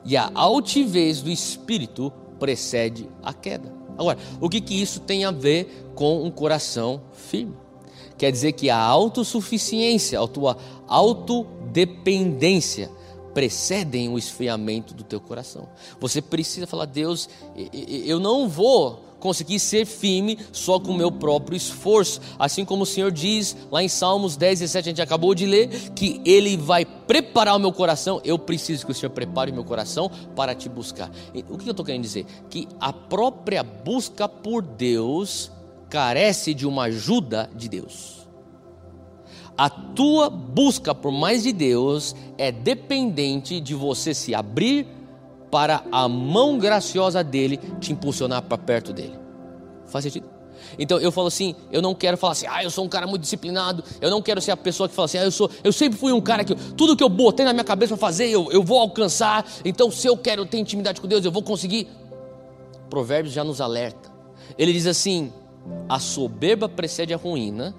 e 0.05 0.17
a 0.17 0.31
altivez 0.35 1.23
do 1.23 1.31
espírito 1.31 2.13
precede 2.39 3.09
a 3.23 3.33
queda. 3.33 3.73
Agora, 3.97 4.19
o 4.41 4.49
que, 4.49 4.61
que 4.61 4.81
isso 4.81 5.01
tem 5.01 5.25
a 5.25 5.31
ver 5.31 5.91
com 5.95 6.25
um 6.25 6.31
coração 6.31 7.03
firme? 7.13 7.55
Quer 8.19 8.31
dizer 8.31 8.53
que 8.53 8.71
a 8.71 8.79
autossuficiência, 8.79 10.21
a 10.21 10.29
tua 10.29 10.57
autodependência 10.87 12.91
precedem 13.33 14.09
o 14.09 14.19
esfriamento 14.19 14.95
do 14.95 15.03
teu 15.03 15.21
coração. 15.21 15.69
Você 16.01 16.21
precisa 16.21 16.67
falar: 16.67 16.87
Deus, 16.87 17.29
eu 18.07 18.21
não 18.21 18.49
vou 18.49 19.12
conseguir 19.23 19.61
ser 19.61 19.87
firme 19.87 20.37
só 20.51 20.81
com 20.81 20.91
o 20.91 20.97
meu 20.97 21.13
próprio 21.13 21.57
esforço. 21.57 22.21
Assim 22.37 22.65
como 22.65 22.83
o 22.83 22.87
Senhor 22.87 23.13
diz 23.13 23.57
lá 23.71 23.81
em 23.81 23.89
Salmos 23.89 24.37
10, 24.37 24.59
17, 24.59 24.89
a 24.89 24.91
gente 24.91 25.01
acabou 25.01 25.33
de 25.33 25.47
ler, 25.47 25.69
que 25.95 26.21
Ele 26.25 26.57
vai 26.57 26.85
preparar 26.85 27.57
o 27.57 27.61
meu 27.61 27.73
coração. 27.73 28.21
Eu 28.25 28.37
preciso 28.37 28.85
que 28.85 28.91
o 28.91 28.95
Senhor 28.95 29.11
prepare 29.11 29.53
o 29.53 29.55
meu 29.55 29.63
coração 29.63 30.11
para 30.35 30.57
te 30.57 30.69
buscar. 30.69 31.09
O 31.49 31.57
que 31.57 31.69
eu 31.69 31.71
estou 31.71 31.87
querendo 31.87 32.03
dizer? 32.03 32.27
Que 32.51 32.67
a 32.81 32.93
própria 32.93 33.63
busca 33.63 34.29
por 34.29 34.61
Deus 34.61 35.53
carece 35.89 36.53
de 36.53 36.67
uma 36.67 36.85
ajuda 36.85 37.49
de 37.55 37.69
Deus. 37.69 38.27
A 39.57 39.71
tua 39.71 40.29
busca 40.31 40.93
por 40.93 41.13
mais 41.13 41.45
de 41.45 41.53
Deus 41.53 42.17
é 42.37 42.51
dependente 42.51 43.61
de 43.61 43.75
você 43.75 44.15
se 44.15 44.35
abrir 44.35 44.87
para 45.53 45.85
a 45.93 46.09
mão 46.09 46.57
graciosa 46.57 47.23
dele 47.23 47.61
te 47.79 47.93
impulsionar 47.93 48.41
para 48.41 48.57
perto 48.57 48.91
dele. 48.91 49.13
Faz 49.87 50.03
sentido? 50.03 50.27
Então 50.79 50.99
eu 50.99 51.13
falo 51.13 51.27
assim, 51.27 51.55
eu 51.71 51.83
não 51.83 51.95
quero 51.95 52.17
falar 52.17 52.33
assim, 52.33 52.47
ah, 52.49 52.65
eu 52.65 52.71
sou 52.71 52.87
um 52.87 52.89
cara 52.89 53.07
muito 53.07 53.21
disciplinado, 53.21 53.85
eu 54.01 54.11
não 54.11 54.23
quero 54.23 54.41
ser 54.41 54.53
a 54.53 54.57
pessoa 54.57 54.89
que 54.89 54.95
fala 54.95 55.05
assim, 55.05 55.19
ah, 55.19 55.25
eu 55.25 55.31
sou, 55.31 55.51
eu 55.63 55.71
sempre 55.71 55.99
fui 55.99 56.11
um 56.11 56.23
cara 56.23 56.43
que 56.43 56.55
tudo 56.55 56.97
que 56.97 57.05
eu 57.05 57.09
botei 57.11 57.45
na 57.45 57.53
minha 57.53 57.65
cabeça 57.65 57.95
para 57.95 58.01
fazer, 58.01 58.31
eu, 58.31 58.51
eu 58.51 58.63
vou 58.63 58.81
alcançar. 58.81 59.47
Então 59.63 59.91
se 59.91 60.07
eu 60.07 60.17
quero 60.17 60.47
ter 60.47 60.57
intimidade 60.57 61.03
com 61.03 61.07
Deus, 61.07 61.23
eu 61.23 61.31
vou 61.31 61.43
conseguir. 61.43 61.87
Provérbios 62.89 63.35
já 63.35 63.45
nos 63.45 63.61
alerta. 63.61 64.11
Ele 64.57 64.73
diz 64.73 64.87
assim: 64.87 65.31
a 65.87 65.99
soberba 65.99 66.67
precede 66.67 67.13
a 67.13 67.19
ruína 67.19 67.75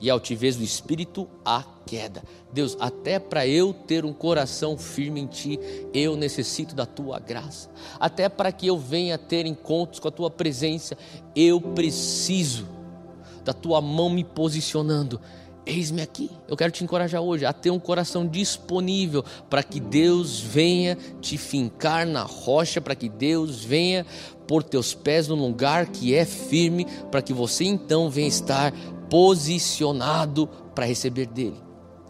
e 0.00 0.10
a 0.10 0.12
altivez 0.12 0.56
do 0.56 0.62
espírito 0.62 1.28
a 1.44 1.64
queda. 1.86 2.22
Deus, 2.52 2.76
até 2.80 3.18
para 3.18 3.46
eu 3.46 3.72
ter 3.72 4.04
um 4.04 4.12
coração 4.12 4.76
firme 4.76 5.20
em 5.20 5.26
ti, 5.26 5.58
eu 5.92 6.16
necessito 6.16 6.74
da 6.74 6.86
tua 6.86 7.18
graça. 7.18 7.70
Até 7.98 8.28
para 8.28 8.52
que 8.52 8.66
eu 8.66 8.78
venha 8.78 9.18
ter 9.18 9.46
encontros 9.46 10.00
com 10.00 10.08
a 10.08 10.12
tua 10.12 10.30
presença, 10.30 10.96
eu 11.34 11.60
preciso 11.60 12.66
da 13.44 13.52
tua 13.52 13.80
mão 13.80 14.10
me 14.10 14.24
posicionando. 14.24 15.20
Eis-me 15.64 16.00
aqui. 16.00 16.30
Eu 16.48 16.56
quero 16.56 16.72
te 16.72 16.82
encorajar 16.82 17.20
hoje 17.20 17.44
a 17.44 17.52
ter 17.52 17.70
um 17.70 17.78
coração 17.78 18.26
disponível 18.26 19.22
para 19.50 19.62
que 19.62 19.78
Deus 19.78 20.40
venha 20.40 20.96
te 21.20 21.36
fincar 21.36 22.06
na 22.06 22.22
rocha, 22.22 22.80
para 22.80 22.94
que 22.94 23.06
Deus 23.06 23.62
venha 23.62 24.06
pôr 24.46 24.62
teus 24.62 24.94
pés 24.94 25.28
num 25.28 25.36
lugar 25.36 25.88
que 25.88 26.14
é 26.14 26.24
firme, 26.24 26.86
para 27.10 27.20
que 27.20 27.34
você 27.34 27.64
então 27.64 28.08
venha 28.08 28.28
estar 28.28 28.72
posicionado 29.08 30.48
para 30.74 30.86
receber 30.86 31.26
dele. 31.26 31.56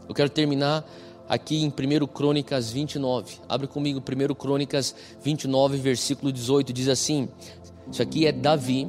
Eu 0.08 0.14
quero 0.14 0.30
terminar 0.30 0.84
aqui 1.28 1.62
em 1.62 1.68
1 1.68 2.06
Crônicas 2.06 2.70
29. 2.70 3.36
Abre 3.48 3.66
comigo 3.66 4.00
1 4.00 4.34
Crônicas 4.34 4.94
29, 5.22 5.76
versículo 5.78 6.32
18, 6.32 6.72
diz 6.72 6.88
assim: 6.88 7.28
Isso 7.90 8.02
aqui 8.02 8.26
é 8.26 8.32
Davi. 8.32 8.88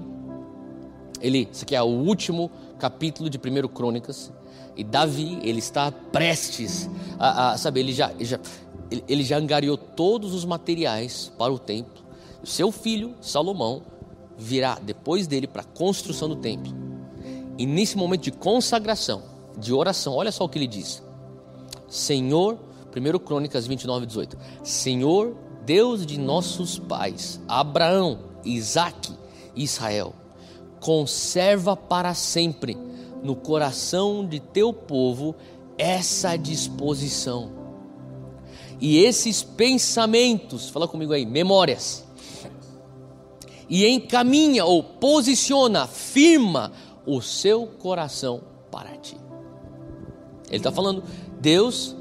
Ele, 1.22 1.50
isso 1.52 1.66
aqui 1.66 1.76
é 1.76 1.82
o 1.82 1.88
último 1.88 2.50
capítulo 2.80 3.30
de 3.30 3.38
1 3.38 3.68
Crônicas. 3.68 4.32
E 4.76 4.84
Davi, 4.84 5.40
ele 5.44 5.60
está 5.60 5.92
prestes 5.92 6.90
a, 7.20 7.54
a 7.54 7.58
ele 7.76 7.92
já, 7.92 8.12
ele 8.14 8.26
já, 8.26 8.40
ele 9.08 9.24
já 9.24 9.38
angariou 9.38 9.76
todos 9.76 10.34
os 10.34 10.46
materiais 10.46 11.30
para 11.38 11.52
o 11.52 11.60
templo. 11.60 12.02
Seu 12.46 12.72
filho, 12.72 13.14
Salomão, 13.20 13.82
virá 14.38 14.80
depois 14.82 15.28
dele 15.28 15.48
para 15.48 15.64
a 15.64 15.66
construção 15.66 16.30
do 16.30 16.38
templo. 16.38 16.89
E 17.60 17.66
nesse 17.66 17.98
momento 17.98 18.22
de 18.22 18.32
consagração, 18.32 19.22
de 19.58 19.74
oração, 19.74 20.14
olha 20.16 20.32
só 20.32 20.46
o 20.46 20.50
que 20.50 20.58
ele 20.58 20.66
diz: 20.66 21.04
Senhor, 21.90 22.58
1 22.96 23.20
Crônicas 23.20 23.68
29, 23.68 24.06
18: 24.06 24.38
Senhor, 24.64 25.36
Deus 25.66 26.06
de 26.06 26.18
nossos 26.18 26.80
pais, 26.80 27.42
Abraão, 27.50 28.20
Isaque 28.46 29.12
e 29.54 29.66
Israel, 29.66 30.14
conserva 30.80 31.76
para 31.76 32.14
sempre 32.14 32.78
no 33.22 33.36
coração 33.36 34.26
de 34.26 34.40
teu 34.40 34.72
povo 34.72 35.36
essa 35.78 36.38
disposição. 36.38 37.52
E 38.80 39.00
esses 39.00 39.44
pensamentos, 39.44 40.70
fala 40.70 40.88
comigo 40.88 41.12
aí, 41.12 41.26
memórias. 41.26 42.08
E 43.70 43.86
encaminha 43.86 44.66
ou 44.66 44.82
posiciona, 44.82 45.86
firma 45.86 46.72
o 47.06 47.22
seu 47.22 47.66
coração 47.66 48.42
para 48.72 48.98
ti. 48.98 49.18
Ele 50.48 50.58
está 50.58 50.72
falando, 50.72 51.04
Deus, 51.40 51.96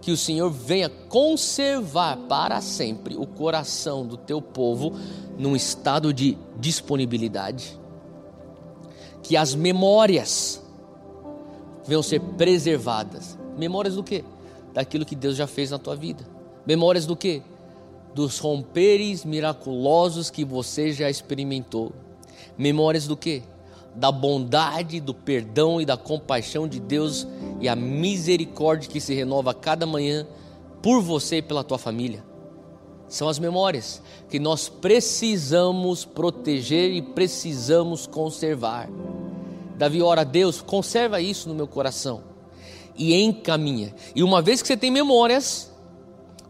que 0.00 0.12
o 0.12 0.16
Senhor 0.16 0.50
venha 0.50 0.88
conservar 0.88 2.16
para 2.28 2.60
sempre 2.60 3.16
o 3.16 3.26
coração 3.26 4.06
do 4.06 4.16
teu 4.16 4.40
povo 4.40 4.92
num 5.36 5.54
estado 5.54 6.12
de 6.12 6.38
disponibilidade. 6.58 7.78
Que 9.22 9.36
as 9.36 9.54
memórias 9.54 10.62
venham 11.86 12.02
ser 12.02 12.20
preservadas. 12.20 13.36
Memórias 13.56 13.96
do 13.96 14.04
quê? 14.04 14.24
Daquilo 14.72 15.04
que 15.04 15.16
Deus 15.16 15.36
já 15.36 15.46
fez 15.46 15.70
na 15.70 15.78
tua 15.78 15.96
vida. 15.96 16.24
Memórias 16.64 17.04
do 17.04 17.16
quê? 17.16 17.42
Dos 18.14 18.38
romperes 18.38 19.24
miraculosos 19.24 20.30
que 20.30 20.44
você 20.44 20.92
já 20.92 21.10
experimentou. 21.10 21.92
Memórias 22.56 23.06
do 23.06 23.16
quê? 23.16 23.42
Da 23.98 24.12
bondade, 24.12 25.00
do 25.00 25.12
perdão 25.12 25.80
e 25.80 25.84
da 25.84 25.96
compaixão 25.96 26.68
de 26.68 26.78
Deus 26.78 27.26
e 27.60 27.68
a 27.68 27.74
misericórdia 27.74 28.88
que 28.88 29.00
se 29.00 29.12
renova 29.12 29.50
a 29.50 29.54
cada 29.54 29.86
manhã 29.86 30.26
por 30.80 31.02
você 31.02 31.38
e 31.38 31.42
pela 31.42 31.64
tua 31.64 31.78
família. 31.78 32.24
São 33.08 33.28
as 33.28 33.38
memórias 33.38 34.00
que 34.30 34.38
nós 34.38 34.68
precisamos 34.68 36.04
proteger 36.04 36.92
e 36.92 37.02
precisamos 37.02 38.06
conservar. 38.06 38.88
Davi 39.76 40.00
ora 40.00 40.20
a 40.20 40.24
Deus, 40.24 40.60
conserva 40.60 41.20
isso 41.20 41.48
no 41.48 41.54
meu 41.54 41.66
coração 41.66 42.22
e 42.96 43.14
encaminha. 43.14 43.94
E 44.14 44.22
uma 44.22 44.40
vez 44.40 44.62
que 44.62 44.68
você 44.68 44.76
tem 44.76 44.90
memórias, 44.90 45.72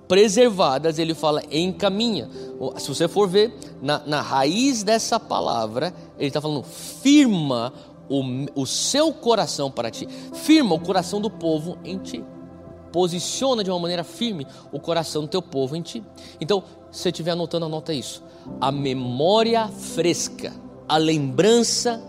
preservadas, 0.09 0.99
ele 0.99 1.15
fala 1.15 1.43
encaminha. 1.51 2.29
Se 2.79 2.89
você 2.89 3.07
for 3.07 3.29
ver, 3.29 3.55
na, 3.81 4.01
na 4.07 4.21
raiz 4.23 4.83
dessa 4.83 5.21
palavra, 5.21 5.95
ele 6.19 6.29
está 6.29 6.41
falando 6.41 6.63
firma 6.63 7.73
o, 8.09 8.23
o 8.55 8.67
seu 8.67 9.13
coração 9.13 9.71
para 9.71 9.91
ti, 9.91 10.09
firma 10.35 10.75
o 10.75 10.81
coração 10.81 11.21
do 11.21 11.31
povo 11.31 11.79
em 11.85 11.99
ti. 11.99 12.25
Posiciona 12.93 13.63
de 13.63 13.71
uma 13.71 13.79
maneira 13.79 14.03
firme 14.03 14.47
o 14.73 14.81
coração 14.81 15.23
do 15.23 15.29
teu 15.29 15.43
povo 15.43 15.77
em 15.77 15.83
ti. 15.83 16.03
Então, 16.41 16.65
se 16.91 17.03
você 17.03 17.09
estiver 17.11 17.33
anotando, 17.33 17.67
anota 17.67 17.93
isso. 17.93 18.23
A 18.61 18.73
memória 18.73 19.69
fresca, 19.69 20.55
a 20.89 20.97
lembrança 20.97 22.03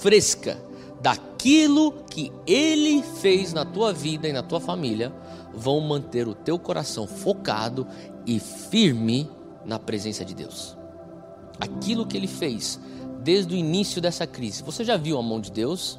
fresca 0.00 0.56
daquilo 1.00 1.92
que 2.08 2.32
ele 2.46 3.02
fez 3.02 3.52
na 3.52 3.64
tua 3.64 3.92
vida 3.92 4.28
e 4.28 4.32
na 4.32 4.44
tua 4.44 4.60
família 4.60 5.12
vão 5.52 5.80
manter 5.80 6.28
o 6.28 6.34
teu 6.34 6.56
coração 6.56 7.06
focado 7.06 7.86
e 8.24 8.38
firme 8.38 9.28
na 9.64 9.78
presença 9.78 10.24
de 10.24 10.34
Deus. 10.34 10.76
Aquilo 11.58 12.06
que 12.06 12.16
ele 12.16 12.28
fez 12.28 12.80
desde 13.22 13.54
o 13.54 13.56
início 13.56 14.00
dessa 14.00 14.26
crise. 14.26 14.62
Você 14.62 14.84
já 14.84 14.96
viu 14.96 15.18
a 15.18 15.22
mão 15.22 15.40
de 15.40 15.50
Deus? 15.50 15.98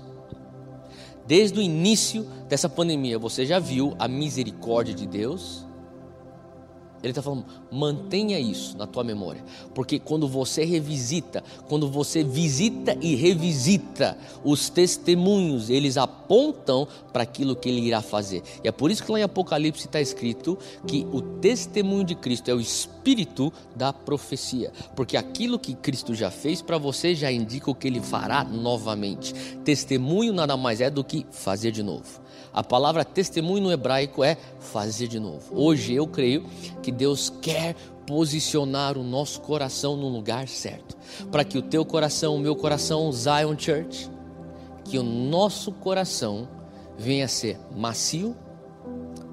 Desde 1.26 1.60
o 1.60 1.62
início 1.62 2.24
dessa 2.50 2.68
pandemia, 2.68 3.18
você 3.18 3.46
já 3.46 3.60
viu 3.60 3.96
a 3.98 4.08
misericórdia 4.08 4.94
de 4.94 5.08
Deus? 5.08 5.66
Ele 7.04 7.12
está 7.12 7.22
falando, 7.22 7.46
mantenha 7.70 8.40
isso 8.40 8.78
na 8.78 8.88
tua 8.88 9.04
memória, 9.04 9.44
porque 9.76 10.00
quando 10.00 10.26
você 10.26 10.64
revisita, 10.64 11.44
quando 11.68 11.90
você 11.90 12.24
visita 12.24 12.98
e 13.02 13.14
revisita 13.14 14.18
os 14.42 14.70
testemunhos, 14.70 15.70
eles 15.70 15.98
apontam 15.98 16.88
para 17.12 17.24
aquilo 17.24 17.58
que 17.58 17.68
ele 17.68 17.82
irá 17.82 18.02
fazer. 18.02 18.42
E 18.64 18.70
é 18.70 18.72
por 18.72 18.90
isso 18.90 19.04
que 19.04 19.12
lá 19.12 19.20
em 19.20 19.24
Apocalipse 19.24 19.86
está 19.86 20.00
escrito 20.00 20.58
que 20.88 21.06
o 21.12 21.22
testemunho 21.22 22.06
de 22.06 22.16
Cristo 22.16 22.50
é 22.50 22.54
o 22.54 22.62
espírito 22.62 23.52
da 23.76 23.92
profecia, 23.92 24.72
porque 24.96 25.18
aquilo 25.18 25.60
que 25.60 25.74
Cristo 25.76 26.16
já 26.16 26.32
fez 26.32 26.62
para 26.62 26.78
você 26.78 27.14
já 27.14 27.30
indica 27.30 27.70
o 27.70 27.76
que 27.76 27.86
ele 27.86 28.00
fará 28.00 28.46
novamente. 28.46 29.34
Testemunho 29.66 30.32
nada 30.32 30.56
mais 30.56 30.80
é 30.80 30.90
do 30.90 31.04
que 31.04 31.26
fazer 31.32 31.72
de 31.72 31.84
novo. 31.84 32.23
A 32.54 32.64
palavra 32.64 33.04
testemunho 33.04 33.64
no 33.64 33.72
hebraico 33.72 34.24
é 34.24 34.38
fazer 34.60 35.08
de 35.08 35.20
novo. 35.20 35.52
Hoje 35.56 35.96
eu 35.96 36.06
creio 36.06 36.46
que 36.84 36.92
Deus 36.92 37.34
quer 37.42 37.76
posicionar 38.06 38.96
o 38.98 39.04
nosso 39.04 39.42
coração 39.42 39.98
no 39.98 40.08
lugar 40.08 40.48
certo, 40.48 40.96
para 41.32 41.44
que 41.44 41.58
o 41.58 41.62
teu 41.62 41.84
coração, 41.84 42.36
o 42.36 42.40
meu 42.40 42.56
coração, 42.56 43.12
Zion 43.12 43.58
Church, 43.58 44.10
que 44.86 45.00
o 45.00 45.04
nosso 45.04 45.72
coração 45.72 46.48
venha 46.98 47.26
a 47.26 47.30
ser 47.30 47.58
macio, 47.76 48.36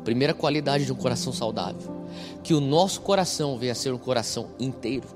primeira 0.03 0.33
qualidade 0.33 0.87
de 0.87 0.93
um 0.93 0.97
coração 0.97 1.33
saudável, 1.33 2.07
que 2.43 2.55
o 2.55 2.61
nosso 2.61 3.03
coração 3.03 3.59
venha 3.59 3.73
a 3.73 3.75
ser 3.75 3.93
um 3.93 3.99
coração 3.99 4.49
inteiro. 4.59 5.09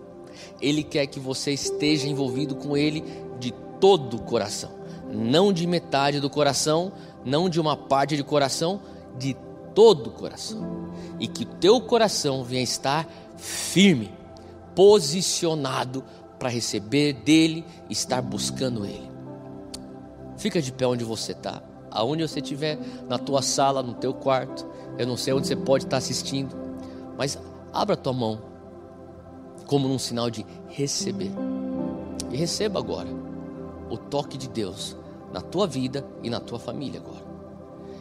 Ele 0.60 0.82
quer 0.82 1.06
que 1.06 1.20
você 1.20 1.52
esteja 1.52 2.06
envolvido 2.06 2.54
com 2.54 2.76
ele 2.76 3.02
de 3.38 3.52
todo 3.80 4.18
o 4.18 4.22
coração, 4.22 4.70
não 5.10 5.52
de 5.52 5.66
metade 5.66 6.20
do 6.20 6.28
coração, 6.28 6.92
não 7.24 7.48
de 7.48 7.60
uma 7.60 7.76
parte 7.76 8.16
de 8.16 8.22
coração, 8.22 8.80
de 9.18 9.36
todo 9.74 10.08
o 10.08 10.12
coração. 10.12 10.90
E 11.18 11.26
que 11.26 11.44
o 11.44 11.46
teu 11.46 11.80
coração 11.80 12.44
venha 12.44 12.62
estar 12.62 13.08
firme, 13.36 14.12
posicionado 14.74 16.04
para 16.38 16.48
receber 16.48 17.12
dele, 17.12 17.64
estar 17.88 18.20
buscando 18.20 18.84
ele. 18.84 19.10
Fica 20.36 20.60
de 20.60 20.72
pé 20.72 20.86
onde 20.86 21.04
você 21.04 21.32
está, 21.32 21.62
aonde 21.90 22.26
você 22.26 22.40
estiver, 22.40 22.78
na 23.08 23.18
tua 23.18 23.40
sala, 23.40 23.82
no 23.82 23.94
teu 23.94 24.12
quarto. 24.12 24.66
Eu 24.98 25.06
não 25.06 25.16
sei 25.16 25.32
onde 25.32 25.46
você 25.46 25.56
pode 25.56 25.84
estar 25.84 25.96
assistindo, 25.96 26.54
mas 27.16 27.38
abra 27.72 27.96
tua 27.96 28.12
mão 28.12 28.54
como 29.66 29.88
num 29.88 29.98
sinal 29.98 30.30
de 30.30 30.44
receber. 30.68 31.30
E 32.30 32.36
receba 32.36 32.78
agora 32.78 33.08
o 33.88 33.96
toque 33.96 34.36
de 34.36 34.48
Deus 34.48 34.96
na 35.34 35.40
tua 35.40 35.66
vida 35.66 36.06
e 36.22 36.30
na 36.30 36.38
tua 36.38 36.60
família 36.60 37.00
agora. 37.00 37.24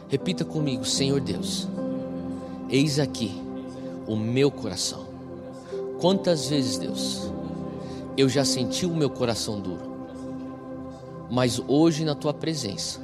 Repita 0.08 0.44
comigo, 0.44 0.84
Senhor 0.84 1.20
Deus, 1.20 1.66
eis 2.70 3.00
aqui 3.00 3.42
o 4.06 4.14
meu 4.14 4.52
coração. 4.52 5.04
Quantas 6.00 6.46
vezes, 6.46 6.78
Deus, 6.78 7.28
eu 8.16 8.28
já 8.28 8.44
senti 8.44 8.86
o 8.86 8.94
meu 8.94 9.10
coração 9.10 9.58
duro, 9.58 9.82
mas 11.28 11.60
hoje 11.66 12.04
na 12.04 12.14
tua 12.14 12.32
presença, 12.32 13.00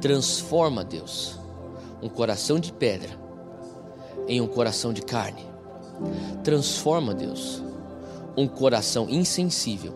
transforma, 0.00 0.82
Deus, 0.82 1.38
um 2.00 2.08
coração 2.08 2.58
de 2.58 2.72
pedra 2.72 3.10
em 4.26 4.40
um 4.40 4.46
coração 4.46 4.90
de 4.90 5.02
carne. 5.02 5.44
Transforma, 6.42 7.12
Deus, 7.12 7.62
um 8.34 8.48
coração 8.48 9.06
insensível 9.10 9.92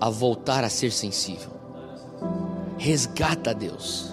a 0.00 0.10
voltar 0.10 0.64
a 0.64 0.68
ser 0.68 0.90
sensível. 0.90 1.54
Resgata, 2.76 3.54
Deus, 3.54 4.12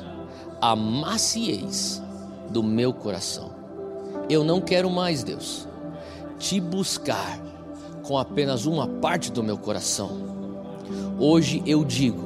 a 0.61 0.75
maciez 0.75 2.01
do 2.49 2.61
meu 2.61 2.93
coração. 2.93 3.51
Eu 4.29 4.43
não 4.43 4.61
quero 4.61 4.89
mais, 4.89 5.23
Deus, 5.23 5.67
te 6.37 6.59
buscar 6.59 7.39
com 8.03 8.17
apenas 8.17 8.65
uma 8.65 8.87
parte 8.87 9.31
do 9.31 9.43
meu 9.43 9.57
coração. 9.57 10.11
Hoje 11.19 11.61
eu 11.65 11.83
digo: 11.83 12.23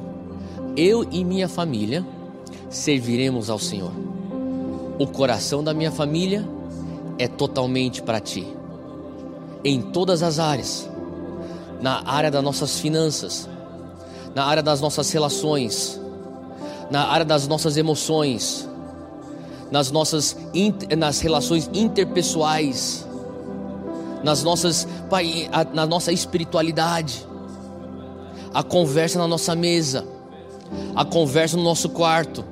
eu 0.76 1.06
e 1.10 1.24
minha 1.24 1.48
família 1.48 2.04
serviremos 2.68 3.50
ao 3.50 3.58
Senhor. 3.58 3.92
O 4.98 5.06
coração 5.06 5.62
da 5.62 5.74
minha 5.74 5.90
família 5.90 6.46
é 7.18 7.28
totalmente 7.28 8.02
para 8.02 8.20
ti, 8.20 8.46
em 9.64 9.80
todas 9.80 10.22
as 10.22 10.38
áreas 10.38 10.88
na 11.80 12.02
área 12.04 12.30
das 12.30 12.42
nossas 12.42 12.78
finanças, 12.78 13.48
na 14.36 14.44
área 14.44 14.62
das 14.62 14.82
nossas 14.82 15.10
relações, 15.10 15.98
na 16.90 17.06
área 17.06 17.24
das 17.24 17.48
nossas 17.48 17.78
emoções, 17.78 18.68
nas 19.70 19.90
nossas 19.90 20.36
nas 20.98 21.20
relações 21.20 21.70
interpessoais, 21.72 23.08
nas 24.22 24.42
nossas 24.42 24.86
na 25.72 25.86
nossa 25.86 26.12
espiritualidade, 26.12 27.26
a 28.52 28.62
conversa 28.62 29.18
na 29.18 29.26
nossa 29.26 29.56
mesa, 29.56 30.06
a 30.94 31.02
conversa 31.02 31.56
no 31.56 31.62
nosso 31.62 31.88
quarto, 31.88 32.44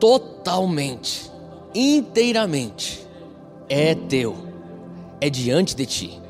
totalmente, 0.00 1.30
inteiramente 1.74 3.06
é 3.68 3.94
teu, 3.94 4.34
é 5.20 5.28
diante 5.28 5.76
de 5.76 5.84
ti 5.84 6.22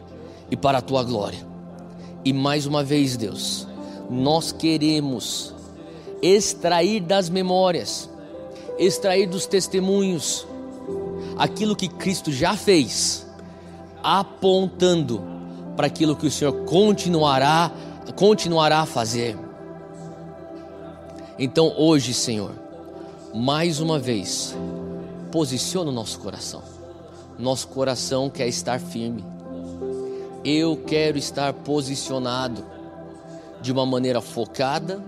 e 0.50 0.56
para 0.56 0.78
a 0.78 0.82
tua 0.82 1.04
glória. 1.04 1.46
E 2.24 2.32
mais 2.32 2.66
uma 2.66 2.82
vez, 2.82 3.16
Deus, 3.16 3.68
nós 4.10 4.52
queremos 4.52 5.54
extrair 6.20 7.00
das 7.00 7.28
memórias, 7.28 8.08
extrair 8.78 9.26
dos 9.26 9.46
testemunhos 9.46 10.46
aquilo 11.36 11.74
que 11.74 11.88
Cristo 11.88 12.30
já 12.30 12.56
fez, 12.56 13.26
apontando 14.02 15.22
para 15.76 15.86
aquilo 15.86 16.14
que 16.16 16.26
o 16.26 16.30
Senhor 16.30 16.64
continuará 16.64 17.72
continuará 18.16 18.80
a 18.80 18.86
fazer. 18.86 19.38
Então 21.38 21.72
hoje, 21.76 22.12
Senhor, 22.12 22.52
mais 23.34 23.80
uma 23.80 23.98
vez, 23.98 24.54
posiciona 25.30 25.90
o 25.90 25.94
nosso 25.94 26.18
coração. 26.18 26.62
Nosso 27.38 27.68
coração 27.68 28.28
quer 28.28 28.48
estar 28.48 28.78
firme. 28.78 29.24
Eu 30.44 30.76
quero 30.86 31.16
estar 31.16 31.52
posicionado 31.52 32.64
de 33.62 33.70
uma 33.70 33.86
maneira 33.86 34.20
focada 34.20 35.02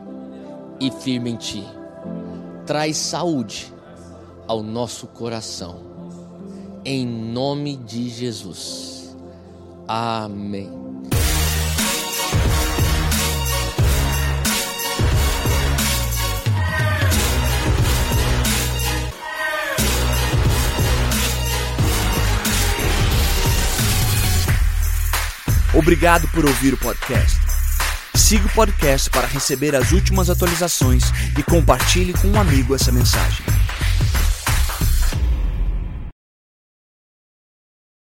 e 0.80 0.90
firme 0.90 1.30
em 1.30 1.36
Ti. 1.36 1.64
Traz 2.64 2.96
saúde 2.96 3.74
ao 4.46 4.62
nosso 4.62 5.08
coração. 5.08 5.82
Em 6.84 7.04
nome 7.04 7.76
de 7.76 8.08
Jesus. 8.08 9.16
Amém. 9.88 10.84
Obrigado 25.74 26.28
por 26.28 26.46
ouvir 26.46 26.72
o 26.72 26.78
podcast. 26.78 27.43
Siga 28.16 28.46
o 28.46 28.50
podcast 28.50 29.10
para 29.10 29.26
receber 29.26 29.74
as 29.74 29.92
últimas 29.92 30.30
atualizações 30.30 31.04
e 31.38 31.42
compartilhe 31.42 32.12
com 32.12 32.28
um 32.28 32.40
amigo 32.40 32.74
essa 32.74 32.92
mensagem. 32.92 33.53